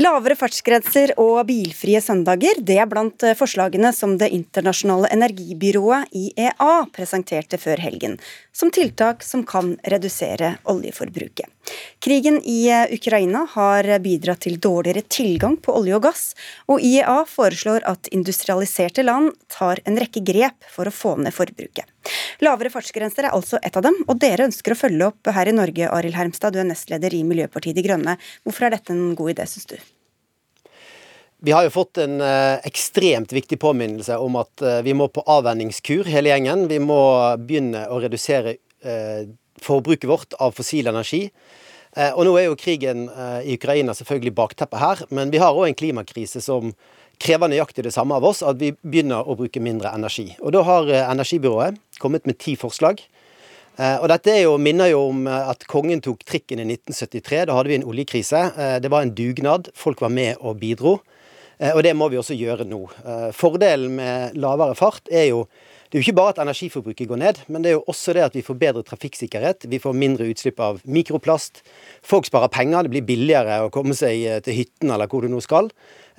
Lavere 0.00 0.32
fartsgrenser 0.32 1.10
og 1.20 1.42
bilfrie 1.44 2.00
søndager 2.00 2.62
det 2.64 2.78
er 2.80 2.86
blant 2.88 3.20
forslagene 3.36 3.90
som 3.92 4.14
Det 4.16 4.30
internasjonale 4.32 5.10
energibyrået 5.12 6.08
IEA 6.16 6.86
presenterte 6.94 7.58
før 7.60 7.82
helgen, 7.84 8.16
som 8.60 8.70
tiltak 8.70 9.22
som 9.24 9.42
kan 9.48 9.72
redusere 9.88 10.54
oljeforbruket. 10.68 11.48
Krigen 11.98 12.40
i 12.44 12.68
Ukraina 12.92 13.46
har 13.52 13.86
bidratt 14.04 14.42
til 14.44 14.58
dårligere 14.60 15.04
tilgang 15.08 15.56
på 15.56 15.72
olje 15.78 15.96
og 15.96 16.02
gass, 16.04 16.24
og 16.68 16.82
IEA 16.84 17.22
foreslår 17.28 17.86
at 17.88 18.10
industrialiserte 18.12 19.04
land 19.06 19.32
tar 19.52 19.80
en 19.88 19.96
rekke 20.00 20.20
grep 20.32 20.68
for 20.74 20.90
å 20.90 20.94
få 20.94 21.14
ned 21.22 21.36
forbruket. 21.36 21.86
Lavere 22.44 22.72
fartsgrenser 22.72 23.28
er 23.28 23.36
altså 23.36 23.60
et 23.64 23.76
av 23.76 23.86
dem, 23.86 23.96
og 24.08 24.20
dere 24.20 24.48
ønsker 24.50 24.76
å 24.76 24.80
følge 24.82 25.08
opp 25.08 25.32
her 25.36 25.48
i 25.48 25.56
Norge, 25.56 25.88
Arild 25.88 26.18
Hermstad, 26.18 26.56
du 26.56 26.60
er 26.60 26.68
nestleder 26.68 27.16
i 27.16 27.24
Miljøpartiet 27.24 27.76
De 27.76 27.86
Grønne. 27.86 28.18
Hvorfor 28.44 28.68
er 28.68 28.76
dette 28.76 28.96
en 28.96 29.16
god 29.16 29.36
idé, 29.36 29.48
syns 29.48 29.72
du? 29.72 29.78
Vi 31.42 31.52
har 31.52 31.64
jo 31.64 31.72
fått 31.72 31.98
en 31.98 32.20
eh, 32.20 32.60
ekstremt 32.68 33.32
viktig 33.32 33.56
påminnelse 33.60 34.18
om 34.20 34.34
at 34.36 34.60
eh, 34.60 34.82
vi 34.84 34.92
må 34.92 35.06
på 35.08 35.22
avvenningskur 35.24 36.08
hele 36.12 36.28
gjengen. 36.28 36.66
Vi 36.68 36.76
må 36.84 37.00
begynne 37.40 37.86
å 37.88 38.00
redusere 38.02 38.58
eh, 38.84 39.22
forbruket 39.64 40.08
vårt 40.10 40.36
av 40.36 40.52
fossil 40.56 40.90
energi. 40.92 41.28
Og 42.14 42.22
nå 42.22 42.36
er 42.38 42.44
jo 42.44 42.54
krigen 42.54 43.08
i 43.42 43.56
Ukraina 43.56 43.90
selvfølgelig 43.98 44.30
bakteppet 44.38 44.78
her, 44.78 45.00
men 45.10 45.32
vi 45.34 45.40
har 45.42 45.56
òg 45.58 45.64
en 45.66 45.74
klimakrise 45.74 46.38
som 46.38 46.70
krever 47.18 47.50
nøyaktig 47.50 47.82
det 47.82 47.90
samme 47.90 48.14
av 48.14 48.28
oss, 48.28 48.44
at 48.46 48.60
vi 48.60 48.68
begynner 48.78 49.26
å 49.26 49.34
bruke 49.34 49.58
mindre 49.58 49.90
energi. 49.98 50.28
Og 50.38 50.54
da 50.54 50.62
har 50.68 50.86
Energibyrået 51.00 51.80
kommet 51.98 52.30
med 52.30 52.38
ti 52.38 52.54
forslag. 52.54 53.02
Og 53.74 54.06
dette 54.14 54.38
jo, 54.38 54.54
minner 54.62 54.92
jo 54.92 55.02
om 55.08 55.26
at 55.26 55.66
kongen 55.66 55.98
tok 56.04 56.22
trikken 56.22 56.62
i 56.62 56.68
1973. 56.78 57.42
Da 57.50 57.58
hadde 57.58 57.74
vi 57.74 57.80
en 57.80 57.88
oljekrise. 57.90 58.46
Det 58.78 58.94
var 58.94 59.02
en 59.02 59.16
dugnad. 59.18 59.74
Folk 59.74 60.06
var 60.06 60.14
med 60.14 60.38
og 60.38 60.62
bidro. 60.62 61.00
Eh, 61.60 61.74
og 61.76 61.84
det 61.84 61.94
må 61.96 62.08
vi 62.10 62.18
også 62.20 62.36
gjøre 62.38 62.66
nå. 62.68 62.84
Eh, 63.04 63.28
fordelen 63.36 63.98
med 63.98 64.38
lavere 64.40 64.76
fart 64.78 65.10
er 65.12 65.30
jo 65.30 65.44
det 65.90 65.98
er 65.98 66.04
jo 66.04 66.06
ikke 66.06 66.18
bare 66.20 66.30
at 66.30 66.38
energiforbruket 66.44 67.08
går 67.10 67.18
ned, 67.18 67.38
men 67.50 67.64
det 67.64 67.72
er 67.72 67.72
jo 67.74 67.88
også 67.90 68.12
det 68.14 68.22
at 68.22 68.34
vi 68.38 68.44
får 68.46 68.56
bedre 68.60 68.84
trafikksikkerhet. 68.86 69.64
Vi 69.66 69.80
får 69.82 69.96
mindre 69.98 70.28
utslipp 70.30 70.60
av 70.62 70.78
mikroplast. 70.86 71.64
Folk 72.06 72.28
sparer 72.28 72.52
penger, 72.54 72.86
det 72.86 72.92
blir 72.92 73.08
billigere 73.08 73.56
å 73.64 73.72
komme 73.74 73.96
seg 73.98 74.22
eh, 74.22 74.38
til 74.46 74.54
hytten 74.60 74.94
eller 74.94 75.10
hvor 75.10 75.26
du 75.26 75.32
nå 75.32 75.42
skal. 75.42 75.66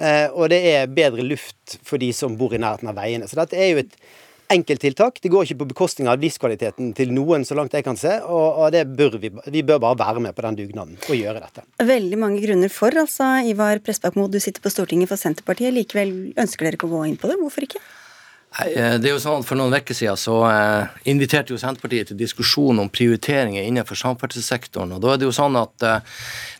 Og 0.01 0.47
det 0.49 0.58
er 0.65 0.89
bedre 0.89 1.21
luft 1.21 1.75
for 1.86 2.01
de 2.01 2.08
som 2.15 2.34
bor 2.36 2.51
i 2.56 2.60
nærheten 2.60 2.89
av 2.89 2.97
veiene. 2.97 3.27
Så 3.30 3.38
dette 3.38 3.60
er 3.60 3.69
jo 3.69 3.84
et 3.84 3.95
enkelttiltak. 4.53 5.21
Det 5.23 5.31
går 5.31 5.47
ikke 5.47 5.61
på 5.61 5.69
bekostning 5.71 6.09
av 6.11 6.21
livskvaliteten 6.21 6.91
til 6.97 7.13
noen, 7.15 7.45
så 7.47 7.57
langt 7.57 7.75
jeg 7.77 7.85
kan 7.87 7.99
se. 7.99 8.17
Og, 8.27 8.75
bør 8.97 9.17
vi, 9.21 9.31
vi 9.53 9.63
bør 9.67 9.81
bare 9.83 9.99
være 10.03 10.25
med 10.27 10.37
på 10.37 10.45
den 10.47 10.59
dugnaden 10.59 10.99
og 11.07 11.15
gjøre 11.17 11.41
dette. 11.43 11.65
Veldig 11.91 12.21
mange 12.21 12.43
grunner 12.43 12.73
for, 12.73 12.95
altså. 13.03 13.33
Ivar 13.47 13.81
Pressbakmo, 13.85 14.27
du 14.31 14.39
sitter 14.43 14.63
på 14.63 14.73
Stortinget 14.73 15.11
for 15.11 15.21
Senterpartiet. 15.21 15.73
Likevel 15.75 16.13
ønsker 16.39 16.67
dere 16.67 16.79
ikke 16.79 16.89
å 16.89 16.95
gå 16.97 17.07
inn 17.09 17.19
på 17.21 17.31
det. 17.31 17.39
Hvorfor 17.41 17.67
ikke? 17.67 17.81
Eh, 18.59 18.97
det 18.99 19.07
er 19.07 19.13
jo 19.13 19.19
sånn 19.23 19.39
at 19.39 19.47
For 19.47 19.55
noen 19.55 19.71
uker 19.71 19.95
siden 19.95 20.19
så 20.19 20.41
eh, 20.49 20.95
inviterte 21.11 21.53
jo 21.53 21.59
Senterpartiet 21.59 22.09
til 22.11 22.19
diskusjon 22.19 22.81
om 22.83 22.89
prioriteringer 22.91 23.63
innenfor 23.63 23.95
samferdselssektoren. 23.95 24.91
og 24.91 25.03
da 25.05 25.13
er 25.13 25.21
Det 25.21 25.29
jo 25.29 25.35
sånn 25.37 25.55
at 25.55 25.87
eh, 25.87 26.17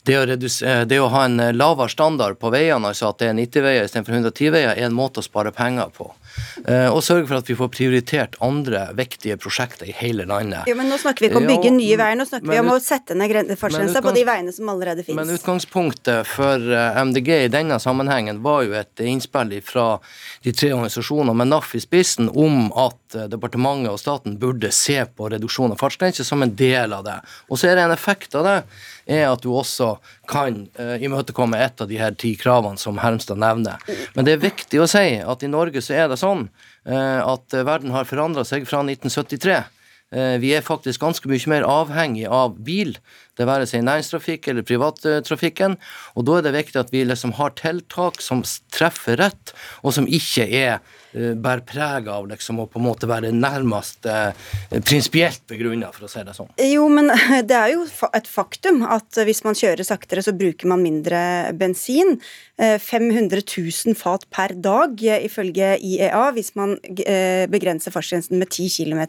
det 0.08 0.16
å, 0.18 0.24
det 0.26 0.98
å, 0.98 1.12
ha 1.14 1.26
en 1.28 1.38
lavere 1.54 1.92
standard 1.92 2.40
på 2.42 2.50
veiene, 2.50 2.90
altså 2.90 3.12
at 3.12 3.20
det 3.20 3.28
er 3.28 3.36
90-veier 3.38 3.84
istedenfor 3.86 4.16
110-veier, 4.18 4.72
er 4.72 4.88
en 4.88 4.96
måte 4.98 5.22
å 5.22 5.26
spare 5.26 5.52
penger 5.54 5.92
på. 5.94 6.08
Og 6.90 7.02
sørge 7.06 7.28
for 7.28 7.38
at 7.38 7.50
vi 7.52 7.58
får 7.60 7.70
prioritert 7.70 8.38
andre 8.42 8.86
viktige 8.98 9.36
prosjekter 9.38 9.92
i 9.92 9.94
hele 9.94 10.26
landet. 10.26 10.64
Jo, 10.72 10.78
men 10.80 10.90
Nå 10.90 10.98
snakker 10.98 11.28
vi 11.28 11.30
ikke 11.30 11.38
om 11.38 11.46
å 11.46 11.52
bygge 11.52 11.74
nye 11.76 12.00
veier, 12.00 12.18
nå 12.18 12.26
snakker 12.26 12.50
vi 12.50 12.62
om 12.64 12.72
å 12.74 12.80
sette 12.82 13.18
ned 13.20 13.52
fartsgrensa 13.60 14.02
på 14.02 14.16
de 14.16 14.24
veiene 14.26 14.56
som 14.56 14.72
allerede 14.74 15.06
finnes. 15.06 15.20
Men 15.22 15.38
utgangspunktet 15.38 16.32
for 16.32 16.74
MDG 17.12 17.30
i 17.36 17.52
denne 17.54 17.78
sammenhengen 17.84 18.42
var 18.42 18.66
jo 18.66 18.74
et 18.82 19.06
innspill 19.06 19.54
fra 19.68 19.86
de 20.42 20.56
tre 20.56 20.72
organisasjonene 20.74 21.38
med 21.44 21.52
NAF 21.54 21.76
i 21.78 21.81
spissen 21.84 22.30
om 22.30 22.70
at 22.78 23.16
eh, 23.18 23.28
departementet 23.32 23.92
og 23.92 24.00
staten 24.02 24.38
burde 24.42 24.72
se 24.76 25.00
på 25.06 25.30
reduksjon 25.34 25.74
av 25.74 25.82
fartsgrense 25.82 26.26
som 26.28 26.44
en 26.46 26.54
del 26.58 26.96
av 26.96 27.04
det. 27.08 27.18
Og 27.50 27.60
så 27.60 27.72
er 27.72 27.78
det 27.78 27.86
en 27.88 27.96
effekt 27.96 28.38
av 28.38 28.48
det 28.48 28.58
er 29.12 29.28
at 29.28 29.44
du 29.44 29.50
også 29.50 29.96
kan 30.30 30.62
uh, 30.78 30.96
imøtekomme 31.02 31.58
et 31.60 31.82
av 31.82 31.90
de 31.90 31.98
her 32.00 32.14
ti 32.16 32.36
kravene 32.40 32.80
som 32.80 33.00
Hermstad 33.02 33.42
nevner. 33.42 33.82
Men 34.14 34.28
det 34.28 34.38
er 34.38 34.44
viktig 34.46 34.80
å 34.80 34.88
si 34.88 35.18
at 35.20 35.44
i 35.44 35.50
Norge 35.52 35.82
så 35.84 35.98
er 35.98 36.08
det 36.12 36.20
sånn 36.22 36.46
uh, 36.48 37.20
at 37.26 37.58
verden 37.58 37.92
har 37.96 38.08
forandra 38.08 38.46
seg 38.48 38.70
fra 38.70 38.84
1973. 38.86 39.58
Eh, 40.12 40.38
vi 40.44 40.50
er 40.52 40.64
faktisk 40.64 41.00
ganske 41.00 41.30
mye 41.32 41.48
mer 41.48 41.64
avhengig 41.64 42.26
av 42.28 42.58
bil 42.68 42.98
det 43.40 43.46
være 43.48 43.68
seg 43.70 43.86
næringstrafikk 43.88 44.50
eller 44.52 44.66
privattrafikken. 44.68 45.78
Og 46.20 46.26
da 46.28 46.38
er 46.38 46.48
det 46.48 46.58
viktig 46.58 46.82
at 46.82 46.92
vi 46.92 47.06
liksom 47.08 47.38
har 47.38 47.56
tiltak 47.56 48.20
som 48.24 48.44
treffer 48.76 49.22
rett, 49.22 49.54
og 49.88 49.96
som 49.96 50.10
ikke 50.10 50.50
er 50.52 50.82
bærer 51.14 51.64
preg 51.68 52.08
av 52.12 52.28
liksom, 52.30 52.62
å 52.64 52.68
på 52.72 52.80
en 52.80 52.86
måte 52.86 53.10
være 53.10 53.34
nærmest 53.36 54.08
eh, 54.10 54.32
prinsipielt 54.80 55.44
begrunna, 55.50 55.92
for 55.96 56.08
å 56.08 56.12
si 56.12 56.24
det 56.28 56.36
sånn. 56.38 56.52
Jo, 56.72 56.88
men 56.92 57.12
det 57.50 57.58
er 57.58 57.74
jo 57.76 57.86
et 58.12 58.30
faktum 58.32 58.84
at 58.88 59.22
hvis 59.28 59.44
man 59.48 59.58
kjører 59.58 59.88
saktere, 59.88 60.24
så 60.26 60.36
bruker 60.38 60.72
man 60.72 60.84
mindre 60.86 61.22
bensin. 61.58 62.18
500 62.62 63.42
000 63.42 63.96
fat 63.98 64.28
per 64.30 64.54
dag, 64.62 65.00
ifølge 65.02 65.74
IEA, 65.82 66.28
hvis 66.36 66.52
man 66.60 66.76
begrenser 67.50 67.94
fartsgrensen 67.96 68.38
med 68.38 68.52
10 68.54 68.76
km 68.76 69.02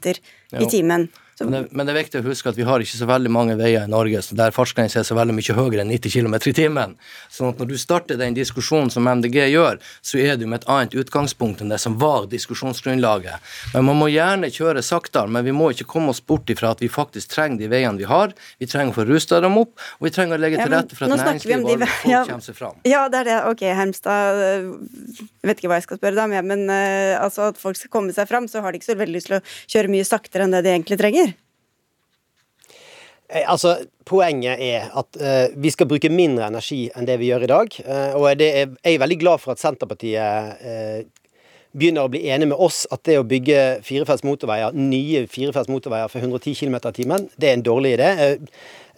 i 0.57 0.71
timen. 0.73 1.11
Men 1.45 1.55
det, 1.55 1.63
men 1.71 1.87
det, 1.89 1.95
er 1.95 2.01
viktig 2.03 2.21
å 2.23 2.27
huske 2.27 2.53
at 2.53 2.59
vi 2.59 2.67
har 2.67 2.83
ikke 2.83 2.99
så 2.99 3.09
veldig 3.11 3.33
mange 3.33 3.57
veier 3.61 3.87
i 3.87 3.91
Norge 3.91 4.23
der 4.39 4.55
fartsgrensen 4.55 5.03
er 5.03 5.07
så 5.07 5.17
veldig 5.19 5.35
mye 5.37 5.57
høyere 5.57 5.85
enn 5.85 5.93
90 5.93 6.15
km 6.15 6.37
i 6.39 6.55
timen. 6.57 6.95
Sånn 7.33 7.53
at 7.53 7.61
når 7.61 7.73
du 7.73 7.77
starter 7.81 8.21
den 8.21 8.37
diskusjonen 8.37 8.91
som 8.93 9.09
MDG 9.09 9.39
gjør, 9.53 9.81
så 10.05 10.21
er 10.23 10.39
du 10.41 10.47
med 10.47 10.63
et 10.63 10.69
annet 10.73 10.97
utgangspunkt 10.99 11.63
enn 11.63 11.73
det 11.73 11.81
som 11.83 11.99
var 12.01 12.29
diskusjonsgrunnlaget. 12.33 13.53
Men 13.75 13.89
man 13.89 14.01
må 14.01 14.11
gjerne 14.13 14.51
kjøre 14.53 14.85
saktere, 14.87 15.31
men 15.33 15.47
vi 15.47 15.55
må 15.57 15.71
ikke 15.73 15.89
komme 15.95 16.13
oss 16.15 16.23
bort 16.25 16.51
ifra 16.53 16.73
at 16.77 16.83
vi 16.85 16.91
faktisk 16.93 17.33
trenger 17.35 17.63
de 17.63 17.71
veiene 17.73 18.01
vi 18.01 18.09
har. 18.09 18.35
Vi 18.63 18.69
trenger 18.71 18.95
å 18.95 19.01
få 19.01 19.07
rusta 19.09 19.41
dem 19.45 19.59
opp, 19.61 19.75
og 19.99 20.09
vi 20.09 20.15
trenger 20.15 20.39
å 20.39 20.43
legge 20.43 20.61
til 20.63 20.73
rette 20.73 20.99
for 20.99 21.07
at 21.09 21.15
næringslivet 21.17 21.69
og 21.69 21.87
folk 21.87 22.13
ja, 22.13 22.23
kommer 22.29 22.47
seg 22.47 22.59
fram. 22.59 22.81
Ja, 22.89 23.05
det 23.13 23.23
er 23.23 23.31
det. 23.31 23.39
Ok, 23.51 23.65
Hermstad. 23.83 24.43
Jeg 25.43 25.51
vet 25.51 25.63
ikke 25.63 25.73
hva 25.73 25.81
jeg 25.81 25.89
skal 25.89 26.01
spørre 26.01 26.19
deg 26.19 26.37
om, 26.41 26.53
men 26.53 26.67
uh, 26.71 27.23
altså 27.23 27.51
at 27.53 27.61
folk 27.61 27.79
skal 27.79 27.93
komme 27.93 28.15
seg 28.17 28.29
fram, 28.31 28.49
så 28.51 28.63
har 28.65 28.73
de 28.73 28.81
ikke 28.81 28.93
så 28.93 28.99
veldig 28.99 29.17
lyst 29.17 29.31
til 29.31 29.39
å 29.39 29.45
kjøre 29.75 29.93
mye 29.93 30.09
saktere 30.09 30.47
enn 30.47 30.55
det 30.55 30.65
de 30.67 30.75
egentlig 30.75 31.01
trenger. 31.01 31.32
Eh, 33.33 33.49
altså, 33.49 33.77
Poenget 34.05 34.59
er 34.59 34.89
at 34.99 35.17
uh, 35.23 35.63
vi 35.63 35.71
skal 35.71 35.87
bruke 35.87 36.11
mindre 36.11 36.49
energi 36.51 36.89
enn 36.91 37.07
det 37.07 37.21
vi 37.21 37.29
gjør 37.31 37.45
i 37.47 37.51
dag. 37.53 37.77
Uh, 37.87 38.17
og 38.19 38.25
er, 38.33 38.43
jeg 38.43 38.97
er 38.97 38.99
veldig 38.99 39.19
glad 39.21 39.43
for 39.43 39.55
at 39.55 39.63
Senterpartiet 39.63 40.59
uh, 40.59 41.05
begynner 41.73 42.09
å 42.09 42.11
bli 42.13 42.25
enig 42.35 42.51
med 42.51 42.59
oss 42.61 42.83
at 42.93 43.05
det 43.07 43.21
å 43.21 43.27
bygge 43.29 43.61
firefelts 43.87 44.27
motorveier, 44.27 44.75
nye 44.75 45.23
firefelts 45.31 45.71
motorveier 45.71 46.11
for 46.11 46.19
110 46.19 46.59
km 46.59 46.81
i 46.83 46.95
timen, 46.99 47.29
det 47.39 47.49
er 47.49 47.57
en 47.57 47.65
dårlig 47.65 47.95
idé. 47.95 48.11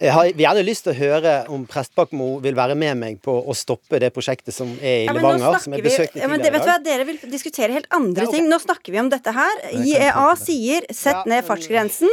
Jeg 0.01 0.11
har 0.11 0.27
gjerne 0.27 0.63
lyst 0.67 0.83
til 0.83 0.91
å 0.91 0.97
høre 0.97 1.33
om 1.55 1.61
Prestbakmo 1.69 2.27
vil 2.43 2.55
være 2.57 2.75
med 2.75 2.97
meg 2.99 3.19
på 3.23 3.31
å 3.31 3.53
stoppe 3.55 3.99
det 4.03 4.09
prosjektet 4.15 4.51
som 4.55 4.73
er 4.81 5.05
i 5.05 5.07
ja, 5.07 5.15
Levanger, 5.15 5.55
som 5.63 5.75
jeg 5.77 5.85
besøkte 5.85 6.19
ja, 6.19 6.27
men 6.31 6.43
det, 6.43 6.51
vet 6.51 6.65
du 6.65 6.69
hva, 6.69 6.75
Dere 6.83 7.05
vil 7.07 7.19
diskutere 7.31 7.77
helt 7.77 7.87
andre 7.95 8.25
ja, 8.25 8.29
okay. 8.29 8.41
ting. 8.41 8.49
Nå 8.51 8.59
snakker 8.59 8.91
vi 8.91 8.99
om 8.99 9.11
dette 9.13 9.31
her. 9.35 9.63
IEA 9.71 10.27
sier 10.41 10.87
'sett 10.91 11.23
ned 11.31 11.47
fartsgrensen', 11.47 12.11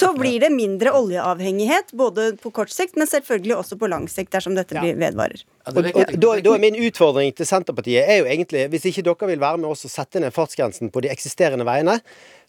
så 0.00 0.14
blir 0.16 0.40
det 0.46 0.52
mindre 0.54 0.94
oljeavhengighet, 0.96 1.92
både 1.92 2.32
på 2.40 2.54
kort 2.56 2.72
sikt, 2.72 2.96
men 2.96 3.10
selvfølgelig 3.10 3.58
også 3.58 3.80
på 3.80 3.92
lang 3.92 4.08
sikt, 4.08 4.32
dersom 4.32 4.56
dette 4.56 4.80
blir 4.80 4.96
vedvarer. 5.00 5.44
Og, 5.68 5.76
og, 5.76 6.14
da, 6.16 6.34
da, 6.40 6.52
er 6.56 6.62
min 6.62 6.78
utfordring 6.88 7.34
til 7.36 7.46
Senterpartiet 7.46 8.08
er 8.08 8.22
jo 8.22 8.28
egentlig, 8.32 8.64
hvis 8.72 8.86
ikke 8.88 9.04
dere 9.04 9.28
vil 9.28 9.42
være 9.42 9.60
med 9.60 9.68
oss 9.68 9.84
og 9.84 9.92
sette 9.92 10.22
ned 10.22 10.32
fartsgrensen 10.32 10.88
på 10.90 11.02
de 11.04 11.12
eksisterende 11.12 11.68
veiene, 11.68 12.00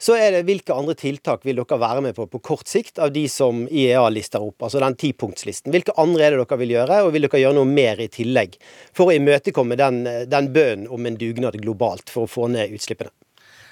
så 0.02 0.16
er 0.18 0.34
det 0.34 0.46
hvilke 0.48 0.74
andre 0.74 0.96
tiltak 0.98 1.46
vil 1.46 1.60
dere 1.62 1.78
være 1.82 2.02
med 2.08 2.16
på 2.18 2.26
på 2.32 2.42
kort 2.42 2.70
sikt 2.70 2.98
av 3.00 3.12
de 3.14 3.28
som 3.30 3.68
IEA 3.70 4.04
lister 4.10 4.42
opp, 4.42 4.66
altså 4.66 4.82
den 4.82 4.98
tipunktslisten. 4.98 5.70
Hvilke 5.74 5.94
andre 6.02 6.26
er 6.26 6.36
det 6.36 6.42
dere 6.42 6.62
vil 6.64 6.74
gjøre, 6.74 7.02
og 7.06 7.14
vil 7.14 7.28
dere 7.28 7.44
gjøre 7.44 7.60
noe 7.60 7.70
mer 7.70 8.02
i 8.02 8.10
tillegg 8.10 8.58
for 8.98 9.12
å 9.12 9.18
imøtekomme 9.20 9.78
den, 9.78 10.04
den 10.32 10.50
bønnen 10.56 10.90
om 10.90 11.06
en 11.06 11.20
dugnad 11.22 11.60
globalt 11.62 12.10
for 12.10 12.26
å 12.26 12.32
få 12.32 12.50
ned 12.50 12.74
utslippene? 12.74 13.14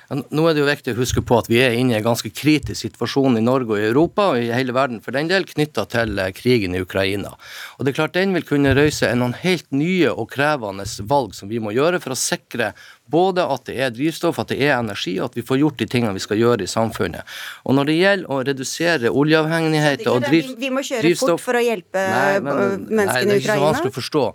Nå 0.10 0.46
er 0.50 0.56
det 0.58 0.64
jo 0.64 0.66
viktig 0.66 0.94
å 0.96 0.98
huske 0.98 1.22
på 1.22 1.38
at 1.38 1.48
vi 1.52 1.60
er 1.62 1.76
inne 1.78 1.94
i 1.94 1.98
en 2.00 2.06
ganske 2.08 2.32
kritisk 2.34 2.82
situasjon 2.82 3.38
i 3.38 3.44
Norge 3.46 3.76
og 3.76 3.78
i 3.78 3.90
Europa, 3.92 4.32
og 4.34 4.42
i 4.42 4.48
hele 4.50 4.74
verden 4.74 5.04
for 5.06 5.14
den 5.14 5.30
del, 5.30 5.46
knytta 5.46 5.84
til 5.92 6.18
eh, 6.18 6.32
krigen 6.34 6.74
i 6.74 6.82
Ukraina. 6.82 7.36
Og 7.78 7.86
det 7.86 7.94
er 7.94 7.98
klart 8.00 8.16
Den 8.18 8.34
vil 8.34 8.48
kunne 8.48 8.74
røyse 8.74 9.12
noen 9.14 9.36
helt 9.44 9.68
nye 9.70 10.10
og 10.10 10.32
krevende 10.34 10.88
valg 11.10 11.36
som 11.38 11.52
vi 11.52 11.62
må 11.62 11.76
gjøre 11.76 12.02
for 12.02 12.16
å 12.16 12.18
sikre 12.18 12.72
både 13.10 13.46
at 13.54 13.68
det 13.70 13.76
er 13.82 13.94
drivstoff, 13.94 14.40
at 14.42 14.50
det 14.54 14.58
er 14.66 14.80
energi, 14.80 15.16
og 15.20 15.30
at 15.30 15.38
vi 15.38 15.46
får 15.46 15.62
gjort 15.62 15.82
de 15.82 15.90
tingene 15.90 16.16
vi 16.18 16.26
skal 16.26 16.42
gjøre 16.42 16.66
i 16.66 16.70
samfunnet. 16.70 17.38
Og 17.70 17.78
Når 17.78 17.90
det 17.90 17.98
gjelder 18.00 18.34
å 18.34 18.40
redusere 18.50 19.12
oljeavhengighet 19.14 20.08
og 20.10 20.26
drivstoff 20.26 20.64
Vi 20.66 20.72
må 20.74 20.86
kjøre 20.86 21.14
fort 21.22 21.46
for 21.46 21.60
å 21.60 21.62
hjelpe 21.62 22.02
nei, 22.02 22.40
men, 22.42 22.90
menneskene 22.90 22.98
i 22.98 23.06
Ukraina? 23.06 23.14
Nei, 23.14 23.28
det 23.30 23.38
er 23.38 23.44
ikke 23.44 23.60
så 23.62 23.68
vanskelig 23.68 23.94
å 23.94 23.98
forstå. 24.00 24.26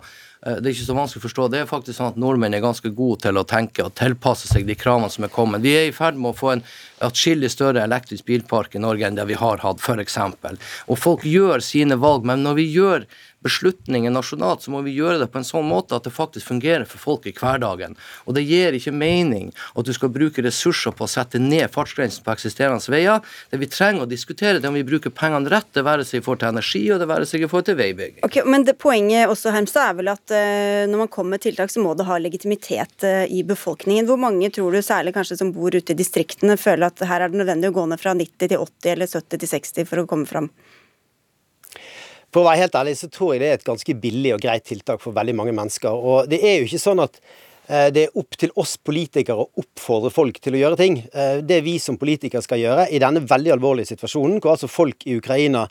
Eh, 0.45 0.59
det 0.61 0.69
er 0.69 0.75
ikke 0.75 0.87
så 0.87 0.97
vanskelig 0.97 1.23
å 1.23 1.25
forstå. 1.25 1.47
Det 1.51 1.61
er 1.61 1.69
faktisk 1.69 1.97
sånn 1.97 2.11
at 2.13 2.19
nordmenn 2.21 2.55
er 2.55 2.63
ganske 2.63 2.91
gode 2.95 3.23
til 3.25 3.39
å 3.39 3.45
tenke 3.49 3.85
og 3.85 3.95
tilpasse 3.97 4.49
seg 4.51 4.67
de 4.69 4.77
kravene 4.77 5.09
som 5.13 5.25
er 5.25 5.33
kommet. 5.33 5.63
Vi 5.65 5.73
er 5.77 5.89
i 5.89 5.95
ferd 5.95 6.19
med 6.19 6.33
å 6.33 6.37
få 6.37 6.53
en 6.55 6.65
atskillig 7.05 7.51
større 7.53 7.83
elektrisk 7.83 8.27
bilpark 8.29 8.77
i 8.77 8.83
Norge 8.83 9.07
enn 9.07 9.17
det 9.17 9.27
vi 9.29 9.39
har 9.39 9.63
hatt, 9.65 9.81
f.eks. 9.81 10.19
Og 10.87 11.01
folk 11.01 11.25
gjør 11.27 11.63
sine 11.65 11.97
valg, 12.01 12.27
men 12.27 12.45
når 12.45 12.59
vi 12.61 12.69
gjør 12.75 13.07
beslutninger 13.45 14.13
nasjonalt, 14.13 14.65
så 14.65 14.73
må 14.73 14.81
vi 14.85 14.95
gjøre 14.95 15.19
det 15.21 15.29
på 15.31 15.39
en 15.41 15.47
sånn 15.47 15.67
måte 15.69 15.97
at 15.97 16.07
det 16.07 16.13
faktisk 16.15 16.49
fungerer 16.49 16.87
for 16.89 17.01
folk 17.01 17.27
i 17.29 17.33
hverdagen. 17.35 17.95
Og 18.25 18.37
det 18.37 18.45
gir 18.47 18.75
ikke 18.75 18.93
mening 18.95 19.51
at 19.75 19.85
du 19.85 19.93
skal 19.95 20.11
bruke 20.13 20.43
ressurser 20.45 20.95
på 20.95 21.05
å 21.05 21.11
sette 21.11 21.41
ned 21.41 21.69
fartsgrensen 21.73 22.25
på 22.25 22.33
eksisterende 22.33 22.91
veier. 22.91 23.21
Det 23.51 23.59
vi 23.61 23.69
trenger 23.71 24.05
å 24.05 24.09
diskutere, 24.09 24.59
det 24.59 24.67
er 24.67 24.73
om 24.73 24.79
vi 24.79 24.85
bruker 24.87 25.13
pengene 25.13 25.51
rett, 25.51 25.69
det 25.75 25.85
være 25.85 26.05
seg 26.07 26.21
i 26.21 26.25
forhold 26.25 26.43
til 26.43 26.53
energi 26.53 26.83
og 26.93 27.01
det 27.01 27.09
være 27.11 27.29
seg 27.29 27.45
i 27.45 27.49
forhold 27.51 27.69
til 27.69 27.79
veibygging. 27.79 28.23
Ok, 28.27 28.41
men 28.49 28.65
det 28.67 28.77
Poenget 28.85 29.31
også 29.31 29.53
Hermstad, 29.55 29.89
er 29.89 29.97
vel 29.97 30.11
at 30.11 30.33
uh, 30.35 30.83
når 30.89 31.05
man 31.05 31.11
kommer 31.11 31.35
med 31.35 31.45
tiltak, 31.45 31.71
så 31.73 31.81
må 31.81 31.95
det 31.97 32.05
ha 32.09 32.19
legitimitet 32.21 33.05
uh, 33.07 33.23
i 33.25 33.41
befolkningen. 33.47 34.05
Hvor 34.09 34.19
mange 34.21 34.51
tror 34.53 34.75
du, 34.75 34.81
særlig 34.85 35.15
kanskje 35.15 35.39
som 35.39 35.53
bor 35.55 35.73
ute 35.73 35.95
i 35.95 35.97
distriktene, 35.97 36.57
føler 36.59 36.89
at 36.89 37.05
her 37.07 37.25
er 37.25 37.33
det 37.33 37.41
nødvendig 37.41 37.71
å 37.71 37.77
gå 37.79 37.85
ned 37.89 38.01
fra 38.01 38.13
90 38.17 38.51
til 38.51 38.57
80 38.61 38.93
eller 38.93 39.09
70 39.09 39.41
til 39.41 39.53
60 39.55 39.89
for 39.89 40.03
å 40.03 40.09
komme 40.09 40.29
fram? 40.29 40.51
For 42.35 42.43
å 42.43 42.49
være 42.49 42.65
helt 42.65 42.75
ærlig 42.75 42.97
så 42.99 43.07
tror 43.07 43.29
jeg 43.31 43.39
det 43.45 43.47
er 43.47 43.57
et 43.61 43.63
ganske 43.63 43.93
billig 43.95 44.33
og 44.35 44.41
greit 44.43 44.65
tiltak 44.67 44.99
for 44.99 45.15
veldig 45.15 45.37
mange 45.39 45.53
mennesker. 45.55 45.93
Og 45.95 46.27
det 46.27 46.41
er 46.43 46.57
jo 46.57 46.65
ikke 46.67 46.81
sånn 46.83 46.99
at 46.99 47.21
eh, 47.23 47.87
det 47.95 48.01
er 48.09 48.17
opp 48.19 48.35
til 48.35 48.51
oss 48.59 48.73
politikere 48.75 49.45
å 49.45 49.63
oppfordre 49.63 50.11
folk 50.11 50.41
til 50.43 50.57
å 50.57 50.59
gjøre 50.59 50.79
ting. 50.81 50.97
Eh, 51.15 51.39
det 51.47 51.61
vi 51.63 51.77
som 51.79 51.95
politikere 52.01 52.43
skal 52.43 52.59
gjøre 52.59 52.89
i 52.91 52.99
denne 52.99 53.23
veldig 53.23 53.55
alvorlige 53.55 53.93
situasjonen, 53.93 54.41
hvor 54.43 54.57
altså 54.57 54.67
folk 54.67 55.07
i 55.07 55.15
Ukraina 55.15 55.63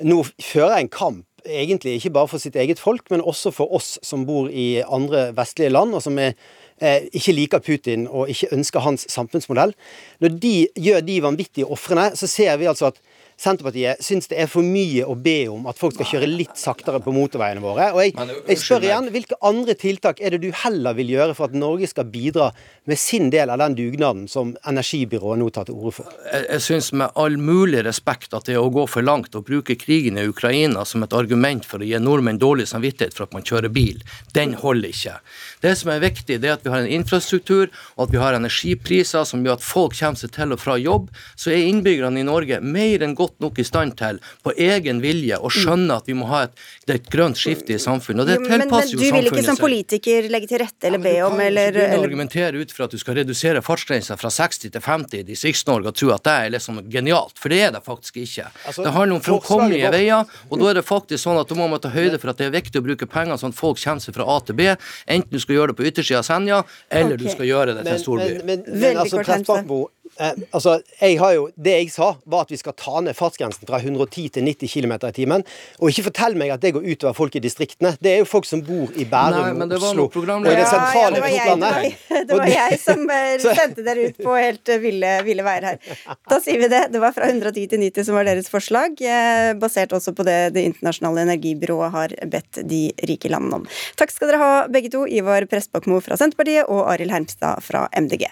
nå 0.00 0.22
fører 0.40 0.78
en 0.78 0.88
kamp 0.88 1.26
egentlig 1.44 1.98
ikke 1.98 2.14
bare 2.16 2.28
for 2.32 2.40
sitt 2.40 2.56
eget 2.56 2.80
folk, 2.80 3.04
men 3.12 3.20
også 3.20 3.52
for 3.52 3.72
oss 3.76 3.98
som 4.04 4.24
bor 4.28 4.48
i 4.48 4.80
andre 4.80 5.30
vestlige 5.36 5.72
land, 5.72 5.94
og 5.96 6.02
som 6.04 6.18
er, 6.18 6.32
eh, 6.80 7.08
ikke 7.12 7.36
liker 7.36 7.64
Putin 7.64 8.08
og 8.08 8.32
ikke 8.32 8.54
ønsker 8.56 8.80
hans 8.80 9.04
samfunnsmodell. 9.12 9.74
Når 10.20 10.40
de 10.40 10.68
gjør 10.76 11.04
de 11.04 11.20
vanvittige 11.20 11.68
ofrene, 11.68 12.16
så 12.16 12.28
ser 12.28 12.56
vi 12.56 12.68
altså 12.72 12.86
at 12.88 13.00
Senterpartiet 13.40 14.02
syns 14.04 14.28
det 14.28 14.36
er 14.42 14.48
for 14.52 14.60
mye 14.60 15.06
å 15.08 15.14
be 15.16 15.46
om 15.48 15.64
at 15.70 15.78
folk 15.80 15.94
skal 15.96 16.08
kjøre 16.10 16.26
litt 16.28 16.58
saktere 16.60 16.98
på 17.00 17.12
motorveiene 17.16 17.62
våre. 17.64 17.86
Og 17.94 18.02
jeg, 18.04 18.12
jeg 18.44 18.60
spør 18.60 18.84
igjen, 18.84 19.06
hvilke 19.14 19.38
andre 19.48 19.76
tiltak 19.80 20.20
er 20.20 20.34
det 20.34 20.42
du 20.42 20.50
heller 20.52 20.96
vil 20.98 21.14
gjøre 21.14 21.36
for 21.38 21.48
at 21.48 21.56
Norge 21.56 21.88
skal 21.88 22.10
bidra 22.12 22.50
med 22.90 23.00
sin 23.00 23.30
del 23.32 23.48
av 23.48 23.62
den 23.62 23.78
dugnaden 23.78 24.26
som 24.28 24.52
energibyrået 24.68 25.40
nå 25.40 25.48
tar 25.56 25.70
til 25.70 25.78
orde 25.78 25.94
for? 26.02 26.10
Jeg, 26.26 26.44
jeg 26.50 26.64
syns 26.66 26.90
med 27.00 27.16
all 27.22 27.38
mulig 27.40 27.80
respekt 27.86 28.36
at 28.36 28.44
det 28.44 28.58
er 28.58 28.60
å 28.60 28.74
gå 28.74 28.84
for 28.92 29.06
langt 29.08 29.38
å 29.38 29.44
bruke 29.46 29.78
krigen 29.80 30.20
i 30.20 30.26
Ukraina 30.28 30.84
som 30.84 31.06
et 31.06 31.16
argument 31.16 31.64
for 31.64 31.80
å 31.80 31.88
gi 31.88 31.96
nordmenn 31.96 32.42
dårlig 32.42 32.68
samvittighet 32.68 33.16
for 33.16 33.24
at 33.24 33.38
man 33.38 33.46
kjører 33.48 33.72
bil. 33.72 34.04
Den 34.36 34.52
holder 34.60 34.92
ikke. 34.92 35.16
Det 35.64 35.72
som 35.80 35.94
er 35.94 36.04
viktig, 36.04 36.42
det 36.44 36.52
er 36.52 36.58
at 36.58 36.68
vi 36.68 36.74
har 36.76 36.84
en 36.84 36.92
infrastruktur 37.00 37.72
og 37.96 38.04
at 38.04 38.12
vi 38.12 38.20
har 38.20 38.36
energipriser 38.36 39.24
som 39.24 39.48
gjør 39.48 39.56
at 39.56 39.64
folk 39.64 39.96
kommer 39.96 40.20
seg 40.20 40.36
til 40.36 40.52
og 40.52 40.60
fra 40.60 40.76
jobb. 40.76 41.08
Så 41.40 41.56
er 41.56 41.64
innbyggerne 41.72 42.20
i 42.20 42.28
Norge 42.28 42.60
mer 42.60 43.08
enn 43.08 43.16
godt 43.16 43.29
godt 43.30 43.40
nok 43.40 43.58
i 43.58 43.64
stand 43.64 43.96
til 43.98 44.20
på 44.44 44.54
egen 44.56 45.00
vilje 45.02 45.38
å 45.38 45.50
skjønne 45.52 45.96
at 46.00 46.08
vi 46.08 46.16
må 46.18 46.28
ha 46.30 46.44
et, 46.48 46.54
et 46.90 47.08
grønt 47.10 47.38
skifte 47.38 47.74
i 47.74 47.78
samfunnet. 47.80 48.24
og 48.24 48.28
det 48.28 48.38
tilpasser 48.42 48.58
jo 48.58 48.66
samfunnet 48.66 48.90
seg. 48.90 49.12
Men 49.12 49.24
du 49.24 49.30
vil 49.30 49.30
ikke 49.30 49.46
som 49.46 49.60
politiker 49.60 50.28
legge 50.32 50.50
til 50.50 50.62
rette 50.64 50.88
eller 50.90 51.02
be 51.02 51.14
om 51.26 51.40
eller, 51.40 51.72
Du 51.72 51.80
kan 51.80 51.94
ikke 51.94 52.08
argumentere 52.10 52.60
ut 52.60 52.74
fra 52.74 52.88
at 52.88 52.94
du 52.94 52.98
skal 53.00 53.18
redusere 53.20 53.62
fartsgrensa 53.64 54.16
fra 54.20 54.32
60 54.34 54.74
til 54.74 54.84
50 54.84 55.20
i 55.20 55.24
Distrikts-Norge 55.30 55.92
og 55.92 55.98
tro 56.00 56.12
at 56.14 56.26
det 56.26 56.36
er 56.36 56.54
liksom 56.56 56.82
genialt, 56.90 57.36
for 57.38 57.52
det 57.52 57.62
er 57.68 57.74
det 57.76 57.82
faktisk 57.86 58.20
ikke. 58.24 58.48
Altså, 58.66 58.84
det 58.86 58.94
handler 58.96 59.18
om 59.18 59.24
framkommelige 59.24 59.92
veier, 59.94 60.36
og 60.48 60.60
da 60.60 60.70
er 60.70 60.80
det 60.80 60.86
faktisk 60.88 61.24
sånn 61.24 61.40
at 61.40 61.50
du 61.50 61.58
må 61.58 61.70
ta 61.80 61.92
høyde 61.94 62.18
for 62.20 62.32
at 62.32 62.40
det 62.40 62.50
er 62.50 62.56
viktig 62.56 62.82
å 62.82 62.84
bruke 62.84 63.08
penger 63.10 63.40
sånn 63.40 63.54
at 63.54 63.60
folk 63.60 63.80
kommer 63.80 64.04
seg 64.04 64.16
fra 64.16 64.26
A 64.34 64.40
til 64.44 64.58
B, 64.58 64.68
enten 65.06 65.30
du 65.30 65.40
skal 65.42 65.58
gjøre 65.58 65.72
det 65.72 65.80
på 65.80 65.88
yttersida 65.90 66.20
av 66.22 66.26
Senja, 66.26 66.62
eller 66.90 67.16
okay. 67.16 67.24
du 67.24 67.34
skal 67.36 67.50
gjøre 67.50 67.76
det 67.76 67.86
til 67.86 67.94
en 67.94 68.04
storby. 68.04 68.28
Men, 68.30 68.46
men, 68.50 68.66
men, 68.66 68.80
men 68.80 69.02
altså, 69.04 69.90
Eh, 70.20 70.32
altså, 70.50 70.80
jeg 71.00 71.18
har 71.20 71.32
jo, 71.36 71.48
Det 71.56 71.72
jeg 71.76 71.90
sa, 71.94 72.10
var 72.28 72.44
at 72.44 72.52
vi 72.52 72.58
skal 72.60 72.74
ta 72.78 73.00
ned 73.04 73.16
fartsgrensen 73.16 73.66
fra 73.68 73.80
110 73.80 74.28
til 74.36 74.44
90 74.44 74.72
km 74.72 74.94
i 75.08 75.12
timen. 75.16 75.44
Og 75.80 75.92
ikke 75.92 76.08
fortell 76.10 76.36
meg 76.40 76.52
at 76.54 76.62
det 76.64 76.74
går 76.76 76.84
utover 76.84 77.16
folk 77.16 77.36
i 77.36 77.42
distriktene. 77.42 77.94
Det 78.00 78.14
er 78.14 78.22
jo 78.22 78.28
folk 78.28 78.48
som 78.48 78.62
bor 78.64 78.92
i 78.96 79.06
Bærum, 79.08 79.60
Nei, 79.60 79.78
Oslo 79.78 80.08
og 80.10 80.48
i 80.50 80.56
det 80.56 80.66
sentrale 80.68 81.20
ja, 81.20 81.30
ja, 81.34 81.54
det, 81.54 81.60
var 81.62 81.78
jeg, 81.80 81.94
det, 82.08 82.16
var, 82.16 82.26
det 82.28 82.38
var 82.40 82.52
jeg 82.54 82.80
som 82.82 83.04
eh, 83.14 83.46
sendte 83.60 83.86
dere 83.86 84.08
ut 84.10 84.20
på 84.20 84.36
helt 84.36 84.72
eh, 84.72 84.82
ville, 84.82 85.14
ville 85.26 85.46
veier 85.46 85.68
her. 85.70 85.96
Da 86.30 86.40
sier 86.42 86.60
vi 86.60 86.70
det. 86.72 86.82
Det 86.94 87.02
var 87.02 87.14
fra 87.16 87.30
110 87.30 87.68
til 87.72 87.84
90 87.84 88.08
som 88.10 88.18
var 88.18 88.28
deres 88.28 88.50
forslag, 88.52 89.00
basert 89.60 89.92
også 89.96 90.12
på 90.16 90.24
det 90.26 90.38
Det 90.54 90.64
internasjonale 90.66 91.24
energibyrået 91.28 91.94
har 91.94 92.14
bedt 92.32 92.62
de 92.68 92.82
rike 93.08 93.30
landene 93.32 93.62
om. 93.62 93.68
Takk 94.00 94.12
skal 94.14 94.32
dere 94.32 94.42
ha 94.42 94.52
begge 94.72 94.92
to, 94.92 95.06
Ivar 95.08 95.46
Prestbakmo 95.50 96.02
fra 96.04 96.18
Senterpartiet 96.20 96.68
og 96.68 96.86
Arild 96.92 97.14
Hermstad 97.14 97.64
fra 97.64 97.86
MDG. 97.96 98.28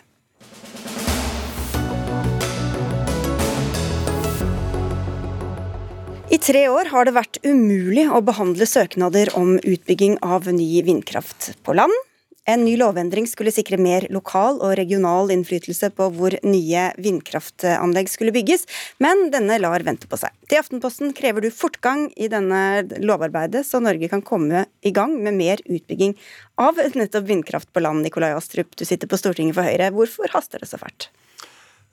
I 6.28 6.36
tre 6.36 6.66
år 6.68 6.90
har 6.92 7.06
det 7.08 7.14
vært 7.16 7.38
umulig 7.40 8.02
å 8.12 8.18
behandle 8.20 8.66
søknader 8.68 9.30
om 9.38 9.54
utbygging 9.56 10.18
av 10.20 10.44
ny 10.52 10.82
vindkraft 10.84 11.54
på 11.64 11.72
land. 11.72 11.94
En 12.48 12.66
ny 12.66 12.74
lovendring 12.80 13.24
skulle 13.28 13.52
sikre 13.52 13.78
mer 13.80 14.04
lokal 14.12 14.60
og 14.60 14.74
regional 14.76 15.32
innflytelse 15.32 15.88
på 15.96 16.10
hvor 16.18 16.36
nye 16.44 16.82
vindkraftanlegg 17.00 18.12
skulle 18.12 18.34
bygges, 18.36 18.66
men 19.00 19.30
denne 19.32 19.56
lar 19.60 19.84
vente 19.88 20.08
på 20.08 20.18
seg. 20.20 20.34
Til 20.52 20.60
Aftenposten 20.60 21.14
krever 21.16 21.44
du 21.44 21.48
fortgang 21.48 22.10
i 22.12 22.28
denne 22.28 22.84
lovarbeidet, 23.00 23.64
så 23.64 23.80
Norge 23.80 24.12
kan 24.12 24.24
komme 24.24 24.66
i 24.84 24.92
gang 24.92 25.16
med 25.24 25.36
mer 25.40 25.64
utbygging 25.64 26.12
av 26.60 26.76
nettopp 26.76 27.24
vindkraft 27.28 27.72
på 27.72 27.84
land. 27.84 28.04
Nikolai 28.04 28.34
Astrup, 28.36 28.76
du 28.76 28.84
sitter 28.84 29.08
på 29.08 29.20
Stortinget 29.20 29.56
for 29.56 29.64
Høyre. 29.64 29.88
Hvorfor 29.96 30.36
haster 30.36 30.60
det 30.60 30.68
så 30.68 30.80
fælt? 30.80 31.08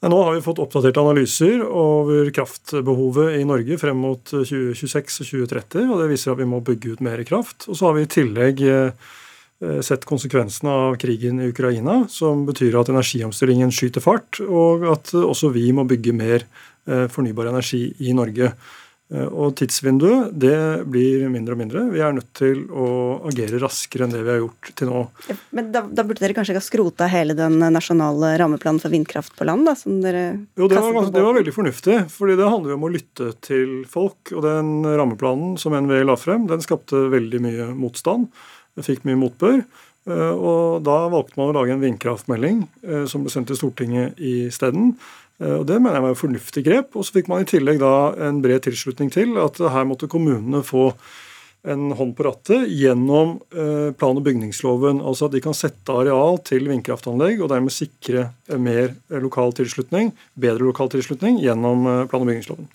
Nå 0.05 0.17
har 0.23 0.35
vi 0.35 0.41
fått 0.45 0.59
oppdaterte 0.61 1.01
analyser 1.01 1.63
over 1.65 2.27
kraftbehovet 2.29 3.39
i 3.39 3.45
Norge 3.47 3.77
frem 3.81 3.97
mot 3.97 4.21
2026 4.29 5.21
og 5.23 5.29
2030. 5.31 5.87
og 5.89 6.01
Det 6.01 6.09
viser 6.11 6.33
at 6.33 6.41
vi 6.41 6.49
må 6.49 6.59
bygge 6.61 6.93
ut 6.93 7.01
mer 7.05 7.23
kraft. 7.25 7.65
Og 7.65 7.79
så 7.79 7.87
har 7.87 7.95
vi 7.95 8.03
i 8.05 8.11
tillegg 8.13 8.61
eh, 8.69 9.07
sett 9.81 10.05
konsekvensene 10.05 10.69
av 10.69 10.99
krigen 11.01 11.41
i 11.41 11.49
Ukraina, 11.49 12.03
som 12.11 12.45
betyr 12.45 12.77
at 12.77 12.91
energiomstillingen 12.93 13.73
skyter 13.73 14.03
fart, 14.03 14.43
og 14.45 14.85
at 14.93 15.09
også 15.17 15.49
vi 15.55 15.71
må 15.73 15.87
bygge 15.89 16.13
mer 16.13 16.45
eh, 16.45 17.07
fornybar 17.09 17.49
energi 17.49 17.87
i 18.05 18.13
Norge. 18.13 18.51
Eh, 19.13 19.27
og 19.29 19.53
tidsvinduet 19.59 20.33
det 20.33 20.57
blir 20.89 21.27
mindre 21.29 21.53
og 21.53 21.59
mindre. 21.61 21.83
Vi 21.93 22.01
er 22.01 22.15
nødt 22.15 22.31
til 22.37 22.63
å 22.73 22.87
agere 23.29 23.59
raskere 23.61 24.07
enn 24.07 24.15
det 24.15 24.23
vi 24.25 24.33
har 24.33 24.41
gjort 24.41 24.71
til 24.81 24.89
nå. 24.89 25.03
Men 25.53 25.69
da, 25.75 25.83
da 25.85 26.05
burde 26.07 26.23
dere 26.23 26.37
kanskje 26.37 26.55
ikke 26.55 26.63
ha 26.63 26.67
skrota 26.69 27.09
hele 27.11 27.37
den 27.37 27.59
nasjonale 27.61 28.33
rammeplanen 28.41 28.81
for 28.81 28.93
vindkraft 28.93 29.35
på 29.37 29.45
land? 29.45 29.69
da, 29.69 29.75
som 29.77 30.01
dere 30.01 30.25
Jo, 30.57 30.69
det 30.71 30.81
var, 30.81 31.11
det 31.13 31.25
var 31.27 31.37
veldig 31.37 31.53
fornuftig. 31.53 31.99
fordi 32.13 32.37
det 32.39 32.49
handler 32.49 32.73
jo 32.73 32.79
om 32.81 32.87
å 32.89 32.93
lytte 32.95 33.31
til 33.45 33.75
folk. 33.89 34.33
Og 34.33 34.45
den 34.45 34.75
rammeplanen 34.85 35.57
som 35.61 35.77
NVE 35.77 36.05
la 36.07 36.17
frem, 36.17 36.49
den 36.49 36.65
skapte 36.65 37.05
veldig 37.13 37.43
mye 37.45 37.73
motstand. 37.77 38.31
Den 38.75 38.89
fikk 38.89 39.05
mye 39.05 39.21
motbør. 39.21 39.61
Eh, 40.05 40.33
og 40.33 40.83
da 40.85 40.97
valgte 41.13 41.39
man 41.39 41.49
å 41.49 41.55
lage 41.59 41.73
en 41.73 41.81
vindkraftmelding 41.81 42.65
eh, 42.85 43.05
som 43.09 43.25
ble 43.25 43.33
sendt 43.33 43.49
til 43.49 43.57
Stortinget 43.57 44.19
isteden. 44.21 44.93
Eh, 45.41 45.59
og 45.59 45.65
Det 45.67 45.79
mener 45.81 45.99
jeg 45.99 46.05
var 46.07 46.15
et 46.15 46.23
fornuftig 46.23 46.65
grep. 46.65 46.95
Og 46.95 47.05
så 47.05 47.17
fikk 47.17 47.29
man 47.31 47.45
i 47.45 47.49
tillegg 47.49 47.79
da 47.83 47.93
en 48.27 48.41
bred 48.43 48.65
tilslutning 48.65 49.11
til 49.13 49.37
at 49.41 49.59
her 49.59 49.87
måtte 49.87 50.11
kommunene 50.11 50.63
få 50.65 50.91
en 51.65 51.89
hånd 51.97 52.11
på 52.13 52.27
rattet 52.27 52.67
gjennom 52.69 53.39
eh, 53.49 53.89
plan- 53.97 54.17
og 54.19 54.23
bygningsloven. 54.25 55.01
Altså 55.01 55.25
at 55.27 55.33
de 55.33 55.41
kan 55.41 55.57
sette 55.57 55.89
areal 55.89 56.37
til 56.45 56.69
vindkraftanlegg 56.69 57.41
og 57.41 57.49
dermed 57.49 57.73
sikre 57.73 58.29
mer 58.61 58.93
lokal 59.09 59.55
tilslutning, 59.57 60.13
bedre 60.37 60.69
lokal 60.69 60.93
tilslutning 60.93 61.41
gjennom 61.41 61.87
eh, 61.89 62.05
plan- 62.11 62.21
og 62.21 62.29
bygningsloven. 62.29 62.69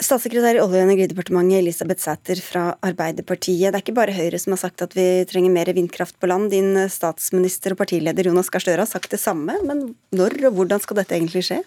Statssekretær 0.00 0.56
i 0.56 0.60
Olje- 0.62 0.80
og 0.80 0.88
energidepartementet 0.88 1.60
Elisabeth 1.60 2.02
Sæter 2.02 2.40
fra 2.42 2.62
Arbeiderpartiet. 2.82 3.70
Det 3.70 3.76
er 3.76 3.82
ikke 3.84 3.94
bare 3.94 4.14
Høyre 4.16 4.38
som 4.40 4.54
har 4.54 4.62
sagt 4.64 4.82
at 4.82 4.96
vi 4.96 5.24
trenger 5.28 5.52
mer 5.52 5.68
vindkraft 5.76 6.16
på 6.18 6.30
land. 6.30 6.50
Din 6.50 6.74
statsminister 6.88 7.74
og 7.74 7.82
partileder 7.82 8.26
Jonas 8.26 8.50
Gahr 8.50 8.64
Støre 8.64 8.82
har 8.82 8.90
sagt 8.90 9.12
det 9.12 9.20
samme. 9.20 9.58
Men 9.68 9.92
når 10.10 10.38
og 10.48 10.56
hvordan 10.56 10.82
skal 10.82 10.98
dette 10.98 11.14
egentlig 11.14 11.44
skje? 11.46 11.60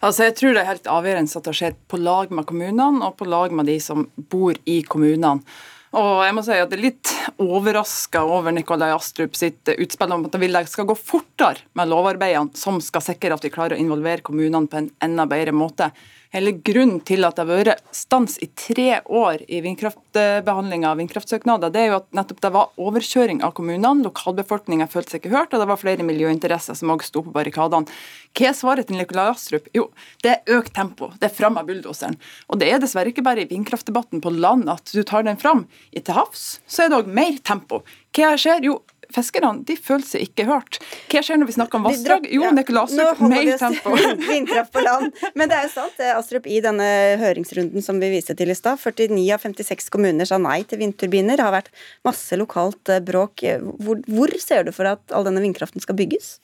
Altså, 0.00 0.24
jeg 0.28 0.36
tror 0.38 0.54
det 0.54 0.62
er 0.62 0.70
helt 0.70 0.88
avgjørende 0.88 1.36
at 1.36 1.50
det 1.50 1.56
skjer 1.58 1.76
på 1.90 2.00
lag 2.00 2.30
med 2.32 2.46
kommunene 2.48 3.04
og 3.04 3.18
på 3.18 3.28
lag 3.28 3.52
med 3.52 3.68
de 3.68 3.76
som 3.84 4.06
bor 4.30 4.56
i 4.64 4.80
kommunene. 4.80 5.42
Og 5.90 6.20
jeg 6.22 6.34
må 6.36 6.44
si 6.46 6.54
at 6.54 6.70
det 6.70 6.78
er 6.78 6.84
litt 6.86 7.10
overraska 7.42 8.22
over 8.22 8.54
Nikolai 8.54 8.92
Astrup 8.94 9.34
sitt 9.36 9.68
utspill 9.74 10.14
om 10.14 10.24
at 10.28 10.38
det 10.38 10.62
skal 10.70 10.86
gå 10.86 10.94
fortere 10.94 11.66
med 11.74 11.90
lovarbeidene 11.90 12.54
som 12.56 12.78
skal 12.80 13.02
sikre 13.02 13.34
at 13.34 13.44
vi 13.44 13.50
klarer 13.50 13.74
å 13.74 13.82
involvere 13.82 14.22
kommunene 14.22 14.70
på 14.70 14.78
en 14.78 14.90
enda 15.02 15.26
bedre 15.26 15.52
måte. 15.52 15.90
Hele 16.30 16.52
grunnen 16.62 17.00
til 17.02 17.26
at 17.26 17.34
det 17.34 17.42
har 17.42 17.64
vært 17.66 17.94
stans 17.96 18.36
i 18.38 18.46
tre 18.54 19.00
år 19.02 19.40
i 19.50 19.58
vindkraftbehandlinga 19.64 20.92
av 20.92 21.00
vindkraftsøknader, 21.00 21.72
det 21.74 21.80
er 21.80 21.88
jo 21.90 21.96
at 21.96 22.06
nettopp 22.14 22.42
det 22.44 22.52
var 22.54 22.76
overkjøring 22.78 23.40
av 23.42 23.56
kommunene. 23.56 24.04
Lokalbefolkninga 24.06 24.86
følte 24.92 25.16
seg 25.16 25.24
ikke 25.24 25.34
hørt, 25.34 25.50
og 25.50 25.64
det 25.64 25.66
var 25.72 25.80
flere 25.80 26.06
miljøinteresser 26.06 26.78
som 26.78 26.92
også 26.94 27.10
sto 27.10 27.24
på 27.26 27.34
barrikadene. 27.34 27.90
Hva 28.30 28.46
er 28.52 28.54
svaret 28.54 28.86
til 28.86 29.00
Nikolai 29.00 29.26
Astrup? 29.32 29.66
Jo, 29.74 29.88
det 30.22 30.36
er 30.36 30.54
økt 30.60 30.70
tempo. 30.76 31.10
Det 31.18 31.32
er 31.32 31.34
fram 31.34 31.58
av 31.58 31.66
bulldoseren. 31.66 32.14
Og 32.46 32.62
det 32.62 32.70
er 32.70 32.78
dessverre 32.78 33.10
ikke 33.10 33.26
bare 33.26 33.42
i 33.42 33.50
vindkraftdebatten 33.50 34.22
på 34.22 34.30
land 34.36 34.70
at 34.70 34.94
du 34.94 35.02
tar 35.02 35.26
den 35.26 35.40
fram. 35.40 35.66
I 35.90 35.98
til 35.98 36.14
havs 36.14 36.60
så 36.70 36.86
er 36.86 36.94
det 36.94 37.02
òg 37.02 37.10
mer 37.10 37.42
tempo. 37.42 37.82
Hva 38.14 38.36
skjer? 38.38 38.62
Jo, 38.70 38.78
fiskerne 39.14 39.64
de 39.66 39.76
føler 39.78 40.06
seg 40.06 40.24
ikke 40.28 40.46
hørt. 40.48 40.80
Hva 41.10 41.22
skjer 41.24 41.40
når 41.40 41.50
vi 41.50 41.56
snakker 41.56 41.80
om 41.80 41.86
vassdrag? 41.88 42.28
Jo, 42.32 42.44
ja. 42.46 42.52
Nikolai 42.56 42.84
Astrup, 42.86 43.22
mer 43.30 43.52
tempo. 43.60 43.94
Vindkraft 44.30 44.74
på 44.74 44.84
land. 44.84 45.22
Men 45.34 45.50
det 45.50 45.58
er 45.58 45.68
jo 45.68 45.72
sant, 45.74 46.02
Astrup, 46.14 46.48
i 46.50 46.60
denne 46.64 46.88
høringsrunden 47.20 47.84
som 47.84 48.00
vi 48.02 48.12
viste 48.14 48.36
til 48.38 48.52
i 48.52 48.58
stad, 48.58 48.80
49 48.80 49.26
av 49.36 49.46
56 49.46 49.90
kommuner 49.92 50.28
sa 50.28 50.40
nei 50.40 50.60
til 50.68 50.82
vindturbiner. 50.82 51.38
Det 51.38 51.46
har 51.46 51.56
vært 51.56 51.72
masse 52.06 52.38
lokalt 52.40 52.92
eh, 52.92 53.02
bråk. 53.04 53.46
Hvor, 53.84 54.02
hvor 54.08 54.36
ser 54.42 54.66
du 54.68 54.74
for 54.76 54.88
at 54.90 55.16
all 55.16 55.26
denne 55.28 55.42
vindkraften 55.44 55.82
skal 55.82 55.98
bygges? 55.98 56.36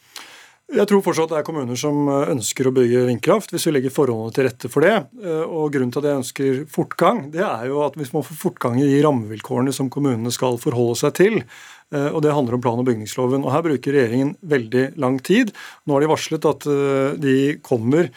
Jeg 0.67 0.89
tror 0.91 1.03
fortsatt 1.07 1.31
det 1.31 1.37
er 1.39 1.45
kommuner 1.47 1.79
som 1.79 2.09
eh, 2.11 2.33
ønsker 2.33 2.67
å 2.67 2.73
bygge 2.75 3.05
vindkraft, 3.07 3.53
hvis 3.55 3.69
vi 3.69 3.77
legger 3.77 3.93
forholdene 3.95 4.35
til 4.35 4.49
rette 4.49 4.71
for 4.73 4.83
det. 4.83 4.97
Eh, 5.23 5.45
og 5.47 5.71
Grunnen 5.75 5.93
til 5.95 6.03
at 6.03 6.09
jeg 6.11 6.21
ønsker 6.25 6.59
fortgang, 6.73 7.21
det 7.31 7.45
er 7.47 7.69
jo 7.71 7.85
at 7.85 7.95
hvis 7.95 8.11
man 8.17 8.27
får 8.27 8.41
fortgang 8.41 8.81
i 8.83 8.89
de 8.91 8.99
rammevilkårene 9.07 9.75
som 9.75 9.93
kommunene 9.95 10.35
skal 10.35 10.59
forholde 10.63 10.99
seg 11.05 11.19
til, 11.23 11.43
Eh, 11.95 12.09
og 12.11 12.23
Det 12.23 12.33
handler 12.35 12.57
om 12.57 12.61
plan- 12.61 12.81
og 12.81 12.87
bygningsloven. 12.87 13.45
Og 13.45 13.53
Her 13.53 13.63
bruker 13.63 13.95
regjeringen 13.95 14.35
veldig 14.43 14.99
lang 14.99 15.21
tid. 15.23 15.53
Nå 15.87 15.95
har 15.95 16.01
de 16.03 16.11
varslet 16.11 16.45
at 16.45 16.67
de 17.23 17.37
kommer 17.63 18.11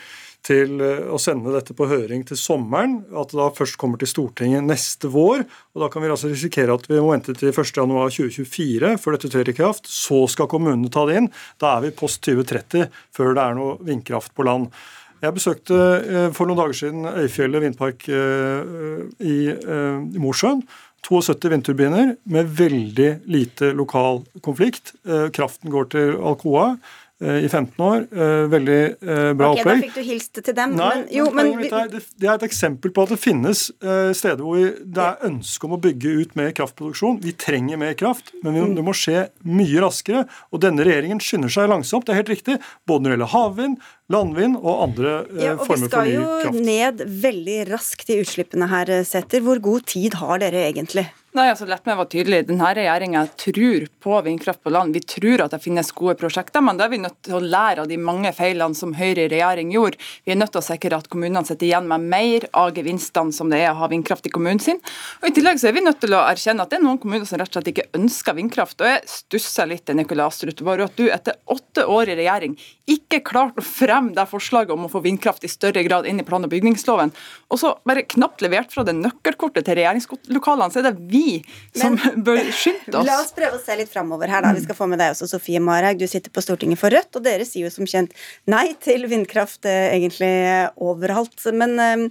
til 0.46 0.80
eh, 0.84 1.08
å 1.12 1.20
sende 1.22 1.54
dette 1.54 1.76
på 1.78 1.88
høring 1.90 2.24
til 2.28 2.40
sommeren. 2.40 3.00
At 3.12 3.34
det 3.34 3.40
da 3.40 3.50
først 3.56 3.80
kommer 3.82 4.02
til 4.02 4.12
Stortinget 4.12 4.66
neste 4.66 5.12
vår. 5.14 5.46
og 5.74 5.84
Da 5.84 5.90
kan 5.92 6.04
vi 6.04 6.12
altså 6.12 6.32
risikere 6.32 6.76
at 6.76 6.88
vi 6.90 7.00
må 7.00 7.14
vente 7.14 7.36
til 7.38 7.52
1.1.2024 7.52 8.96
før 9.02 9.18
dette 9.18 9.34
trer 9.34 9.52
i 9.52 9.58
kraft. 9.58 9.90
Så 9.90 10.26
skal 10.32 10.50
kommunene 10.52 10.92
ta 10.94 11.06
det 11.10 11.20
inn. 11.22 11.32
Da 11.62 11.76
er 11.76 11.88
vi 11.88 11.96
post 11.96 12.24
2030 12.28 12.90
før 13.16 13.36
det 13.36 13.46
er 13.46 13.60
noe 13.60 13.78
vindkraft 13.86 14.36
på 14.38 14.48
land. 14.48 14.72
Jeg 15.20 15.36
besøkte 15.36 15.78
for 16.32 16.48
noen 16.48 16.62
dager 16.62 16.78
siden 16.80 17.04
Øyfjellet 17.10 17.66
vindpark 17.66 18.06
i 18.08 19.40
Mosjøen. 20.16 20.62
72 21.06 21.50
vindturbiner 21.54 22.16
med 22.30 22.50
veldig 22.60 23.10
lite 23.32 23.72
lokal 23.78 24.24
konflikt. 24.46 24.94
Eh, 25.08 25.30
kraften 25.36 25.72
går 25.72 25.92
til 25.94 26.16
Alcoa 26.18 26.66
eh, 26.74 26.98
i 27.20 27.50
15 27.50 27.84
år. 27.84 28.06
Eh, 28.14 28.46
veldig 28.52 28.80
bra 29.36 29.50
okay, 29.52 29.64
opplegg. 29.64 29.82
Da 29.82 29.86
fikk 29.88 29.98
du 29.98 30.06
hilst 30.08 30.40
til 30.40 30.56
dem. 30.56 30.76
Nei, 30.80 30.92
men, 31.02 31.06
jo, 31.12 31.26
men, 31.36 31.52
det 31.60 32.30
er 32.30 32.38
et 32.38 32.46
eksempel 32.48 32.94
på 32.96 33.04
at 33.04 33.14
det 33.14 33.20
finnes 33.20 33.66
steder 33.80 34.44
hvor 34.44 34.60
det 34.80 35.04
er 35.04 35.28
ønske 35.28 35.68
om 35.68 35.76
å 35.76 35.82
bygge 35.84 36.16
ut 36.24 36.36
mer 36.40 36.54
kraftproduksjon. 36.56 37.20
Vi 37.26 37.36
trenger 37.40 37.80
mer 37.82 37.96
kraft, 38.00 38.32
men 38.46 38.76
det 38.78 38.86
må 38.86 38.96
skje 38.96 39.28
mye 39.48 39.84
raskere. 39.84 40.26
Og 40.54 40.64
denne 40.64 40.86
regjeringen 40.88 41.22
skynder 41.24 41.52
seg 41.54 41.70
langsomt. 41.72 42.08
Det 42.08 42.16
er 42.16 42.22
helt 42.22 42.34
riktig. 42.34 42.60
Både 42.88 43.06
når 43.06 43.12
det 43.12 43.18
gjelder 43.18 43.34
havvind, 43.36 43.80
landvind 44.10 44.58
og 44.60 44.84
andre 44.88 45.16
ja, 45.38 45.54
og 45.56 45.66
former 45.68 45.92
for 45.92 46.08
ny 46.08 46.16
kraft. 46.18 46.56
Vi 46.56 46.60
skal 46.60 46.60
jo 46.60 46.66
ned 46.66 47.04
veldig 47.28 47.58
raskt 47.70 48.10
i 48.10 48.20
utslippene 48.24 48.70
her, 48.72 48.94
Sæther. 49.08 49.44
Hvor 49.46 49.62
god 49.64 49.90
tid 49.90 50.18
har 50.22 50.42
dere 50.42 50.66
egentlig? 50.70 51.06
Nei, 51.38 51.44
altså 51.52 51.68
Lett 51.70 51.86
meg 51.86 51.94
være 52.00 52.10
tydelig. 52.10 52.38
Denne 52.48 52.72
regjeringa 52.74 53.22
tror 53.38 53.84
på 54.02 54.16
vindkraft 54.26 54.64
på 54.66 54.72
land. 54.74 54.96
Vi 54.98 55.04
tror 55.06 55.44
at 55.44 55.54
det 55.54 55.60
finnes 55.62 55.92
gode 55.94 56.16
prosjekter, 56.18 56.64
men 56.66 56.80
da 56.80 56.88
er 56.88 56.94
vi 56.96 56.98
nødt 57.04 57.20
til 57.28 57.36
å 57.38 57.42
lære 57.44 57.84
av 57.84 57.92
de 57.92 58.00
mange 58.02 58.32
feilene 58.34 58.74
som 58.74 58.96
Høyre 58.98 59.28
i 59.28 59.30
regjering 59.30 59.70
gjorde. 59.76 60.00
Vi 60.26 60.34
er 60.34 60.40
nødt 60.42 60.56
til 60.56 60.64
å 60.64 60.66
sikre 60.66 60.98
at 60.98 61.06
kommunene 61.14 61.46
sitter 61.46 61.68
igjen 61.68 61.86
med 61.92 62.08
mer 62.10 62.48
av 62.58 62.74
gevinstene 62.74 63.36
som 63.36 63.54
det 63.54 63.60
er 63.62 63.76
å 63.76 63.78
ha 63.84 63.92
vindkraft 63.92 64.26
i 64.26 64.32
kommunen 64.34 64.64
sin. 64.64 64.82
Og 65.22 65.30
I 65.30 65.36
tillegg 65.38 65.62
så 65.62 65.70
er 65.70 65.78
vi 65.78 65.86
nødt 65.86 66.02
til 66.02 66.18
å 66.18 66.24
erkjenne 66.32 66.66
at 66.66 66.74
det 66.74 66.80
er 66.80 66.86
noen 66.88 66.98
kommuner 67.04 67.30
som 67.30 67.38
rett 67.38 67.54
og 67.54 67.60
slett 67.60 67.70
ikke 67.76 67.88
ønsker 68.00 68.38
vindkraft. 68.40 68.82
Og 68.82 68.90
jeg 68.90 69.06
stusser 69.14 69.70
litt 69.70 69.86
til 69.86 70.02
Nikolai 70.02 70.26
Astrup 70.26 70.66
over 70.66 70.88
at 70.88 70.98
du 70.98 71.12
etter 71.14 71.38
åtte 71.46 71.86
år 71.86 72.10
i 72.10 72.18
regjering 72.24 72.58
ikke 72.90 73.22
klarte 73.22 73.62
å 73.62 73.70
fremme 73.70 74.16
det 74.18 74.26
forslaget 74.32 74.74
om 74.74 74.88
å 74.88 74.90
få 74.90 75.04
vindkraft 75.06 75.46
i 75.46 75.52
større 75.52 75.86
grad 75.86 76.10
inn 76.10 76.24
i 76.24 76.26
plan- 76.26 76.42
og 76.46 76.50
bygningsloven, 76.50 77.14
og 77.54 77.60
så 77.62 77.76
bare 77.86 78.08
knapt 78.10 78.42
levert 78.42 78.74
fra 78.74 78.82
det 78.88 78.96
nøkkelkortet 78.98 79.68
til 79.68 79.78
regjeringslokalene, 79.78 80.74
så 80.74 80.82
er 80.82 80.90
det 80.90 81.10
vi 81.12 81.19
vi 81.20 81.40
som 81.76 81.98
Men, 81.98 82.24
bør 82.28 82.52
skynde 82.56 82.96
oss. 83.00 83.08
La 83.08 83.18
oss 83.24 83.34
prøve 83.36 83.60
å 83.60 83.64
se 83.64 83.76
litt 83.80 83.92
framover 83.92 84.32
her, 84.32 84.46
da. 84.46 84.54
Vi 84.56 84.64
skal 84.66 84.78
få 84.78 84.90
med 84.92 85.02
deg 85.02 85.16
også 85.16 85.30
Sofie 85.34 85.62
Marhaug. 85.64 86.00
Du 86.00 86.08
sitter 86.10 86.34
på 86.34 86.44
Stortinget 86.44 86.82
for 86.82 86.94
Rødt, 86.94 87.12
og 87.18 87.26
dere 87.26 87.48
sier 87.48 87.68
jo 87.68 87.74
som 87.74 87.90
kjent 87.90 88.16
nei 88.50 88.70
til 88.84 89.08
vindkraft 89.12 89.68
eh, 89.70 89.92
egentlig 89.98 90.32
overalt. 90.80 91.38
Men 91.56 91.76
eh, 91.84 92.06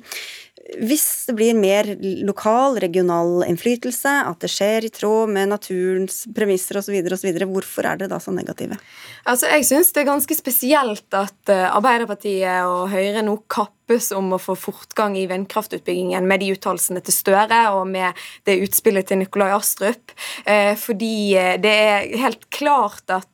hvis 0.84 1.06
det 1.30 1.36
blir 1.38 1.56
mer 1.56 1.88
lokal, 2.28 2.76
regional 2.82 3.46
innflytelse, 3.46 4.12
at 4.28 4.44
det 4.44 4.52
skjer 4.52 4.88
i 4.88 4.92
tråd 4.92 5.32
med 5.32 5.54
naturens 5.54 6.26
premisser 6.36 6.80
osv., 6.80 6.98
hvorfor 7.48 7.88
er 7.88 8.02
dere 8.02 8.12
da 8.12 8.20
så 8.20 8.34
negative? 8.36 8.76
Altså, 9.24 9.48
Jeg 9.54 9.64
syns 9.70 9.94
det 9.94 10.04
er 10.04 10.11
ganske 10.11 10.36
spesielt 10.36 11.16
at 11.16 11.56
Arbeiderpartiet 11.70 12.68
og 12.68 12.90
Høyre 12.92 13.24
nå 13.24 13.38
kapper 13.48 13.78
kappes 13.89 14.12
om 14.12 14.32
å 14.32 14.39
få 14.39 14.55
fortgang 14.57 15.16
i 15.16 15.26
vindkraftutbyggingen 15.26 16.26
med 16.28 16.41
de 16.41 16.53
uttalelsene 16.53 17.01
til 17.01 17.14
Støre 17.14 17.61
og 17.72 17.86
med 17.89 18.12
det 18.45 18.59
utspillet 18.61 19.09
til 19.09 19.18
Nikolai 19.18 19.51
Astrup. 19.57 20.12
Eh, 20.45 20.76
fordi 20.76 21.32
det 21.62 21.72
er 21.72 22.16
helt 22.20 22.51
klart 22.51 23.09
at 23.09 23.26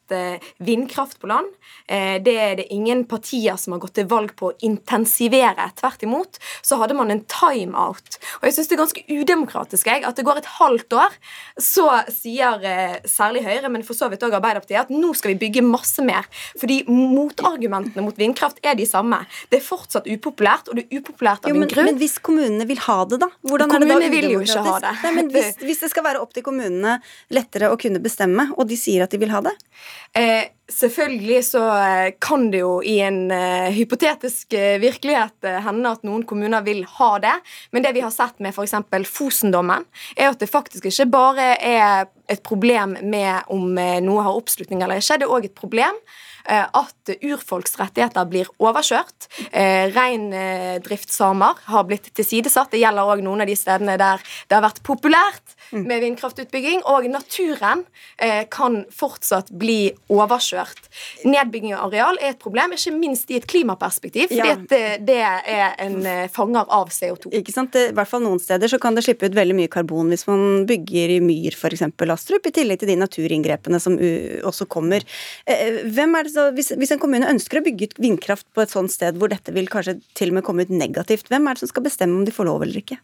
vindkraft 0.60 1.16
på 1.18 1.30
land 1.30 1.48
det 1.86 2.34
er 2.38 2.58
det 2.58 2.66
ingen 2.72 3.02
partier 3.08 3.56
som 3.56 3.72
har 3.74 3.80
gått 3.80 3.94
til 3.96 4.06
valg 4.08 4.34
på 4.36 4.50
å 4.50 4.54
intensivere. 4.64 5.64
Tvert 5.80 6.04
imot 6.04 6.38
så 6.64 6.76
hadde 6.80 6.96
man 6.96 7.10
en 7.12 7.22
timeout. 7.24 8.18
Og 8.40 8.48
jeg 8.48 8.56
syns 8.56 8.70
det 8.70 8.76
er 8.76 8.82
ganske 8.82 9.04
udemokratisk 9.08 9.90
jeg, 9.90 10.04
at 10.06 10.18
det 10.18 10.24
går 10.26 10.40
et 10.40 10.50
halvt 10.58 10.96
år, 10.98 11.16
så 11.60 11.86
sier 12.12 12.64
særlig 13.08 13.44
Høyre, 13.44 13.70
men 13.72 13.84
for 13.86 13.96
så 13.96 14.08
vidt 14.12 14.24
òg 14.26 14.36
Arbeiderpartiet, 14.38 14.86
at 14.86 14.92
nå 14.92 15.12
skal 15.16 15.34
vi 15.34 15.40
bygge 15.46 15.64
masse 15.66 16.02
mer. 16.04 16.26
Fordi 16.60 16.82
motargumentene 16.88 18.04
mot 18.04 18.18
vindkraft 18.18 18.60
er 18.64 18.76
de 18.78 18.86
samme. 18.88 19.20
Det 19.50 19.60
er 19.60 19.66
fortsatt 19.66 20.08
upopulært, 20.10 20.70
og 20.70 20.78
det 20.78 20.86
er 20.86 21.00
upopulært 21.00 21.46
av 21.46 21.52
jo, 21.52 21.58
men, 21.58 21.68
en 21.68 21.74
grunn. 21.74 21.90
Men 21.92 22.00
hvis 22.00 22.18
kommunene 22.24 22.66
vil 22.68 22.82
ha 22.86 22.98
det, 23.10 23.20
da? 23.22 23.30
Hvordan 23.44 23.72
kommunene 23.72 23.98
er 23.98 24.06
det 24.06 24.10
da 24.10 24.16
vil 24.16 24.36
jo 24.36 24.42
ikke 24.44 24.66
ha 24.66 24.76
det. 24.86 24.96
Nei, 25.04 25.14
men 25.18 25.30
hvis, 25.34 25.54
hvis, 25.66 25.84
det 25.84 25.92
skal 25.92 26.06
være 26.06 26.24
opp 26.24 26.34
til 26.36 26.46
kommunene 26.46 26.98
lettere 27.34 27.72
å 27.72 27.78
kunne 27.80 28.02
bestemme, 28.04 28.50
og 28.56 28.68
de 28.70 28.78
sier 28.80 29.06
at 29.06 29.14
de 29.14 29.22
vil 29.22 29.32
ha 29.34 29.42
det? 29.44 29.54
Eh, 30.16 30.44
selvfølgelig 30.70 31.44
så 31.44 31.62
eh, 31.76 32.14
kan 32.20 32.48
det 32.52 32.62
jo 32.62 32.78
i 32.84 32.96
en 33.04 33.28
uh, 33.32 33.68
hypotetisk 33.74 34.54
uh, 34.56 34.80
virkelighet 34.80 35.44
uh, 35.44 35.58
hende 35.66 35.92
at 35.92 36.04
noen 36.06 36.24
kommuner 36.28 36.64
vil 36.64 36.82
ha 36.96 37.10
det, 37.20 37.34
men 37.72 37.84
det 37.84 37.92
vi 37.96 38.04
har 38.04 38.12
sett 38.14 38.40
med 38.40 38.54
f.eks. 38.54 38.76
Fosen-dommen, 39.12 39.84
er 40.16 40.30
at 40.30 40.40
det 40.40 40.48
faktisk 40.50 40.88
ikke 40.88 41.10
bare 41.12 41.54
er 41.60 42.06
et 42.32 42.40
problem 42.46 42.96
med 43.04 43.44
om 43.52 43.74
noe 43.76 44.22
har 44.24 44.36
oppslutning 44.38 44.80
eller 44.80 45.02
ikke, 45.02 45.18
det 45.20 45.26
er 45.26 45.34
òg 45.36 45.50
et 45.50 45.58
problem 45.58 45.98
at 46.44 47.12
urfolks 47.24 47.78
rettigheter 47.80 48.26
blir 48.28 48.48
overkjørt. 48.60 49.28
Reindriftssamer 49.94 51.60
har 51.72 51.86
blitt 51.88 52.10
tilsidesatt. 52.16 52.72
Det 52.72 52.82
gjelder 52.82 53.12
òg 53.14 53.22
noen 53.24 53.44
av 53.44 53.48
de 53.48 53.56
stedene 53.56 53.96
der 54.00 54.20
det 54.48 54.56
har 54.56 54.64
vært 54.64 54.82
populært. 54.84 55.56
Med 55.74 56.02
vindkraftutbygging. 56.04 56.82
Og 56.90 57.08
naturen 57.10 57.84
kan 58.50 58.80
fortsatt 58.94 59.50
bli 59.58 59.92
overkjørt. 60.12 60.88
Nedbygging 61.26 61.74
av 61.74 61.88
areal 61.88 62.18
er 62.22 62.32
et 62.34 62.40
problem, 62.42 62.74
ikke 62.76 62.94
minst 62.96 63.30
i 63.32 63.38
et 63.40 63.46
klimaperspektiv, 63.50 64.28
fordi 64.30 64.48
Ja. 64.48 64.56
det, 64.70 64.82
det 65.06 65.18
er 65.20 65.74
en 65.82 65.98
fanger 66.32 66.66
av 66.68 66.90
CO2. 66.94 67.32
Ikke 67.34 67.52
sant? 67.54 67.74
I 67.74 67.92
hvert 67.96 68.08
fall 68.10 68.22
noen 68.24 68.40
steder 68.42 68.70
så 68.70 68.78
kan 68.80 68.94
det 68.96 69.04
slippe 69.06 69.26
ut 69.28 69.34
veldig 69.36 69.56
mye 69.58 69.72
karbon 69.72 70.12
hvis 70.12 70.26
man 70.28 70.64
bygger 70.68 71.16
i 71.16 71.20
myr, 71.24 71.56
f.eks. 71.56 71.82
Astrup, 72.14 72.46
i 72.46 72.54
tillegg 72.54 72.78
til 72.82 72.92
de 72.92 72.98
naturinngrepene 73.00 73.80
som 73.82 73.96
også 73.98 74.68
kommer. 74.70 75.02
Eh, 75.46 75.80
Hvem 75.94 76.14
er 76.18 76.26
det 76.28 76.34
så, 76.34 76.48
hvis, 76.54 76.70
hvis 76.78 76.92
en 76.94 77.00
kommune 77.02 77.28
ønsker 77.30 77.58
å 77.60 77.64
bygge 77.64 77.90
ut 77.90 77.98
vindkraft 78.04 78.46
på 78.54 78.62
et 78.64 78.70
sånt 78.72 78.92
sted 78.94 79.18
hvor 79.18 79.32
dette 79.32 79.52
vil 79.56 79.66
kanskje 79.72 79.98
til 80.14 80.30
og 80.30 80.38
med 80.38 80.46
komme 80.46 80.62
ut 80.66 80.72
negativt, 80.74 81.28
hvem 81.32 81.48
er 81.50 81.56
det 81.56 81.64
som 81.64 81.72
skal 81.72 81.86
bestemme 81.88 82.16
om 82.18 82.24
de 82.28 82.34
får 82.34 82.48
lov 82.50 82.62
eller 82.62 82.80
ikke? 82.82 83.00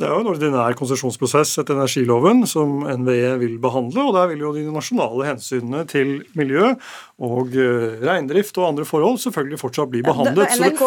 Det 0.00 0.08
er 0.08 0.14
jo 0.14 0.22
en 0.24 0.30
ordinær 0.32 0.76
konsesjonsprosess 0.78 1.56
etter 1.62 1.76
energiloven 1.76 2.44
som 2.48 2.82
NVE 2.84 3.34
vil 3.42 3.56
behandle, 3.62 4.04
og 4.08 4.14
der 4.16 4.30
vil 4.32 4.44
jo 4.44 4.52
de 4.56 4.64
nasjonale 4.72 5.28
hensynene 5.30 5.84
til 5.90 6.18
miljø 6.38 6.72
og 7.16 7.54
uh, 7.56 7.96
reindrift 8.04 8.58
og 8.60 8.68
andre 8.70 8.84
forhold 8.88 9.20
selvfølgelig 9.22 9.60
fortsatt 9.62 9.92
bli 9.92 10.02
behandlet. 10.04 10.52
Da 10.52 10.58
NRK 10.60 10.82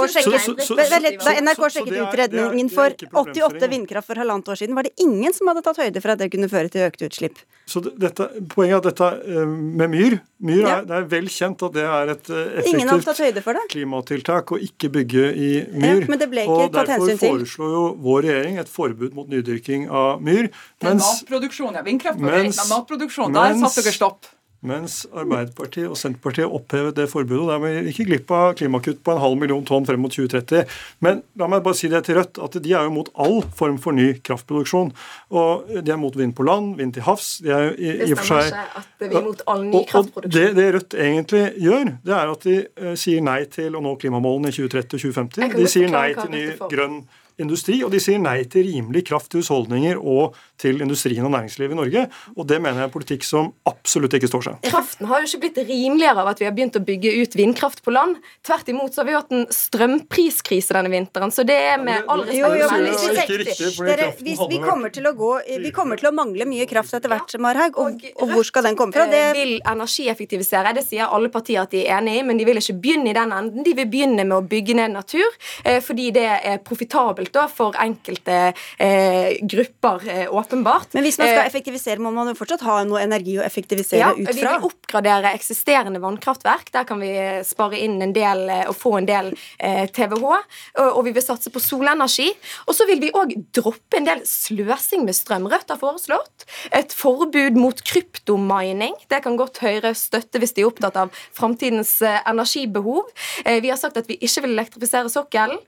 sjekket, 1.73 1.95
utredningen 2.03 2.69
for 2.73 2.93
det 2.93 3.07
er 3.07 3.09
ikke 3.09 3.23
88 3.23 3.71
vindkraft 3.71 4.11
for 4.11 4.21
halvannet 4.21 4.51
år 4.53 4.59
siden, 4.61 4.77
var 4.77 4.85
det 4.85 4.93
ingen 5.01 5.33
som 5.33 5.49
hadde 5.49 5.65
tatt 5.65 5.81
høyde 5.81 6.03
for 6.03 6.13
at 6.13 6.21
det 6.21 6.29
kunne 6.33 6.51
føre 6.51 6.69
til 6.69 6.85
økte 6.85 7.09
utslipp. 7.09 7.41
Så 7.69 7.81
dette, 7.85 8.29
Poenget 8.49 8.73
er 8.73 8.79
at 8.79 8.87
dette 8.89 9.07
eh, 9.29 9.45
med 9.45 9.91
myr 9.93 10.19
myr 10.39 10.61
Ja. 10.63 10.77
er, 10.79 10.85
Det 10.85 10.95
er 10.95 11.05
vel 11.11 11.27
kjent 11.29 11.63
at 11.63 11.73
det 11.73 11.83
er 11.83 12.11
et 12.13 12.29
eh, 12.29 12.61
effektivt 12.61 13.69
klimatiltak 13.69 14.51
å 14.51 14.57
ikke 14.57 14.89
bygge 14.89 15.25
i 15.35 15.49
myr. 15.73 16.01
Ja, 16.01 16.07
men 16.09 16.19
det 16.19 16.29
ble 16.31 16.45
ikke 16.47 16.55
og 16.55 16.73
tatt 16.73 16.87
Derfor 16.87 17.09
hensyn 17.09 17.19
til. 17.19 17.35
foreslo 17.35 17.69
jo 17.73 17.83
vår 17.99 18.21
regjering 18.23 18.57
et 18.57 18.69
forbud 18.69 18.98
mot 19.13 19.29
nydyrking 19.29 19.89
av 19.89 20.21
myr. 20.21 20.49
Mens, 20.83 21.03
matproduksjon, 21.23 21.73
ja. 21.79 21.81
Vindkraft 21.85 22.19
var 22.19 22.31
mens- 22.39 22.59
men 22.59 22.75
matproduksjon, 22.77 23.33
der 23.33 23.55
satte 23.63 23.83
dere 23.83 23.93
stopp. 23.93 24.35
mens 24.61 25.05
Arbeiderpartiet 25.15 25.87
og 25.87 25.95
Senterpartiet 25.95 26.51
opphevet 26.51 26.97
det 26.97 27.05
forbudet. 27.07 27.45
og 27.45 27.51
Dermed 27.53 27.85
gikk 27.87 27.99
vi 28.01 28.05
glipp 28.09 28.31
av 28.35 28.55
klimakutt 28.59 28.97
på 29.05 29.13
en 29.13 29.21
halv 29.23 29.37
million 29.39 29.63
tonn 29.63 29.85
frem 29.87 30.01
mot 30.03 30.11
2030. 30.11 30.65
Men 30.99 31.21
la 31.39 31.47
meg 31.47 31.63
bare 31.63 31.77
si 31.79 31.87
det 31.87 32.01
til 32.03 32.17
Rødt, 32.19 32.35
at 32.43 32.57
de 32.61 32.73
er 32.73 32.83
jo 32.83 32.91
mot 32.91 33.07
all 33.15 33.39
form 33.55 33.77
for 33.79 33.95
ny 33.95 34.19
kraftproduksjon. 34.19 34.91
Og 35.31 35.71
de 35.85 35.91
er 35.91 35.95
mot 36.01 36.11
vind 36.19 36.35
på 36.35 36.43
land, 36.43 36.75
vind 36.75 36.91
til 36.93 37.03
havs. 37.07 37.37
De 37.39 37.49
er 37.55 37.69
jo 37.69 37.71
i, 37.77 37.93
Det 38.01 38.09
i 38.09 38.11
og 38.11 38.17
for 38.19 38.25
stemmer 38.25 38.49
seg 38.49 38.59
ikke 38.59 38.83
at 38.83 39.07
vi 39.07 39.15
er 39.15 39.25
mot 39.29 39.45
all 39.47 39.63
ny 39.63 39.79
og, 39.79 39.95
og 39.95 40.27
det, 40.27 40.55
det 40.59 40.67
Rødt 40.75 40.93
egentlig 41.07 41.45
gjør, 41.55 41.95
det 42.03 42.17
er 42.19 42.35
at 42.35 42.43
de 42.43 42.57
uh, 42.83 42.91
sier 42.99 43.23
nei 43.23 43.39
til 43.45 43.79
å 43.79 43.81
nå 43.87 43.95
klimamålene 43.95 44.51
i 44.51 44.59
2030 44.59 44.99
og 44.99 45.07
2050. 45.07 45.55
De 45.55 45.71
sier 45.71 45.87
nei 45.95 46.09
til 46.19 46.31
ny 46.35 46.45
grønn 46.67 46.99
får. 47.07 47.28
Industri, 47.39 47.79
og 47.85 47.91
de 47.93 48.01
sier 48.03 48.19
nei 48.21 48.43
til 48.51 48.67
rimelig 48.67 49.05
kraft 49.09 49.31
til 49.31 49.43
husholdninger 49.43 49.99
og 49.99 50.37
til 50.59 50.81
industrien 50.83 51.25
og 51.25 51.33
næringslivet 51.33 51.75
i 51.75 51.79
Norge. 51.79 52.05
Og 52.35 52.47
det 52.49 52.59
mener 52.61 52.81
jeg 52.81 52.87
er 52.87 52.89
en 52.89 52.93
politikk 52.93 53.25
som 53.27 53.51
absolutt 53.69 54.15
ikke 54.17 54.29
står 54.29 54.45
seg. 54.49 54.59
Kraften 54.67 55.07
har 55.09 55.23
jo 55.23 55.29
ikke 55.29 55.41
blitt 55.45 55.61
rimeligere 55.69 56.23
av 56.23 56.31
at 56.33 56.41
vi 56.41 56.47
har 56.47 56.55
begynt 56.55 56.79
å 56.79 56.83
bygge 56.83 57.13
ut 57.21 57.37
vindkraft 57.39 57.83
på 57.85 57.93
land. 57.95 58.17
Tvert 58.45 58.71
imot 58.73 58.95
så 58.95 59.03
har 59.03 59.09
vi 59.09 59.15
hatt 59.17 59.35
en 59.35 59.45
strømpriskrise 59.53 60.75
denne 60.75 60.91
vinteren, 60.93 61.33
så 61.33 61.45
det 61.47 61.57
er 61.71 61.79
med 61.81 62.07
all 62.11 62.25
respekt 62.25 62.39
Jo, 62.39 62.51
jo, 62.59 62.67
men 62.73 62.85
hvis 62.89 63.05
vi 63.05 63.37
riktig, 63.39 63.69
dere, 63.87 64.09
hvis 64.19 64.43
vi, 64.51 64.59
kommer 64.63 64.93
til 64.93 65.07
å 65.09 65.13
gå, 65.17 65.31
vi 65.63 65.71
kommer 65.75 65.99
til 65.99 66.11
å 66.11 66.13
mangle 66.15 66.47
mye 66.49 66.67
kraft 66.69 66.95
etter 66.97 67.11
hvert, 67.11 67.35
Marhaug, 67.41 67.79
og, 67.79 68.03
og 68.19 68.33
hvor 68.33 68.47
skal 68.47 68.67
den 68.67 68.77
komme 68.79 68.95
fra? 68.95 69.05
Eh, 69.07 69.11
Det, 69.13 69.23
vil 69.37 69.53
energieffektivisere. 69.63 70.73
Det 70.75 70.83
sier 70.85 71.07
alle 71.07 71.31
partier 71.33 71.63
at 71.63 71.73
de 71.73 71.83
er 71.85 71.99
enig 71.99 72.19
i, 72.19 72.25
men 72.27 72.39
de 72.39 72.47
vil 72.47 72.59
ikke 72.61 72.77
begynne 72.83 73.11
i 73.11 73.15
den 73.17 73.33
enden. 73.35 73.65
De 73.65 73.75
vil 73.77 73.89
begynne 73.89 74.25
med 74.25 74.37
å 74.37 74.45
bygge 74.49 74.77
ned 74.79 74.95
natur, 74.95 75.27
eh, 75.63 75.79
fordi 75.83 76.09
det 76.15 76.27
er 76.27 76.61
profitabelt 76.65 77.28
da, 77.35 77.47
for 77.51 77.77
enkelte 77.79 78.39
eh, 78.77 79.39
grupper, 79.41 80.05
eh, 80.09 80.25
åpenbart. 80.29 80.93
men 80.93 81.03
hvis 81.03 81.17
man 81.19 81.27
skal 81.27 81.39
Eh, 81.39 81.47
effektivisere, 81.49 81.99
må 82.01 82.11
man 82.13 82.29
jo 82.29 82.35
fortsatt 82.37 82.63
ha 82.67 82.79
noe 82.87 83.01
energi 83.03 83.37
å 83.39 83.43
effektivisere 83.45 84.01
ja, 84.01 84.11
ut 84.15 84.29
Vi 84.29 84.41
vil 84.41 84.65
oppgradere 84.67 85.33
eksisterende 85.37 86.01
vannkraftverk. 86.03 86.71
Der 86.75 86.87
kan 86.89 87.01
vi 87.01 87.11
eh, 87.17 87.41
spare 87.47 87.79
inn 87.79 87.99
en 88.03 88.13
del 88.15 88.45
eh, 88.49 88.65
og 88.69 88.77
få 88.77 88.95
en 88.99 89.09
del 89.09 89.31
eh, 89.57 89.85
TVH. 89.89 90.25
Og, 90.29 90.89
og 90.89 91.01
vi 91.07 91.13
vil 91.15 91.25
satse 91.25 91.51
på 91.53 91.61
solenergi. 91.63 92.29
Og 92.67 92.77
så 92.77 92.87
vil 92.89 93.01
vi 93.03 93.11
òg 93.15 93.35
droppe 93.55 93.99
en 93.99 94.07
del 94.07 94.23
sløsing 94.27 95.05
med 95.07 95.17
strøm. 95.17 95.49
Rødt 95.51 95.73
har 95.73 95.81
foreslått 95.81 96.47
et 96.75 96.93
forbud 96.95 97.57
mot 97.59 97.83
kryptomining. 97.91 98.95
Det 99.11 99.23
kan 99.25 99.39
godt 99.39 99.61
Høyre 99.63 99.91
støtte 99.97 100.39
hvis 100.39 100.55
de 100.55 100.63
er 100.63 100.69
opptatt 100.69 100.97
av 100.99 101.13
framtidens 101.35 101.97
eh, 102.05 102.21
energibehov. 102.29 103.09
Eh, 103.45 103.59
vi 103.63 103.73
har 103.73 103.79
sagt 103.81 103.99
at 103.99 104.09
vi 104.09 104.19
ikke 104.19 104.45
vil 104.45 104.55
elektrifisere 104.55 105.11
sokkelen. 105.11 105.59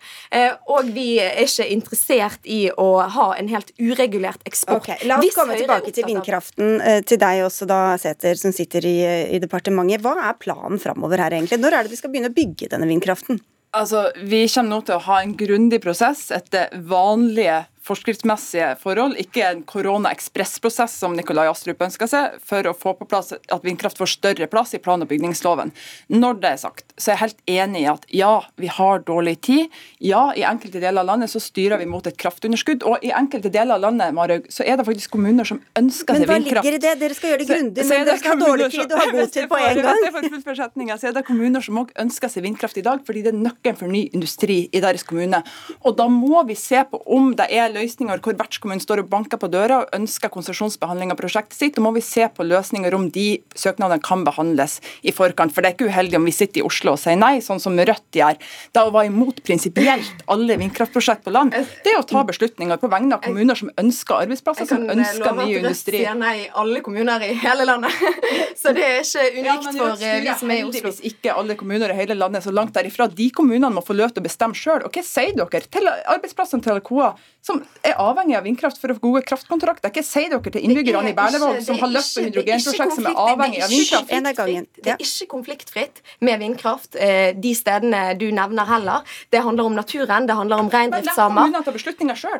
Og 0.72 0.88
vi 0.96 1.16
er 1.22 1.50
ikke 1.52 1.68
interessert 1.76 2.48
i 2.50 2.64
å 2.72 2.88
ha 3.12 3.28
en 3.38 3.52
helt 3.52 3.72
uregulert 3.78 4.42
eksport. 4.48 4.82
Okay, 4.82 5.08
La 5.08 5.20
oss 5.20 5.26
Hvis 5.28 5.36
komme 5.38 5.60
tilbake 5.60 5.92
til 5.94 6.08
vindkraften. 6.08 6.82
eh, 6.82 7.02
Til 7.06 7.20
deg 7.22 7.44
også, 7.46 7.68
da, 7.70 7.98
Sæther, 8.02 8.40
som 8.40 8.56
sitter 8.56 8.88
i, 8.88 8.98
i 9.36 9.40
departementet. 9.44 10.02
Hva 10.02 10.16
er 10.32 10.38
planen 10.40 10.80
framover 10.82 11.20
her, 11.22 11.36
egentlig? 11.38 11.60
Når 11.62 11.78
er 11.78 11.84
det 11.84 11.92
vi 11.92 12.00
skal 12.00 12.12
begynne 12.14 12.32
å 12.32 12.38
bygge 12.40 12.72
denne 12.72 12.88
vindkraften? 12.90 13.42
Altså, 13.74 14.10
Vi 14.20 14.48
kommer 14.52 14.70
nå 14.70 14.82
til 14.88 14.98
å 14.98 15.04
ha 15.06 15.22
en 15.22 15.36
grundig 15.40 15.82
prosess 15.84 16.26
etter 16.36 16.74
vanlige 16.90 17.62
forskriftsmessige 17.92 18.74
forhold, 18.82 19.18
ikke 19.22 19.44
en 19.46 19.64
korona-ekspressprosess 19.68 20.98
som 21.04 21.16
Nikolai 21.18 21.48
Astrup 21.52 21.82
ønsker 21.84 22.10
seg, 22.10 22.38
for 22.46 22.68
å 22.68 22.74
få 22.78 22.96
på 22.98 23.08
plass 23.10 23.34
at 23.36 23.66
vindkraft 23.66 24.00
får 24.02 24.14
større 24.16 24.48
plass 24.52 24.74
i 24.78 24.82
plan- 24.82 25.04
og 25.04 25.10
bygningsloven. 25.12 25.74
Når 26.12 26.42
det 26.42 26.54
er 26.56 26.62
sagt, 26.62 26.86
så 26.98 27.12
er 27.12 27.18
jeg 27.18 27.24
helt 27.26 27.42
enig 27.56 27.84
i 27.84 27.90
at 27.92 28.08
ja, 28.16 28.34
vi 28.62 28.72
har 28.72 29.04
dårlig 29.08 29.38
tid. 29.48 29.72
Ja, 30.04 30.30
i 30.38 30.46
enkelte 30.48 30.82
deler 30.82 31.04
av 31.04 31.12
landet 31.12 31.32
så 31.34 31.42
styrer 31.44 31.82
vi 31.82 31.90
mot 31.90 32.08
et 32.08 32.18
kraftunderskudd. 32.22 32.86
Og 32.88 33.04
i 33.06 33.14
enkelte 33.16 33.52
deler 33.54 33.78
av 33.78 33.86
landet 33.86 34.16
Marhaug, 34.16 34.48
så 34.54 34.66
er 34.68 34.80
det 34.80 34.88
faktisk 34.88 35.14
kommuner 35.16 35.48
som 35.48 35.62
ønsker 35.80 36.18
seg 36.18 36.28
vindkraft. 36.30 36.64
Men 36.64 36.64
hva 36.64 36.64
ligger 36.64 36.78
i 36.78 36.84
det? 36.86 36.96
Dere 37.02 37.18
skal 37.18 37.34
gjøre 37.34 37.44
det 37.44 37.50
grundig, 37.52 37.86
men 37.88 37.98
er 37.98 38.10
dere 38.10 38.20
skal 38.22 38.36
ha 38.36 38.40
dårlig 38.46 38.70
tid 38.74 38.96
og 38.96 39.02
ha 39.02 39.08
god 39.16 39.34
tid 39.36 39.50
på 39.52 39.60
en 39.60 39.82
gang. 40.92 41.00
så 41.02 41.10
er 41.10 41.18
det 41.18 41.26
kommuner 41.28 41.66
som 41.66 41.80
også 41.82 41.98
ønsker 42.06 42.32
seg 42.32 42.46
vindkraft 42.46 42.78
i 42.78 42.86
dag, 42.86 43.04
fordi 43.08 43.24
det 43.26 43.34
er 43.34 43.40
nøkkelen 43.40 43.80
for 43.80 43.92
ny 43.92 44.04
industri 44.16 44.60
i 44.72 44.84
deres 44.84 45.06
kommune. 45.08 45.42
Og 45.86 45.98
da 45.98 46.08
må 46.12 46.44
vi 46.48 46.58
se 46.60 46.84
på 46.92 47.02
om 47.12 47.32
det 47.38 47.48
er 47.52 47.72
løsninger 47.82 48.22
hvor 48.24 48.38
vertskommunen 48.40 48.84
står 48.84 49.04
og 49.04 49.10
banker 49.12 49.42
på 49.42 49.50
døra 49.52 49.82
og 49.84 49.96
ønsker 49.98 50.32
konsesjonsbehandling 50.34 51.14
av 51.14 51.20
prosjektet 51.20 51.58
sitt. 51.58 51.76
Da 51.78 51.84
må 51.84 51.94
vi 51.96 52.04
se 52.06 52.28
på 52.30 52.46
løsninger 52.48 52.96
om 52.98 53.10
de 53.14 53.42
søknadene 53.58 54.02
kan 54.04 54.26
behandles 54.28 54.80
i 55.02 55.14
forkant. 55.16 55.54
For 55.54 55.64
det 55.64 55.72
er 55.72 55.78
ikke 55.78 55.90
uheldig 55.90 56.20
om 56.20 56.28
vi 56.30 56.36
sitter 56.36 56.62
i 56.62 56.66
Oslo 56.68 56.96
og 56.96 57.02
sier 57.02 57.20
nei, 57.20 57.40
sånn 57.42 57.62
som 57.64 57.80
Rødt 57.82 58.20
gjør. 58.20 58.38
Da 58.76 58.86
å 58.86 58.94
være 58.94 59.10
imot 59.10 59.42
prinsipielt 59.48 60.26
alle 60.32 60.60
vindkraftprosjekt 60.62 61.26
på 61.26 61.34
land, 61.34 61.56
det 61.56 61.96
er 61.96 62.00
å 62.00 62.06
ta 62.08 62.22
beslutninger 62.28 62.78
på 62.82 62.92
vegne 62.92 63.18
av 63.18 63.26
kommuner 63.26 63.58
som 63.58 63.72
ønsker 63.82 64.28
arbeidsplasser, 64.28 64.70
som 64.70 64.86
Jeg 64.86 64.92
som 64.92 64.92
kan 64.92 65.02
ønsker 65.02 65.26
love 65.26 65.48
ny 65.48 65.58
at 65.58 65.70
Rødt 65.70 65.82
sier 65.82 66.20
nei 66.20 66.36
i 66.44 66.48
alle 66.62 66.84
kommuner 66.86 67.26
i 67.26 67.34
hele 67.42 67.68
landet. 67.68 67.98
Så 68.62 68.76
det 68.78 68.86
er 68.86 69.02
ikke 69.02 69.28
unikt 69.42 69.72
for 69.80 70.06
eh, 70.06 70.20
vi 70.22 70.34
som 70.38 70.52
er 70.52 70.62
i 70.62 70.66
Oslo. 70.68 70.92
heldigvis 70.92 71.02
ikke 71.14 71.36
alle 71.38 71.56
kommuner 71.60 71.94
i 71.94 71.98
hele 71.98 72.16
landet 72.18 72.44
så 72.44 72.52
langt 72.54 72.74
derifra. 72.76 73.08
De 73.08 73.30
kommunene 73.36 73.72
må 73.74 73.84
få 73.86 73.96
løp 73.98 74.14
til 74.16 74.24
å 74.24 74.28
bestemme 74.28 74.58
sjøl. 74.58 74.84
Og 74.86 74.94
hva 74.94 75.04
sier 75.06 75.34
dere 75.38 75.64
til 75.72 75.90
arbeidsplassene 75.90 76.64
til 76.66 76.76
Alcoa, 76.76 77.14
som 77.42 77.61
er 77.86 77.98
avhengig 78.02 78.38
av 78.38 78.46
vindkraft 78.48 78.82
for 78.82 78.94
å 78.94 78.98
få 78.98 79.04
gode 79.08 79.24
kraftkontrakter. 79.28 79.92
Ikke 79.92 80.06
si 80.06 80.26
dere 80.32 80.54
til 80.54 80.68
innbyggerne 80.68 81.12
i 81.14 81.18
Berlevåg 81.18 81.62
som 81.66 81.80
har 81.82 81.92
lyst 81.94 82.18
på 82.18 82.26
hydrogenprosjekt 82.28 82.98
som 82.98 83.10
er 83.10 83.22
avhengig 83.26 83.64
av 83.66 83.74
vindkraft. 83.74 84.82
Det 84.82 84.96
er 84.96 85.06
ikke 85.06 85.30
konfliktfritt 85.32 86.02
med 86.26 86.42
vindkraft 86.42 86.98
eh, 87.00 87.32
de 87.38 87.54
stedene 87.58 88.04
du 88.20 88.28
nevner 88.36 88.70
heller. 88.70 89.08
Det 89.34 89.44
handler 89.44 89.72
om 89.72 89.78
naturen, 89.78 90.28
det 90.30 90.38
handler 90.38 90.66
om 90.66 90.72
reindriftssamer. 90.72 91.42
Men 91.42 91.56
la 91.58 91.62
kommunene 91.62 91.68
ta 91.68 91.76
beslutninger 91.76 92.20
sjøl. 92.20 92.40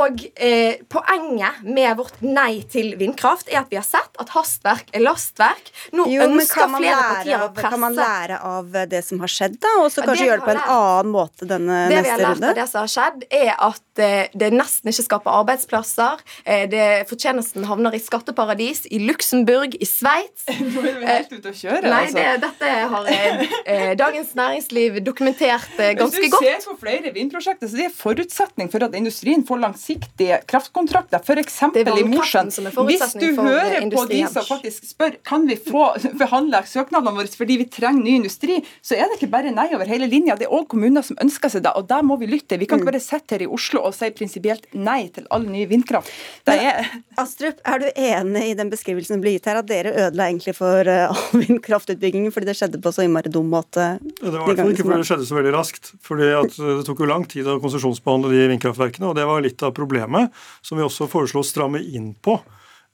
Og 0.00 0.24
eh, 0.36 0.80
poenget 0.90 1.62
med 1.66 1.96
vårt 1.98 2.20
nei 2.24 2.62
til 2.70 2.94
vindkraft 3.00 3.50
er 3.50 3.62
at 3.62 3.72
vi 3.72 3.78
har 3.78 3.86
sett 3.86 4.20
at 4.20 4.32
hastverk 4.34 4.92
er 4.96 5.04
lastverk. 5.04 5.70
Nå 5.96 6.06
jo, 6.10 6.24
ønsker 6.26 6.70
flere 6.76 7.00
partier 7.00 7.44
å 7.44 7.50
presse 7.54 7.72
Kan 7.74 7.82
man 7.82 7.96
lære 7.96 8.40
av 8.46 8.78
det 8.90 9.02
som 9.06 9.22
har 9.22 9.32
skjedd, 9.32 9.58
da? 9.62 9.74
Og 9.84 9.90
så 9.92 10.04
kanskje 10.06 10.28
gjøre 10.28 10.42
det 10.42 10.48
på 10.48 10.54
en 10.54 10.62
annen 10.76 11.14
måte 11.14 11.48
denne 11.48 11.82
det 11.90 12.00
neste 12.00 12.00
runde? 12.00 12.10
Det 12.10 12.10
vi 12.10 12.10
har 12.10 12.24
lært 12.26 12.48
av 12.50 12.60
det 12.60 12.68
som 12.72 12.80
har 12.80 12.92
skjedd, 12.94 13.26
er 13.40 13.52
at 13.70 14.04
eh, 14.04 14.38
det 14.42 14.49
nesten 14.54 14.92
ikke 14.92 15.06
skaper 15.06 15.36
arbeidsplasser. 15.40 16.22
Eh, 16.44 16.66
det 16.70 16.86
Fortjenesten 17.10 17.64
havner 17.68 17.94
i 17.96 18.00
skatteparadis, 18.02 18.84
i 18.90 19.00
Luxembourg, 19.04 19.74
i 19.74 19.88
Sveits. 19.88 20.46
Nå 20.74 20.84
er 20.84 20.98
vi 21.00 21.08
helt 21.08 21.32
ute 21.34 21.52
å 21.52 21.56
kjøre, 21.56 21.82
Nei, 21.86 22.02
altså. 22.06 22.18
det, 22.18 22.26
dette 22.44 22.72
har 22.92 23.10
eh, 23.10 23.92
Dagens 23.98 24.34
Næringsliv 24.38 25.00
dokumentert 25.04 25.78
eh, 25.78 25.92
ganske 25.98 26.22
Hvis 26.22 26.34
du 26.34 26.38
ser 26.44 26.60
på 26.66 26.76
flere 26.80 27.12
vindprosjekter, 27.14 27.70
så 27.70 27.80
det 27.80 27.88
er 27.88 27.94
forutsetning 27.94 28.70
for 28.72 28.86
at 28.86 28.96
industrien 28.98 29.44
får 29.46 29.62
langsiktige 29.64 30.40
kraftkontrakter, 30.50 31.22
f.eks. 31.24 31.60
I 31.80 32.06
Mosjøen. 32.08 32.52
Hvis 32.88 33.16
du 33.16 33.28
eh, 33.30 33.40
hører 33.40 33.88
på 33.94 34.06
de 34.10 34.22
som 34.32 34.46
faktisk 34.46 34.88
spør 34.92 35.18
kan 35.26 35.46
vi 35.48 35.56
få 35.60 35.90
behandla 36.22 36.62
søknadene 36.68 37.16
våre 37.16 37.30
fordi 37.40 37.60
vi 37.62 37.68
trenger 37.72 38.04
ny 38.04 38.16
industri, 38.20 38.58
så 38.84 38.96
er 38.98 39.08
det 39.08 39.20
ikke 39.20 39.30
bare 39.32 39.52
nei 39.54 39.68
over 39.74 39.88
hele 39.88 40.08
linja. 40.10 40.36
Det 40.38 40.48
er 40.48 40.54
òg 40.54 40.68
kommuner 40.72 41.04
som 41.06 41.18
ønsker 41.22 41.52
seg 41.52 41.64
det, 41.64 41.74
og 41.76 41.88
der 41.90 42.04
må 42.06 42.18
vi 42.20 42.28
lytte. 42.30 42.58
Vi 42.60 42.68
kan 42.68 42.80
ikke 42.80 42.92
bare 42.92 43.02
sitte 43.02 43.36
her 43.36 43.46
i 43.46 43.50
Oslo 43.50 43.84
og 43.86 43.94
si 43.96 44.10
prinsipielt 44.14 44.39
nei 44.76 45.08
til 45.14 45.26
all 45.30 45.44
ny 45.46 45.64
vindkraft. 45.70 46.10
Det 46.48 46.56
er 46.56 46.88
Astrup, 47.20 47.60
er 47.68 47.82
du 47.82 47.86
enig 47.90 48.44
i 48.50 48.54
den 48.58 48.70
beskrivelsen 48.72 49.16
som 49.16 49.24
ble 49.24 49.34
gitt 49.36 49.48
her, 49.50 49.60
at 49.60 49.68
dere 49.68 49.92
ødela 50.06 50.28
egentlig 50.30 50.54
for 50.58 50.88
eh, 50.88 51.08
all 51.12 51.42
vindkraftutbyggingen 51.44 52.34
fordi 52.34 52.50
det 52.50 52.56
skjedde 52.58 52.80
på 52.82 52.92
så 52.94 53.04
innmari 53.06 53.32
dum 53.32 53.50
måte? 53.52 53.92
Det 54.20 54.32
var 54.34 54.54
ikke 54.54 54.86
fordi 54.86 55.02
det 55.02 55.10
skjedde 55.10 55.28
så 55.28 55.38
veldig 55.38 55.54
raskt. 55.56 55.92
fordi 56.06 56.30
at 56.36 56.56
eh, 56.58 56.72
Det 56.80 56.86
tok 56.88 57.04
jo 57.04 57.10
lang 57.10 57.26
tid 57.30 57.48
å 57.50 57.58
konsesjonsbehandle 57.62 58.32
de 58.32 58.48
vindkraftverkene, 58.54 59.10
og 59.10 59.18
det 59.18 59.28
var 59.28 59.44
litt 59.44 59.62
av 59.66 59.76
problemet 59.76 60.34
som 60.62 60.80
vi 60.80 60.86
også 60.86 61.08
foreslo 61.10 61.44
å 61.44 61.46
stramme 61.46 61.82
inn 61.82 62.12
på 62.14 62.38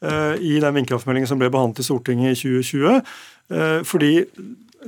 eh, 0.04 0.34
i 0.40 0.56
den 0.62 0.78
vindkraftmeldingen 0.80 1.30
som 1.30 1.40
ble 1.40 1.50
behandlet 1.52 1.84
i 1.84 1.88
Stortinget 1.88 2.36
i 2.36 2.40
2020. 2.62 3.02
eh, 3.56 3.80
Fordi 3.86 4.12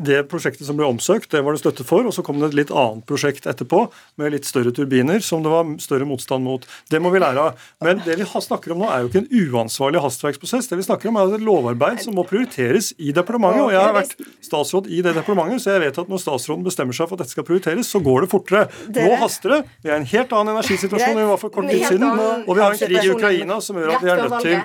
det 0.04 0.22
prosjektet 0.30 0.66
som 0.68 0.78
ble 0.78 0.86
omsøkt, 0.88 1.30
det 1.32 1.42
var 1.44 1.56
det 1.56 1.62
støtte 1.62 1.86
for, 1.86 2.06
og 2.06 2.14
så 2.14 2.24
kom 2.26 2.40
det 2.40 2.52
et 2.52 2.58
litt 2.62 2.72
annet 2.74 3.04
prosjekt 3.08 3.48
etterpå 3.50 3.84
med 4.20 4.34
litt 4.34 4.48
større 4.48 4.72
turbiner 4.74 5.22
som 5.24 5.44
det 5.44 5.52
var 5.52 5.68
større 5.82 6.08
motstand 6.08 6.46
mot. 6.46 6.64
Det 6.90 7.00
må 7.02 7.12
vi 7.14 7.22
lære 7.22 7.48
av. 7.48 7.68
Men 7.84 8.02
det 8.06 8.18
vi 8.20 8.26
snakker 8.28 8.74
om 8.74 8.84
nå, 8.84 8.88
er 8.92 9.04
jo 9.04 9.10
ikke 9.10 9.22
en 9.24 9.54
uansvarlig 9.54 10.02
hastverksprosess. 10.04 10.70
Det 10.70 10.78
vi 10.80 10.86
snakker 10.86 11.10
om, 11.10 11.18
er 11.20 11.36
et 11.38 11.44
lovarbeid 11.44 12.02
som 12.04 12.16
må 12.16 12.24
prioriteres 12.28 12.92
i 12.98 13.12
departementet. 13.16 13.64
Og 13.64 13.74
jeg 13.74 13.82
har 13.82 13.96
vært 13.96 14.14
statsråd 14.44 14.90
i 14.90 15.02
det 15.04 15.14
departementet, 15.16 15.64
så 15.64 15.74
jeg 15.74 15.84
vet 15.86 16.00
at 16.02 16.12
når 16.12 16.22
statsråden 16.22 16.66
bestemmer 16.66 16.96
seg 16.96 17.10
for 17.10 17.18
at 17.18 17.24
dette 17.24 17.34
skal 17.36 17.46
prioriteres, 17.48 17.90
så 17.90 18.02
går 18.04 18.26
det 18.26 18.30
fortere. 18.32 18.66
Nå 18.94 19.18
haster 19.22 19.56
det. 19.56 19.60
Vi 19.84 19.92
er 19.92 19.98
i 19.98 20.02
en 20.02 20.08
helt 20.12 20.34
annen 20.38 20.54
energisituasjon 20.56 21.14
enn 21.14 21.22
vi 21.22 21.28
var 21.32 21.42
for 21.42 21.54
kort 21.54 21.70
tid 21.70 21.84
siden. 21.86 22.08
Og 22.44 22.52
vi 22.54 22.64
har 22.64 22.76
en 22.76 22.82
krig 22.82 22.98
i 23.02 23.12
Ukraina 23.12 23.60
som 23.64 23.80
gjør 23.80 23.94
at 23.96 24.04
vi 24.04 24.12
er 24.14 24.22
nødt 24.24 24.38
til 24.44 24.58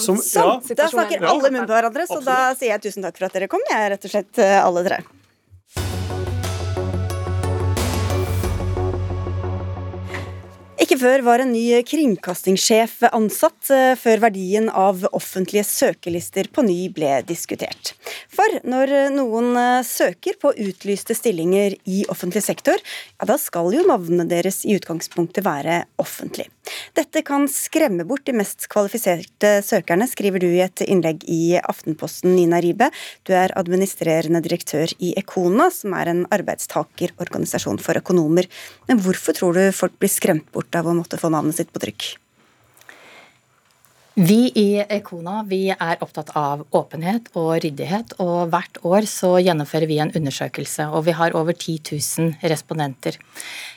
som, 0.00 0.18
ja, 0.20 0.46
Da 0.76 0.88
snakker 0.90 1.26
alle 1.30 1.50
munn 1.52 1.66
på 1.66 1.74
hverandre, 1.74 2.06
så 2.08 2.20
da 2.24 2.38
sier 2.58 2.74
jeg 2.74 2.84
tusen 2.86 3.04
takk 3.04 3.18
for 3.18 3.28
at 3.28 3.36
dere 3.36 3.48
kom, 3.50 3.62
jeg, 3.70 3.90
rett 3.94 4.06
og 4.06 4.12
slett 4.12 4.40
eh, 4.42 4.58
alle 4.70 4.84
tre. 4.84 5.19
Ikke 10.80 10.96
før 10.96 11.20
var 11.26 11.42
en 11.42 11.50
ny 11.52 11.82
kringkastingssjef 11.84 13.02
ansatt, 13.10 13.68
eh, 13.68 13.92
før 14.00 14.22
verdien 14.22 14.70
av 14.72 15.02
offentlige 15.12 15.66
søkelister 15.68 16.48
på 16.48 16.64
ny 16.64 16.88
ble 16.88 17.18
diskutert. 17.28 17.92
For 18.32 18.62
når 18.64 19.12
noen 19.12 19.52
eh, 19.60 19.82
søker 19.84 20.38
på 20.40 20.54
utlyste 20.56 21.12
stillinger 21.18 21.76
i 21.84 22.06
offentlig 22.08 22.40
sektor, 22.46 22.80
ja, 22.80 23.28
da 23.28 23.36
skal 23.36 23.68
jo 23.76 23.84
navnene 23.84 24.24
deres 24.30 24.62
i 24.64 24.78
utgangspunktet 24.78 25.44
være 25.44 25.82
offentlig. 26.00 26.48
Dette 26.96 27.20
kan 27.26 27.44
skremme 27.50 28.06
bort 28.08 28.24
de 28.24 28.32
mest 28.40 28.64
kvalifiserte 28.72 29.52
søkerne, 29.66 30.08
skriver 30.08 30.40
du 30.40 30.48
i 30.48 30.62
et 30.64 30.84
innlegg 30.86 31.26
i 31.28 31.58
Aftenposten, 31.60 32.32
Nina 32.38 32.60
Ribe. 32.62 32.88
Du 33.28 33.34
er 33.36 33.52
administrerende 33.58 34.40
direktør 34.44 34.96
i 34.98 35.12
Ekona, 35.20 35.68
som 35.74 35.92
er 35.98 36.12
en 36.14 36.24
arbeidstakerorganisasjon 36.32 37.82
for 37.84 38.00
økonomer. 38.00 38.48
Men 38.88 39.04
hvorfor 39.04 39.36
tror 39.36 39.60
du 39.60 39.76
folk 39.76 39.98
blir 40.00 40.12
skremt 40.12 40.48
bort 40.54 40.69
av 40.78 40.88
å 40.88 40.96
måtte 40.96 41.18
få 41.20 41.30
navnet 41.32 41.56
sitt 41.58 41.72
på 41.72 41.82
trykk? 41.82 42.10
Vi 44.20 44.50
i 44.58 44.82
Ekona 44.82 45.44
vi 45.48 45.70
er 45.70 46.00
opptatt 46.02 46.32
av 46.36 46.64
åpenhet 46.76 47.30
og 47.38 47.52
ryddighet, 47.64 48.16
og 48.20 48.50
hvert 48.52 48.80
år 48.84 49.06
så 49.08 49.36
gjennomfører 49.40 49.88
vi 49.88 50.00
en 50.02 50.12
undersøkelse, 50.18 50.90
og 50.90 51.06
vi 51.06 51.14
har 51.16 51.36
over 51.38 51.56
10 51.56 51.94
000 51.94 52.50
respondenter. 52.50 53.16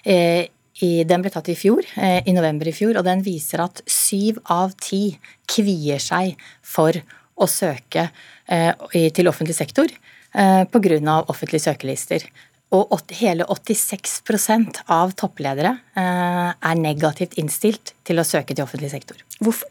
Eh, 0.04 0.50
den 0.82 1.22
ble 1.22 1.32
tatt 1.32 1.48
i 1.54 1.56
fjor, 1.56 1.86
eh, 1.96 2.26
i 2.26 2.34
november 2.34 2.68
i 2.68 2.74
fjor, 2.76 2.98
og 2.98 3.06
den 3.06 3.22
viser 3.24 3.62
at 3.64 3.84
syv 3.88 4.42
av 4.52 4.74
ti 4.82 5.20
kvier 5.48 6.02
seg 6.02 6.36
for 6.62 6.98
å 7.38 7.48
søke 7.48 8.10
eh, 8.48 8.74
til 9.14 9.30
offentlig 9.30 9.56
sektor 9.56 9.88
eh, 10.34 10.64
pga. 10.66 11.24
offentlige 11.28 11.70
søkelister. 11.70 12.26
Og 12.74 13.12
hele 13.20 13.46
86 13.46 14.82
av 14.90 15.12
toppledere 15.20 15.76
eh, 16.00 16.52
er 16.58 16.80
negativt 16.80 17.36
innstilt 17.38 17.94
til 18.08 18.18
å 18.18 18.26
søke 18.26 18.56
til 18.56 18.66
offentlig 18.66 18.90
sektor. 18.90 19.20
Hvorfor? 19.44 19.70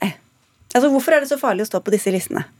Altså, 0.73 0.89
hvorfor 0.93 1.17
er 1.17 1.25
det 1.25 1.31
så 1.33 1.39
farlig 1.41 1.67
å 1.67 1.71
stå 1.73 1.81
på 1.85 1.93
disse 1.95 2.13
listene? 2.15 2.45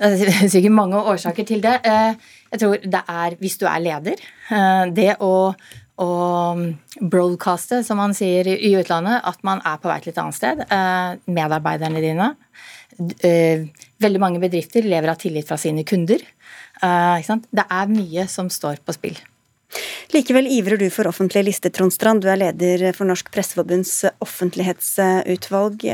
Det 0.00 0.28
er 0.32 0.48
sikkert 0.48 0.72
mange 0.72 0.96
årsaker 1.12 1.44
til 1.48 1.60
det. 1.64 1.74
Eh, 1.84 2.14
Jeg 2.52 2.60
tror 2.62 2.76
det 2.92 3.00
er 3.08 3.34
hvis 3.40 3.58
du 3.60 3.66
er 3.68 3.82
leder. 3.84 4.20
eh, 4.50 4.84
Det 4.96 5.10
å, 5.20 5.52
å 6.00 6.08
broadcaste, 7.00 7.82
som 7.84 8.00
man 8.00 8.14
sier 8.16 8.48
i 8.48 8.70
utlandet, 8.80 9.20
at 9.28 9.42
man 9.44 9.60
er 9.64 9.76
på 9.82 9.90
vei 9.90 9.98
til 10.00 10.12
et 10.14 10.20
annet 10.22 10.36
sted. 10.38 10.62
eh, 10.70 11.16
Medarbeiderne 11.28 12.00
dine. 12.04 12.30
Eh, 13.24 13.66
Veldig 14.00 14.20
mange 14.22 14.40
bedrifter 14.40 14.82
lever 14.88 15.12
av 15.12 15.18
tillit 15.20 15.46
fra 15.48 15.58
sine 15.60 15.84
kunder. 15.84 16.22
Eh, 16.80 17.20
ikke 17.20 17.30
sant? 17.32 17.50
Det 17.52 17.66
er 17.66 17.92
mye 17.92 18.26
som 18.30 18.48
står 18.52 18.80
på 18.84 18.96
spill. 18.96 19.20
Likevel 20.10 20.48
ivrer 20.50 20.80
du 20.80 20.88
for 20.90 21.06
offentlige 21.06 21.46
lister, 21.46 21.70
Trond 21.70 21.94
Strand. 21.94 22.24
Du 22.24 22.30
er 22.30 22.40
leder 22.40 22.90
for 22.96 23.06
Norsk 23.06 23.30
Presseforbunds 23.30 23.92
offentlighetsutvalg. 24.24 25.86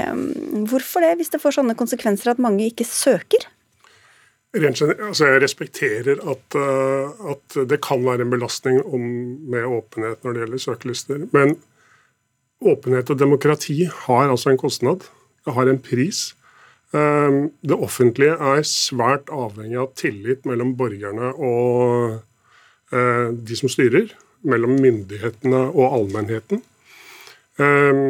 Hvorfor 0.71 1.05
det, 1.05 1.13
hvis 1.21 1.35
det 1.35 1.43
får 1.43 1.59
sånne 1.59 1.77
konsekvenser 1.77 2.33
at 2.33 2.41
mange 2.43 2.71
ikke 2.71 2.89
søker? 2.89 3.51
Altså 4.57 5.27
jeg 5.29 5.43
respekterer 5.43 6.23
at, 6.23 6.57
eh, 6.57 7.33
at 7.33 7.59
det 7.69 7.83
kan 7.85 8.01
være 8.07 8.25
en 8.25 8.33
belastning 8.33 8.81
om, 8.87 9.03
med 9.51 9.69
åpenhet 9.69 10.25
når 10.25 10.33
det 10.33 10.43
gjelder 10.45 10.63
søkelister. 10.65 11.27
Men 11.37 11.59
åpenhet 12.65 13.11
og 13.13 13.19
demokrati 13.21 13.85
har 14.07 14.31
altså 14.31 14.55
en 14.55 14.63
kostnad. 14.63 15.05
Det 15.45 15.53
har 15.53 15.69
en 15.69 15.83
pris. 15.83 16.33
Eh, 16.95 17.41
Det 17.63 17.77
offentlige 17.77 18.37
er 18.37 18.63
svært 18.63 19.33
avhengig 19.33 19.79
av 19.81 19.93
tillit 19.99 20.47
mellom 20.47 20.77
borgerne 20.77 21.33
og 21.35 22.21
eh, 22.93 23.33
de 23.33 23.57
som 23.59 23.73
styrer. 23.73 24.13
Mellom 24.47 24.77
myndighetene 24.79 25.65
og 25.73 25.97
allmennheten. 25.99 26.63
Eh, 27.59 28.05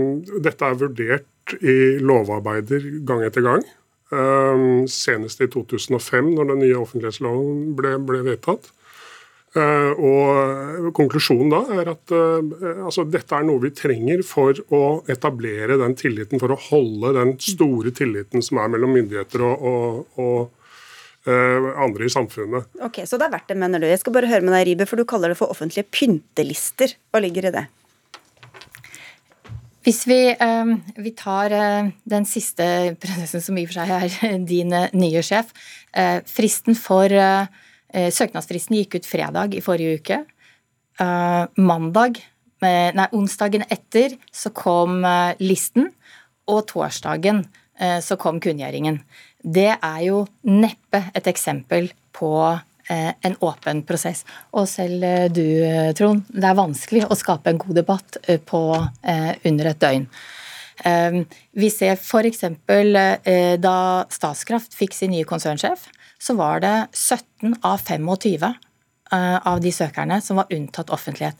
Dette 0.44 0.64
er 0.68 0.80
vurdert 0.82 1.56
i 1.62 1.98
lovarbeider 2.02 3.04
gang 3.06 3.22
etter 3.24 3.44
gang. 3.46 3.64
Um, 4.06 4.86
senest 4.86 5.40
i 5.42 5.48
2005, 5.50 6.28
når 6.36 6.52
den 6.52 6.60
nye 6.62 6.78
offentlighetsloven 6.78 7.72
ble, 7.78 7.96
ble 8.06 8.20
vedtatt. 8.22 8.68
Uh, 9.56 9.92
og 9.96 10.90
Konklusjonen 10.96 11.52
da 11.52 11.62
er 11.80 11.88
at 11.94 12.12
uh, 12.12 12.84
altså, 12.84 13.06
dette 13.08 13.32
er 13.38 13.46
noe 13.48 13.62
vi 13.62 13.70
trenger 13.76 14.20
for 14.26 14.58
å 14.74 14.82
etablere 15.12 15.78
den 15.80 15.96
tilliten, 15.96 16.42
for 16.42 16.52
å 16.52 16.58
holde 16.68 17.14
den 17.16 17.32
store 17.40 17.94
tilliten 17.96 18.44
som 18.44 18.60
er 18.60 18.68
mellom 18.74 18.92
myndigheter 18.98 19.44
og, 19.46 19.64
og, 19.70 20.20
og 20.20 21.30
uh, 21.30 21.70
andre 21.86 22.08
i 22.08 22.12
samfunnet. 22.12 22.68
Ok, 22.84 23.02
Så 23.08 23.16
det 23.16 23.30
er 23.30 23.36
verdt 23.38 23.48
det, 23.52 23.58
mener 23.60 23.82
du. 23.82 23.88
Jeg 23.88 24.02
skal 24.02 24.16
bare 24.18 24.30
høre 24.30 24.44
med 24.44 24.56
deg, 24.58 24.68
Ribe, 24.70 24.90
for 24.90 25.00
du 25.00 25.08
kaller 25.08 25.32
det 25.32 25.40
for 25.40 25.52
offentlige 25.52 25.88
pyntelister. 25.88 26.96
Hva 27.10 27.24
ligger 27.24 27.48
i 27.48 27.56
det? 27.56 27.66
Hvis 29.86 30.02
vi, 30.10 30.18
eh, 30.34 30.70
vi 30.98 31.12
tar 31.14 31.52
eh, 31.54 31.92
den 32.10 32.24
siste 32.26 32.96
prosessen, 32.98 33.40
som 33.40 33.58
i 33.58 33.62
og 33.62 33.70
for 33.70 33.78
seg 33.78 33.92
er 33.94 34.40
din 34.52 34.74
eh, 34.74 34.90
nye 34.98 35.22
sjef. 35.22 35.52
eh, 35.94 36.18
Fristen 36.26 36.74
for 36.74 37.06
eh, 37.06 37.46
eh, 37.46 37.65
Søknadsfristen 37.96 38.76
gikk 38.76 38.98
ut 38.98 39.06
fredag 39.08 39.54
i 39.56 39.62
forrige 39.64 40.00
uke. 40.00 40.18
Eh, 41.00 41.44
Mandag, 41.56 42.20
eh, 42.62 42.92
nei, 42.96 43.08
onsdagen 43.12 43.66
etter 43.68 44.16
så 44.32 44.52
kom 44.56 45.04
eh, 45.04 45.36
listen, 45.44 45.90
og 46.48 46.62
torsdagen 46.70 47.42
eh, 47.78 47.98
så 48.00 48.16
kom 48.20 48.40
kunngjøringen. 48.40 49.02
Det 49.42 49.72
er 49.74 50.00
jo 50.06 50.24
neppe 50.48 51.04
et 51.14 51.28
eksempel 51.28 51.92
på 52.16 52.32
en 52.86 53.32
åpen 53.42 53.80
prosess. 53.82 54.20
Og 54.54 54.68
selv 54.70 55.02
du, 55.34 55.42
Trond, 55.98 56.20
det 56.30 56.46
er 56.46 56.54
vanskelig 56.54 57.00
å 57.10 57.16
skape 57.18 57.50
en 57.50 57.58
god 57.58 57.80
debatt 57.80 58.18
på 58.46 58.60
under 58.70 59.70
et 59.72 59.80
døgn. 59.82 60.04
Vi 61.58 61.70
ser 61.74 61.96
f.eks. 61.98 62.44
da 63.58 63.74
Statskraft 64.14 64.78
fikk 64.78 64.94
sin 64.94 65.10
nye 65.16 65.26
konsernsjef, 65.26 65.88
så 66.22 66.36
var 66.38 66.62
det 66.64 66.74
17 66.92 67.58
av 67.62 67.80
25 67.82 68.54
av 69.46 69.60
de 69.62 69.70
søkerne 69.72 70.20
som 70.24 70.40
var 70.40 70.50
unntatt 70.50 70.90
offentlighet. 70.90 71.38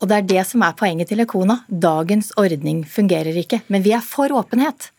Og 0.00 0.08
det 0.08 0.16
er 0.16 0.28
det 0.28 0.44
som 0.48 0.62
er 0.64 0.76
poenget 0.76 1.10
til 1.12 1.20
Ekona. 1.20 1.60
Dagens 1.68 2.32
ordning 2.40 2.82
fungerer 2.88 3.36
ikke. 3.36 3.60
Men 3.68 3.84
vi 3.84 3.92
er 3.96 4.04
for 4.04 4.32
åpenhet. 4.32 4.90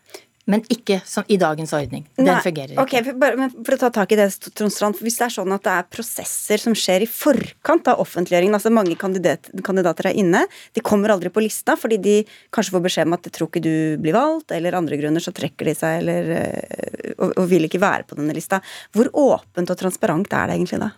Men 0.50 0.64
ikke 0.74 0.98
som 1.06 1.26
i 1.30 1.38
dagens 1.38 1.74
ordning. 1.78 2.06
Den 2.18 2.26
Nei, 2.26 2.40
fungerer 2.42 2.74
ikke. 2.74 2.84
Okay, 2.84 3.04
for, 3.06 3.18
bare, 3.22 3.50
for, 3.54 3.76
å 3.76 3.80
ta 3.84 3.90
tak 3.94 4.14
i 4.16 4.18
det, 4.18 4.28
Trondstrand. 4.58 4.98
Hvis 5.06 5.20
det 5.20 5.28
er 5.28 5.36
sånn 5.36 5.54
at 5.54 5.64
det 5.68 5.74
er 5.76 5.90
prosesser 5.94 6.62
som 6.62 6.76
skjer 6.78 7.06
i 7.06 7.10
forkant 7.10 7.92
av 7.92 8.02
offentliggjøringen, 8.02 8.58
altså 8.58 8.72
mange 8.74 8.98
kandidat, 9.00 9.52
kandidater 9.66 10.10
er 10.10 10.18
inne, 10.18 10.44
de 10.74 10.84
kommer 10.86 11.14
aldri 11.14 11.30
på 11.34 11.44
lista 11.46 11.78
fordi 11.78 12.00
de 12.02 12.16
kanskje 12.54 12.76
får 12.76 12.86
beskjed 12.88 13.12
om 13.12 13.18
at 13.18 13.28
de 13.28 13.34
tror 13.36 13.52
ikke 13.52 13.64
du 13.64 13.76
blir 14.02 14.18
valgt, 14.18 14.56
eller 14.56 14.80
andre 14.80 14.98
grunner 15.02 15.24
så 15.24 15.34
trekker 15.36 15.70
de 15.70 15.78
seg 15.78 16.02
eller, 16.02 16.34
øh, 16.40 17.14
og, 17.20 17.30
og 17.36 17.46
vil 17.52 17.70
ikke 17.70 17.84
være 17.84 18.10
på 18.10 18.18
denne 18.18 18.36
lista. 18.36 18.64
Hvor 18.98 19.12
åpent 19.14 19.70
og 19.70 19.80
transparent 19.80 20.34
er 20.34 20.50
det 20.50 20.58
egentlig 20.58 20.82
da? 20.82 20.92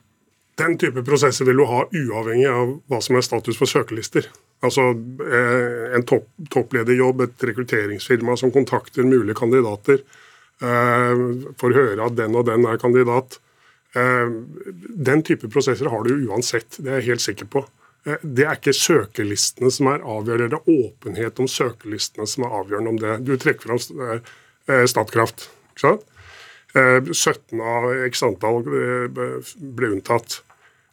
Den 0.62 0.78
type 0.78 1.02
prosesser 1.06 1.48
vil 1.50 1.60
du 1.60 1.66
ha 1.66 1.84
uavhengig 1.90 2.50
av 2.50 2.76
hva 2.92 3.00
som 3.02 3.18
er 3.18 3.26
status 3.26 3.58
for 3.58 3.70
søkelister. 3.70 4.28
Altså 4.64 4.90
eh, 4.94 5.96
en 5.98 6.06
topp, 6.08 6.30
topplederjobb, 6.54 7.26
et 7.26 7.48
rekrutteringsfirma 7.50 8.38
som 8.40 8.54
kontakter 8.56 9.04
mulige 9.08 9.36
kandidater 9.36 10.00
eh, 10.00 11.24
for 11.60 11.70
å 11.70 11.80
høre 11.80 12.08
at 12.08 12.16
den 12.20 12.38
og 12.40 12.48
den 12.48 12.68
er 12.70 12.80
kandidat. 12.82 13.40
Eh, 13.98 14.32
den 15.10 15.24
type 15.28 15.52
prosesser 15.52 15.92
har 15.92 16.08
du 16.08 16.16
uansett, 16.30 16.80
det 16.80 16.94
er 16.94 17.02
jeg 17.02 17.14
helt 17.14 17.26
sikker 17.28 17.52
på. 17.58 17.66
Det 18.04 18.44
er 18.44 18.58
ikke 18.58 18.76
søkelistene 18.76 19.70
som 19.72 19.88
er 19.94 20.02
avgjørende, 20.04 20.50
det 20.52 20.58
er 20.60 20.88
åpenhet 20.88 21.38
om 21.40 21.48
søkelistene 21.48 22.26
som 22.28 22.44
er 22.44 22.56
avgjørende 22.58 22.92
om 22.92 22.98
det. 23.00 23.14
Du 23.24 23.38
trekker 23.40 23.72
fram 23.72 23.80
Statkraft. 24.88 25.48
ikke 25.72 25.86
sant? 25.86 26.10
17 26.74 27.60
eh, 27.60 27.68
av 27.68 27.90
x 28.08 28.24
antall 28.26 28.64
ble 28.66 29.90
unntatt. 29.92 30.42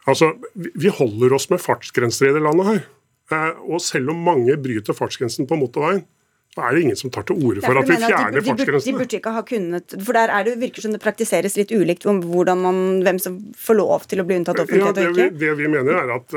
Altså, 0.08 0.34
Vi 0.54 0.88
holder 0.92 1.32
oss 1.32 1.48
med 1.50 1.62
fartsgrenser 1.62 2.30
i 2.30 2.34
det 2.36 2.42
landet 2.44 2.66
her. 2.66 2.82
Eh, 3.30 3.50
og 3.70 3.82
selv 3.84 4.14
om 4.14 4.24
mange 4.30 4.56
bryter 4.60 4.96
fartsgrensen 4.96 5.48
på 5.50 5.58
motorveien, 5.60 6.02
så 6.50 6.64
er 6.66 6.74
det 6.74 6.80
ingen 6.82 6.98
som 6.98 7.12
tar 7.14 7.22
til 7.28 7.38
orde 7.46 7.62
for 7.62 7.78
at 7.78 7.86
vi 7.86 7.94
fjerner 7.94 8.42
fartsgrensene. 8.42 8.82
De 8.82 8.98
burde 8.98 9.18
ikke 9.20 9.32
ha 9.36 9.42
kunnet, 9.46 9.92
for 10.02 10.18
Der 10.18 10.32
er 10.34 10.46
det 10.48 10.56
virker 10.58 10.82
som 10.82 10.90
det 10.90 10.98
praktiseres 11.04 11.54
litt 11.54 11.70
ulikt 11.70 12.08
om 12.10 12.18
man, 12.58 12.80
hvem 13.06 13.20
som 13.22 13.36
får 13.54 13.78
lov 13.78 14.08
til 14.10 14.18
å 14.18 14.24
bli 14.26 14.40
unntatt 14.40 14.58
offentlighet 14.58 14.98
ja, 14.98 15.04
og 15.12 15.14
ikke. 15.14 15.28
Vi, 15.30 15.44
det 15.44 15.52
vi 15.60 15.68
mener 15.70 16.00
er 16.00 16.10
at, 16.16 16.34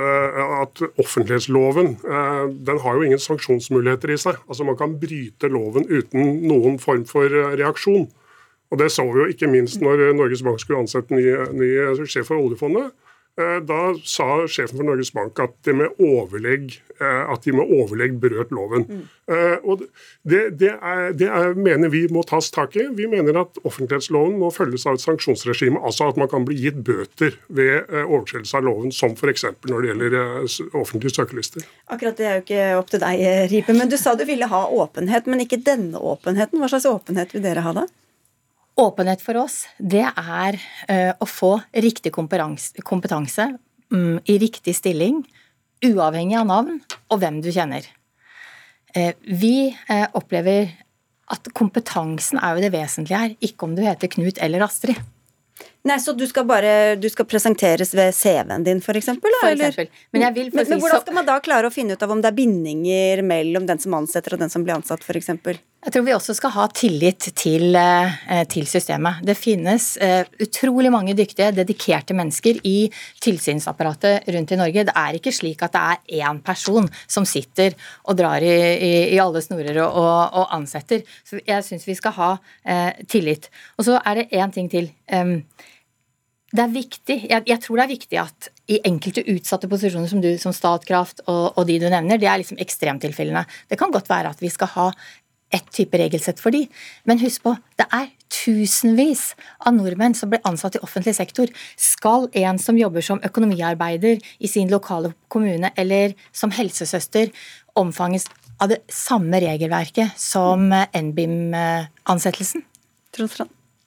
at, 0.60 0.84
offentlighetsloven 1.02 1.96
den 2.70 2.82
har 2.86 3.00
jo 3.00 3.08
ingen 3.08 3.24
sanksjonsmuligheter 3.26 4.14
i 4.14 4.20
seg. 4.22 4.38
Altså 4.46 4.70
Man 4.70 4.78
kan 4.78 4.94
bryte 5.02 5.50
loven 5.50 5.90
uten 5.90 6.46
noen 6.46 6.78
form 6.78 7.08
for 7.10 7.34
reaksjon. 7.58 8.06
Og 8.70 8.80
Det 8.80 8.92
så 8.94 9.08
vi 9.10 9.18
jo 9.18 9.32
ikke 9.34 9.50
minst 9.50 9.82
når 9.82 10.12
Norges 10.14 10.46
Bank 10.46 10.62
skulle 10.62 10.86
ansette 10.86 11.14
ny, 11.14 11.26
ny 11.58 11.74
sjef 12.06 12.30
for 12.30 12.38
oljefondet. 12.38 12.94
Eh, 13.34 13.60
da 13.66 13.96
sa 14.06 14.44
sjefen 14.46 14.78
for 14.78 14.86
Norges 14.86 15.10
Bank 15.14 15.40
at 15.42 15.56
de 15.66 15.74
med 15.74 15.96
overlegg, 15.98 16.76
eh, 17.02 17.32
de 17.42 17.54
med 17.58 17.72
overlegg 17.80 18.20
brøt 18.22 18.52
loven. 18.54 18.86
Mm. 18.86 19.08
Og 19.64 19.82
det, 20.28 20.42
det, 20.60 20.70
er, 20.76 21.14
det 21.18 21.30
er, 21.32 21.56
mener 21.58 21.90
vi 21.90 22.04
må 22.14 22.22
tas 22.30 22.52
tak 22.54 22.76
i. 22.78 22.86
Vi 22.94 23.08
mener 23.10 23.40
at 23.42 23.58
offentlighetsloven 23.66 24.36
må 24.38 24.52
følges 24.54 24.86
av 24.86 25.00
et 25.00 25.06
sanksjonsregime. 25.06 25.82
Altså 25.82 26.12
at 26.12 26.20
man 26.20 26.30
kan 26.30 26.46
bli 26.46 26.60
gitt 26.60 26.84
bøter 26.86 27.40
ved 27.48 27.90
overtredelse 28.04 28.60
av 28.60 28.68
loven, 28.68 28.94
som 28.94 29.16
f.eks. 29.16 29.48
når 29.72 29.82
det 29.88 29.92
gjelder 29.94 30.20
offentlige 30.78 31.16
søkelister. 31.16 31.66
Akkurat 31.88 32.20
det 32.20 32.28
er 32.28 32.38
jo 32.38 32.46
ikke 32.46 32.70
opp 32.84 32.94
til 32.94 33.02
deg, 33.06 33.26
Ripe. 33.56 33.78
Men 33.80 33.90
du 33.90 33.98
sa 33.98 34.14
du 34.20 34.28
ville 34.30 34.52
ha 34.52 34.64
åpenhet, 34.84 35.32
men 35.32 35.42
ikke 35.48 35.64
denne 35.64 35.98
åpenheten. 35.98 36.62
Hva 36.62 36.70
slags 36.76 36.90
åpenhet 36.92 37.34
vil 37.34 37.48
dere 37.48 37.66
ha 37.66 37.78
da? 37.82 37.88
Åpenhet 38.74 39.22
for 39.22 39.38
oss, 39.38 39.68
det 39.78 40.02
er 40.02 40.56
uh, 40.58 41.12
å 41.22 41.26
få 41.30 41.52
riktig 41.78 42.10
kompetanse 42.16 43.46
um, 43.94 44.18
i 44.26 44.40
riktig 44.42 44.74
stilling, 44.80 45.20
uavhengig 45.86 46.40
av 46.40 46.48
navn 46.50 46.80
og 47.12 47.20
hvem 47.22 47.38
du 47.46 47.52
kjenner. 47.54 47.86
Uh, 48.98 49.14
vi 49.30 49.70
uh, 49.92 50.08
opplever 50.18 50.72
at 51.34 51.52
kompetansen 51.54 52.42
er 52.42 52.56
jo 52.56 52.64
det 52.66 52.74
vesentlige 52.74 53.20
her, 53.22 53.36
ikke 53.46 53.70
om 53.70 53.78
du 53.78 53.84
heter 53.86 54.10
Knut 54.10 54.42
eller 54.42 54.66
Astrid. 54.66 54.98
Nei, 55.84 56.00
Så 56.00 56.14
du 56.16 56.24
skal 56.28 56.46
bare 56.48 56.96
du 56.96 57.10
skal 57.12 57.28
presenteres 57.28 57.92
ved 57.94 58.16
CV-en 58.16 58.64
din, 58.64 58.80
f.eks.? 58.80 59.10
For 59.20 59.52
eksempel. 59.52 59.90
Men, 60.16 60.30
vil 60.34 60.50
men, 60.54 60.70
men 60.70 60.80
hvordan 60.80 61.04
skal 61.04 61.18
man 61.18 61.28
da 61.28 61.36
klare 61.44 61.68
å 61.68 61.74
finne 61.74 61.98
ut 61.98 62.06
av 62.06 62.14
om 62.16 62.24
det 62.24 62.32
er 62.32 62.38
bindinger 62.38 63.24
mellom 63.28 63.68
den 63.68 63.82
som 63.84 63.98
ansetter 64.00 64.38
og 64.38 64.46
den 64.46 64.54
som 64.54 64.64
blir 64.64 64.78
ansatt, 64.78 65.04
f.eks.? 65.04 65.60
Jeg 65.84 65.92
tror 65.92 66.06
vi 66.08 66.14
også 66.16 66.32
skal 66.38 66.54
ha 66.56 66.66
tillit 66.72 67.26
til, 67.36 67.76
eh, 67.76 68.44
til 68.48 68.64
systemet. 68.72 69.20
Det 69.28 69.36
finnes 69.36 69.88
uh, 70.00 70.24
utrolig 70.40 70.88
mange 70.94 71.12
dyktige, 71.18 71.50
dedikerte 71.52 72.16
mennesker 72.16 72.62
i 72.64 72.88
tilsynsapparatet 73.20 74.30
rundt 74.32 74.54
i 74.56 74.60
Norge. 74.62 74.86
Det 74.88 74.96
er 74.96 75.20
ikke 75.20 75.36
slik 75.36 75.66
at 75.68 75.76
det 75.76 75.84
er 75.84 76.24
én 76.24 76.40
person 76.46 76.88
som 77.04 77.28
sitter 77.28 77.76
og 78.08 78.16
drar 78.22 78.40
i, 78.40 78.56
i, 78.56 78.94
i 79.18 79.20
alle 79.20 79.44
snorer 79.44 79.82
og, 79.84 80.00
og, 80.00 80.40
og, 80.40 80.48
ansetter. 80.56 81.04
Så 81.28 81.44
jeg 81.44 81.68
syns 81.68 81.84
vi 81.90 82.00
skal 82.00 82.16
ha 82.16 82.32
uh, 82.40 83.04
tillit. 83.12 83.52
Og 83.76 83.90
så 83.90 84.00
er 84.00 84.22
det 84.22 84.30
én 84.32 84.56
ting 84.56 84.72
til. 84.72 84.88
Um, 85.12 85.42
det 86.54 86.62
er 86.62 86.74
viktig, 86.74 87.16
jeg, 87.32 87.44
jeg, 87.50 87.60
tror 87.64 87.80
det 87.80 87.84
er 87.84 87.92
viktig 87.92 88.20
at 88.22 88.48
i 88.70 88.78
enkelte 88.86 89.24
utsatte 89.34 89.70
posisjoner 89.72 90.10
som 90.12 90.22
du, 90.22 90.30
som 90.38 90.54
Statkraft 90.54 91.24
og, 91.26 91.58
og 91.58 91.66
de 91.66 91.80
du 91.82 91.88
nevner, 91.90 92.20
det 92.22 92.30
er 92.30 92.38
liksom 92.42 92.62
ekstremtilfellene. 92.62 93.42
Det 93.72 93.80
kan 93.82 93.94
godt 93.94 94.12
være 94.12 94.30
at 94.36 94.44
vi 94.44 94.52
skal 94.54 94.70
ha 94.76 94.88
ett 95.54 95.70
type 95.74 95.98
regelsett 95.98 96.42
for 96.42 96.54
de. 96.54 96.66
Men 97.10 97.22
husk 97.22 97.44
på, 97.46 97.56
det 97.78 97.88
er 97.94 98.12
tusenvis 98.34 99.32
av 99.66 99.76
nordmenn 99.78 100.16
som 100.18 100.32
blir 100.32 100.42
ansatt 100.50 100.78
i 100.78 100.84
offentlig 100.86 101.16
sektor. 101.18 101.50
Skal 101.78 102.30
en 102.44 102.62
som 102.62 102.78
jobber 102.78 103.06
som 103.06 103.22
økonomiarbeider 103.26 104.22
i 104.22 104.50
sin 104.50 104.72
lokale 104.74 105.14
kommune 105.34 105.74
eller 105.78 106.14
som 106.34 106.54
helsesøster 106.54 107.34
omfanges 107.80 108.30
av 108.62 108.70
det 108.74 108.82
samme 108.94 109.42
regelverket 109.42 110.14
som 110.22 110.70
NBIM-ansettelsen? 110.70 112.66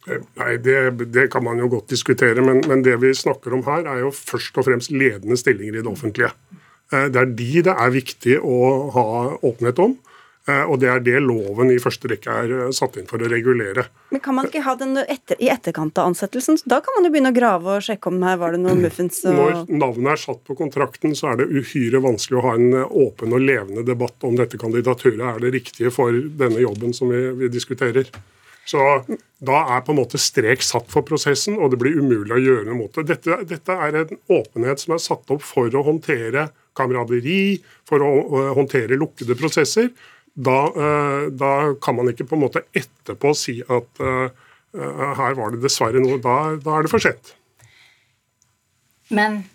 Nei, 0.06 0.52
det, 0.62 0.76
det, 1.10 1.26
kan 1.32 1.42
man 1.42 1.58
jo 1.58 1.66
godt 1.72 1.90
diskutere, 1.90 2.42
men, 2.44 2.62
men, 2.70 2.84
det 2.86 2.94
vi 3.02 3.10
snakker 3.14 3.56
om 3.56 3.64
her, 3.66 3.88
er 3.90 4.04
jo 4.04 4.12
først 4.14 4.58
og 4.60 4.68
fremst 4.68 4.92
ledende 4.94 5.38
stillinger 5.38 5.80
i 5.80 5.82
det 5.82 5.90
offentlige. 5.90 6.30
Eh, 6.92 7.08
det 7.10 7.22
er 7.22 7.32
de 7.40 7.62
det 7.66 7.74
er 7.74 7.94
viktig 7.94 8.38
å 8.38 8.58
ha 8.94 9.06
åpenhet 9.40 9.82
om. 9.82 9.96
Eh, 10.46 10.62
og 10.62 10.78
det 10.78 10.86
er 10.86 11.00
det 11.02 11.20
loven 11.24 11.72
i 11.74 11.78
første 11.82 12.06
rekke 12.10 12.30
er 12.30 12.52
eh, 12.54 12.68
satt 12.74 12.94
inn 13.00 13.08
for 13.10 13.18
å 13.18 13.30
regulere. 13.30 13.88
Men 14.14 14.22
kan 14.22 14.36
man 14.36 14.46
ikke 14.46 14.62
ha 14.62 14.76
den 14.78 14.94
etter, 15.02 15.38
i 15.42 15.48
etterkant 15.50 15.98
av 15.98 16.12
ansettelsen? 16.12 16.60
Da 16.70 16.78
kan 16.84 16.94
man 16.94 17.08
jo 17.08 17.10
begynne 17.10 17.32
å 17.34 17.36
grave 17.36 17.78
og 17.80 17.86
sjekke 17.86 18.12
om 18.12 18.22
her 18.22 18.38
var 18.38 18.54
det 18.54 18.60
noe 18.62 18.76
muffins 18.78 19.24
og 19.26 19.34
Når 19.34 19.74
navnet 19.74 20.12
er 20.12 20.22
satt 20.22 20.44
på 20.46 20.54
kontrakten, 20.58 21.16
så 21.18 21.32
er 21.32 21.42
det 21.42 21.48
uhyre 21.50 21.98
vanskelig 22.04 22.38
å 22.38 22.44
ha 22.46 22.54
en 22.60 22.68
eh, 22.78 22.94
åpen 23.02 23.34
og 23.34 23.42
levende 23.42 23.82
debatt 23.88 24.28
om 24.28 24.38
dette 24.38 24.60
kandidaturet 24.62 25.26
er 25.32 25.42
det 25.42 25.52
riktige 25.56 25.90
for 25.94 26.14
denne 26.14 26.62
jobben 26.62 26.94
som 26.94 27.10
vi, 27.10 27.24
vi 27.42 27.50
diskuterer. 27.50 28.14
Så 28.66 28.82
da 29.46 29.60
er 29.76 29.84
på 29.86 29.94
en 29.94 30.00
måte 30.00 30.18
strek 30.18 30.64
satt 30.66 30.88
for 30.90 31.06
prosessen, 31.06 31.58
og 31.60 31.70
det 31.70 31.78
blir 31.80 32.00
umulig 32.00 32.34
å 32.34 32.42
gjøre 32.42 32.66
noe 32.66 32.80
mot 32.80 32.98
det. 32.98 33.06
Dette, 33.12 33.38
dette 33.46 33.78
er 33.86 34.00
en 34.02 34.18
åpenhet 34.38 34.82
som 34.82 34.96
er 34.96 35.02
satt 35.04 35.30
opp 35.30 35.44
for 35.46 35.70
å 35.70 35.84
håndtere 35.86 36.48
kameraderi, 36.76 37.56
for 37.88 38.02
å 38.02 38.10
håndtere 38.58 38.98
lukkede 38.98 39.38
prosesser 39.38 39.92
da, 40.36 40.58
eh, 40.68 41.26
da, 41.32 41.52
kan 41.80 41.96
man 41.96 42.10
ikke 42.12 42.26
på 42.28 42.36
en 42.36 42.44
måte 42.44 42.64
etterpå 42.76 43.32
si 43.36 43.58
at 43.62 44.02
uh, 44.04 44.28
her 45.16 45.36
var 45.38 45.54
det 45.54 45.62
dessverre 45.64 46.02
noe. 46.02 46.18
Da, 46.20 46.56
da 46.60 46.74
er 46.76 46.84
det 46.84 46.92
for 46.92 47.00
sent. 47.00 47.32
Men 49.08 49.46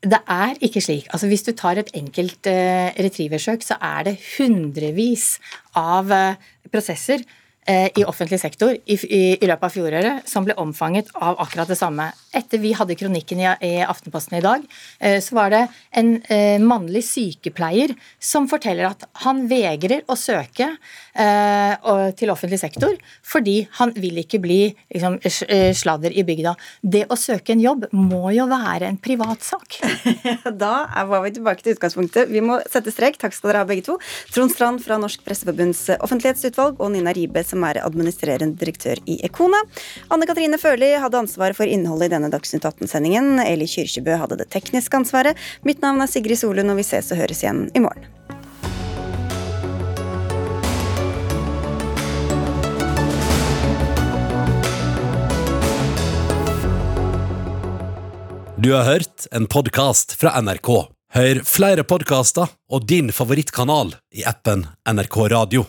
det 0.00 0.22
er 0.30 0.56
ikke 0.64 0.80
slik. 0.80 1.10
Altså 1.12 1.28
Hvis 1.28 1.44
du 1.44 1.52
tar 1.52 1.80
et 1.80 1.92
enkelt 1.98 2.48
uh, 2.48 2.88
retrieversøk, 2.96 3.66
så 3.66 3.76
er 3.84 4.08
det 4.08 4.16
hundrevis 4.38 5.34
av 5.76 6.08
uh, 6.08 6.40
prosesser 6.72 7.26
i 7.68 8.04
offentlig 8.08 8.38
sektor 8.40 8.72
i, 8.72 8.94
i, 8.96 9.20
i, 9.36 9.46
løpet 9.46 9.66
av 9.66 9.74
fjoråret 9.74 10.28
som 10.28 10.46
ble 10.46 10.54
omfanget 10.56 11.10
av 11.14 11.36
akkurat 11.42 11.68
det 11.68 11.76
samme. 11.76 12.06
Etter 12.36 12.60
vi 12.62 12.72
hadde 12.76 12.96
kronikken 12.98 13.40
i, 13.42 13.48
i 13.64 13.72
Aftenposten 13.84 14.38
i 14.38 14.44
dag, 14.44 14.64
eh, 15.00 15.18
så 15.24 15.36
var 15.36 15.52
det 15.52 15.62
en 15.96 16.14
eh, 16.32 16.56
mannlig 16.60 17.02
sykepleier 17.06 17.94
som 18.20 18.48
forteller 18.50 18.88
at 18.90 19.04
han 19.24 19.44
vegrer 19.50 20.04
å 20.08 20.16
søke 20.18 20.70
eh, 21.18 21.88
til 22.18 22.32
offentlig 22.32 22.60
sektor 22.60 22.96
fordi 23.26 23.58
han 23.78 23.92
vil 23.96 24.20
ikke 24.22 24.40
bli 24.42 24.60
liksom, 24.94 25.18
eh, 25.24 25.70
sladder 25.76 26.14
i 26.14 26.24
bygda. 26.28 26.54
Det 26.82 27.04
å 27.08 27.18
søke 27.18 27.54
en 27.54 27.64
jobb 27.64 27.88
må 27.96 28.32
jo 28.36 28.48
være 28.50 28.88
en 28.88 29.00
privatsak. 29.00 29.80
da 30.62 30.74
var 31.08 31.24
vi 31.24 31.34
tilbake 31.36 31.64
til 31.64 31.76
utgangspunktet. 31.76 32.32
Vi 32.32 32.42
må 32.44 32.60
sette 32.70 32.92
strek. 32.94 33.18
Takk 33.20 33.36
skal 33.36 33.52
dere 33.52 33.64
ha, 33.64 33.68
begge 33.68 33.86
to. 33.88 33.98
Trond 34.34 34.52
Strand 34.54 34.84
fra 34.84 34.98
Norsk 35.00 35.24
Presseforbunds 35.26 35.84
offentlighetsutvalg 35.98 36.80
og 36.82 36.92
Nina 36.94 37.14
Ribe 37.16 37.44
som 37.46 37.57
som 37.58 37.66
er 37.66 37.82
administrerende 37.82 38.58
direktør 38.58 39.00
i 39.10 39.18
Ekona. 39.26 39.64
Anne 40.14 40.28
Katrine 40.30 40.58
Førli 40.62 40.92
hadde 41.02 41.18
ansvaret 41.18 41.58
for 41.58 41.66
innholdet 41.66 42.12
i 42.12 42.14
denne 42.14 42.30
Dagsnytt 42.30 42.66
18-sendingen. 42.68 43.40
Eli 43.42 43.66
Kyrkjebø 43.66 44.20
hadde 44.22 44.38
det 44.38 44.50
tekniske 44.54 44.94
ansvaret. 44.94 45.38
Mitt 45.66 45.82
navn 45.82 46.04
er 46.04 46.10
Sigrid 46.10 46.38
Solund, 46.38 46.70
og 46.70 46.78
vi 46.78 46.86
ses 46.86 47.10
og 47.10 47.18
høres 47.18 47.42
igjen 47.42 47.66
i 47.74 47.82
morgen. 47.82 48.06
Du 58.58 58.72
har 58.74 58.88
hørt 58.88 59.26
en 59.30 59.46
podkast 59.46 60.16
fra 60.18 60.34
NRK. 60.42 60.70
Hør 61.14 61.40
flere 61.46 61.86
podkaster 61.88 62.50
og 62.68 62.86
din 62.90 63.14
favorittkanal 63.14 63.94
i 64.18 64.26
appen 64.28 64.66
NRK 64.90 65.18
Radio. 65.30 65.68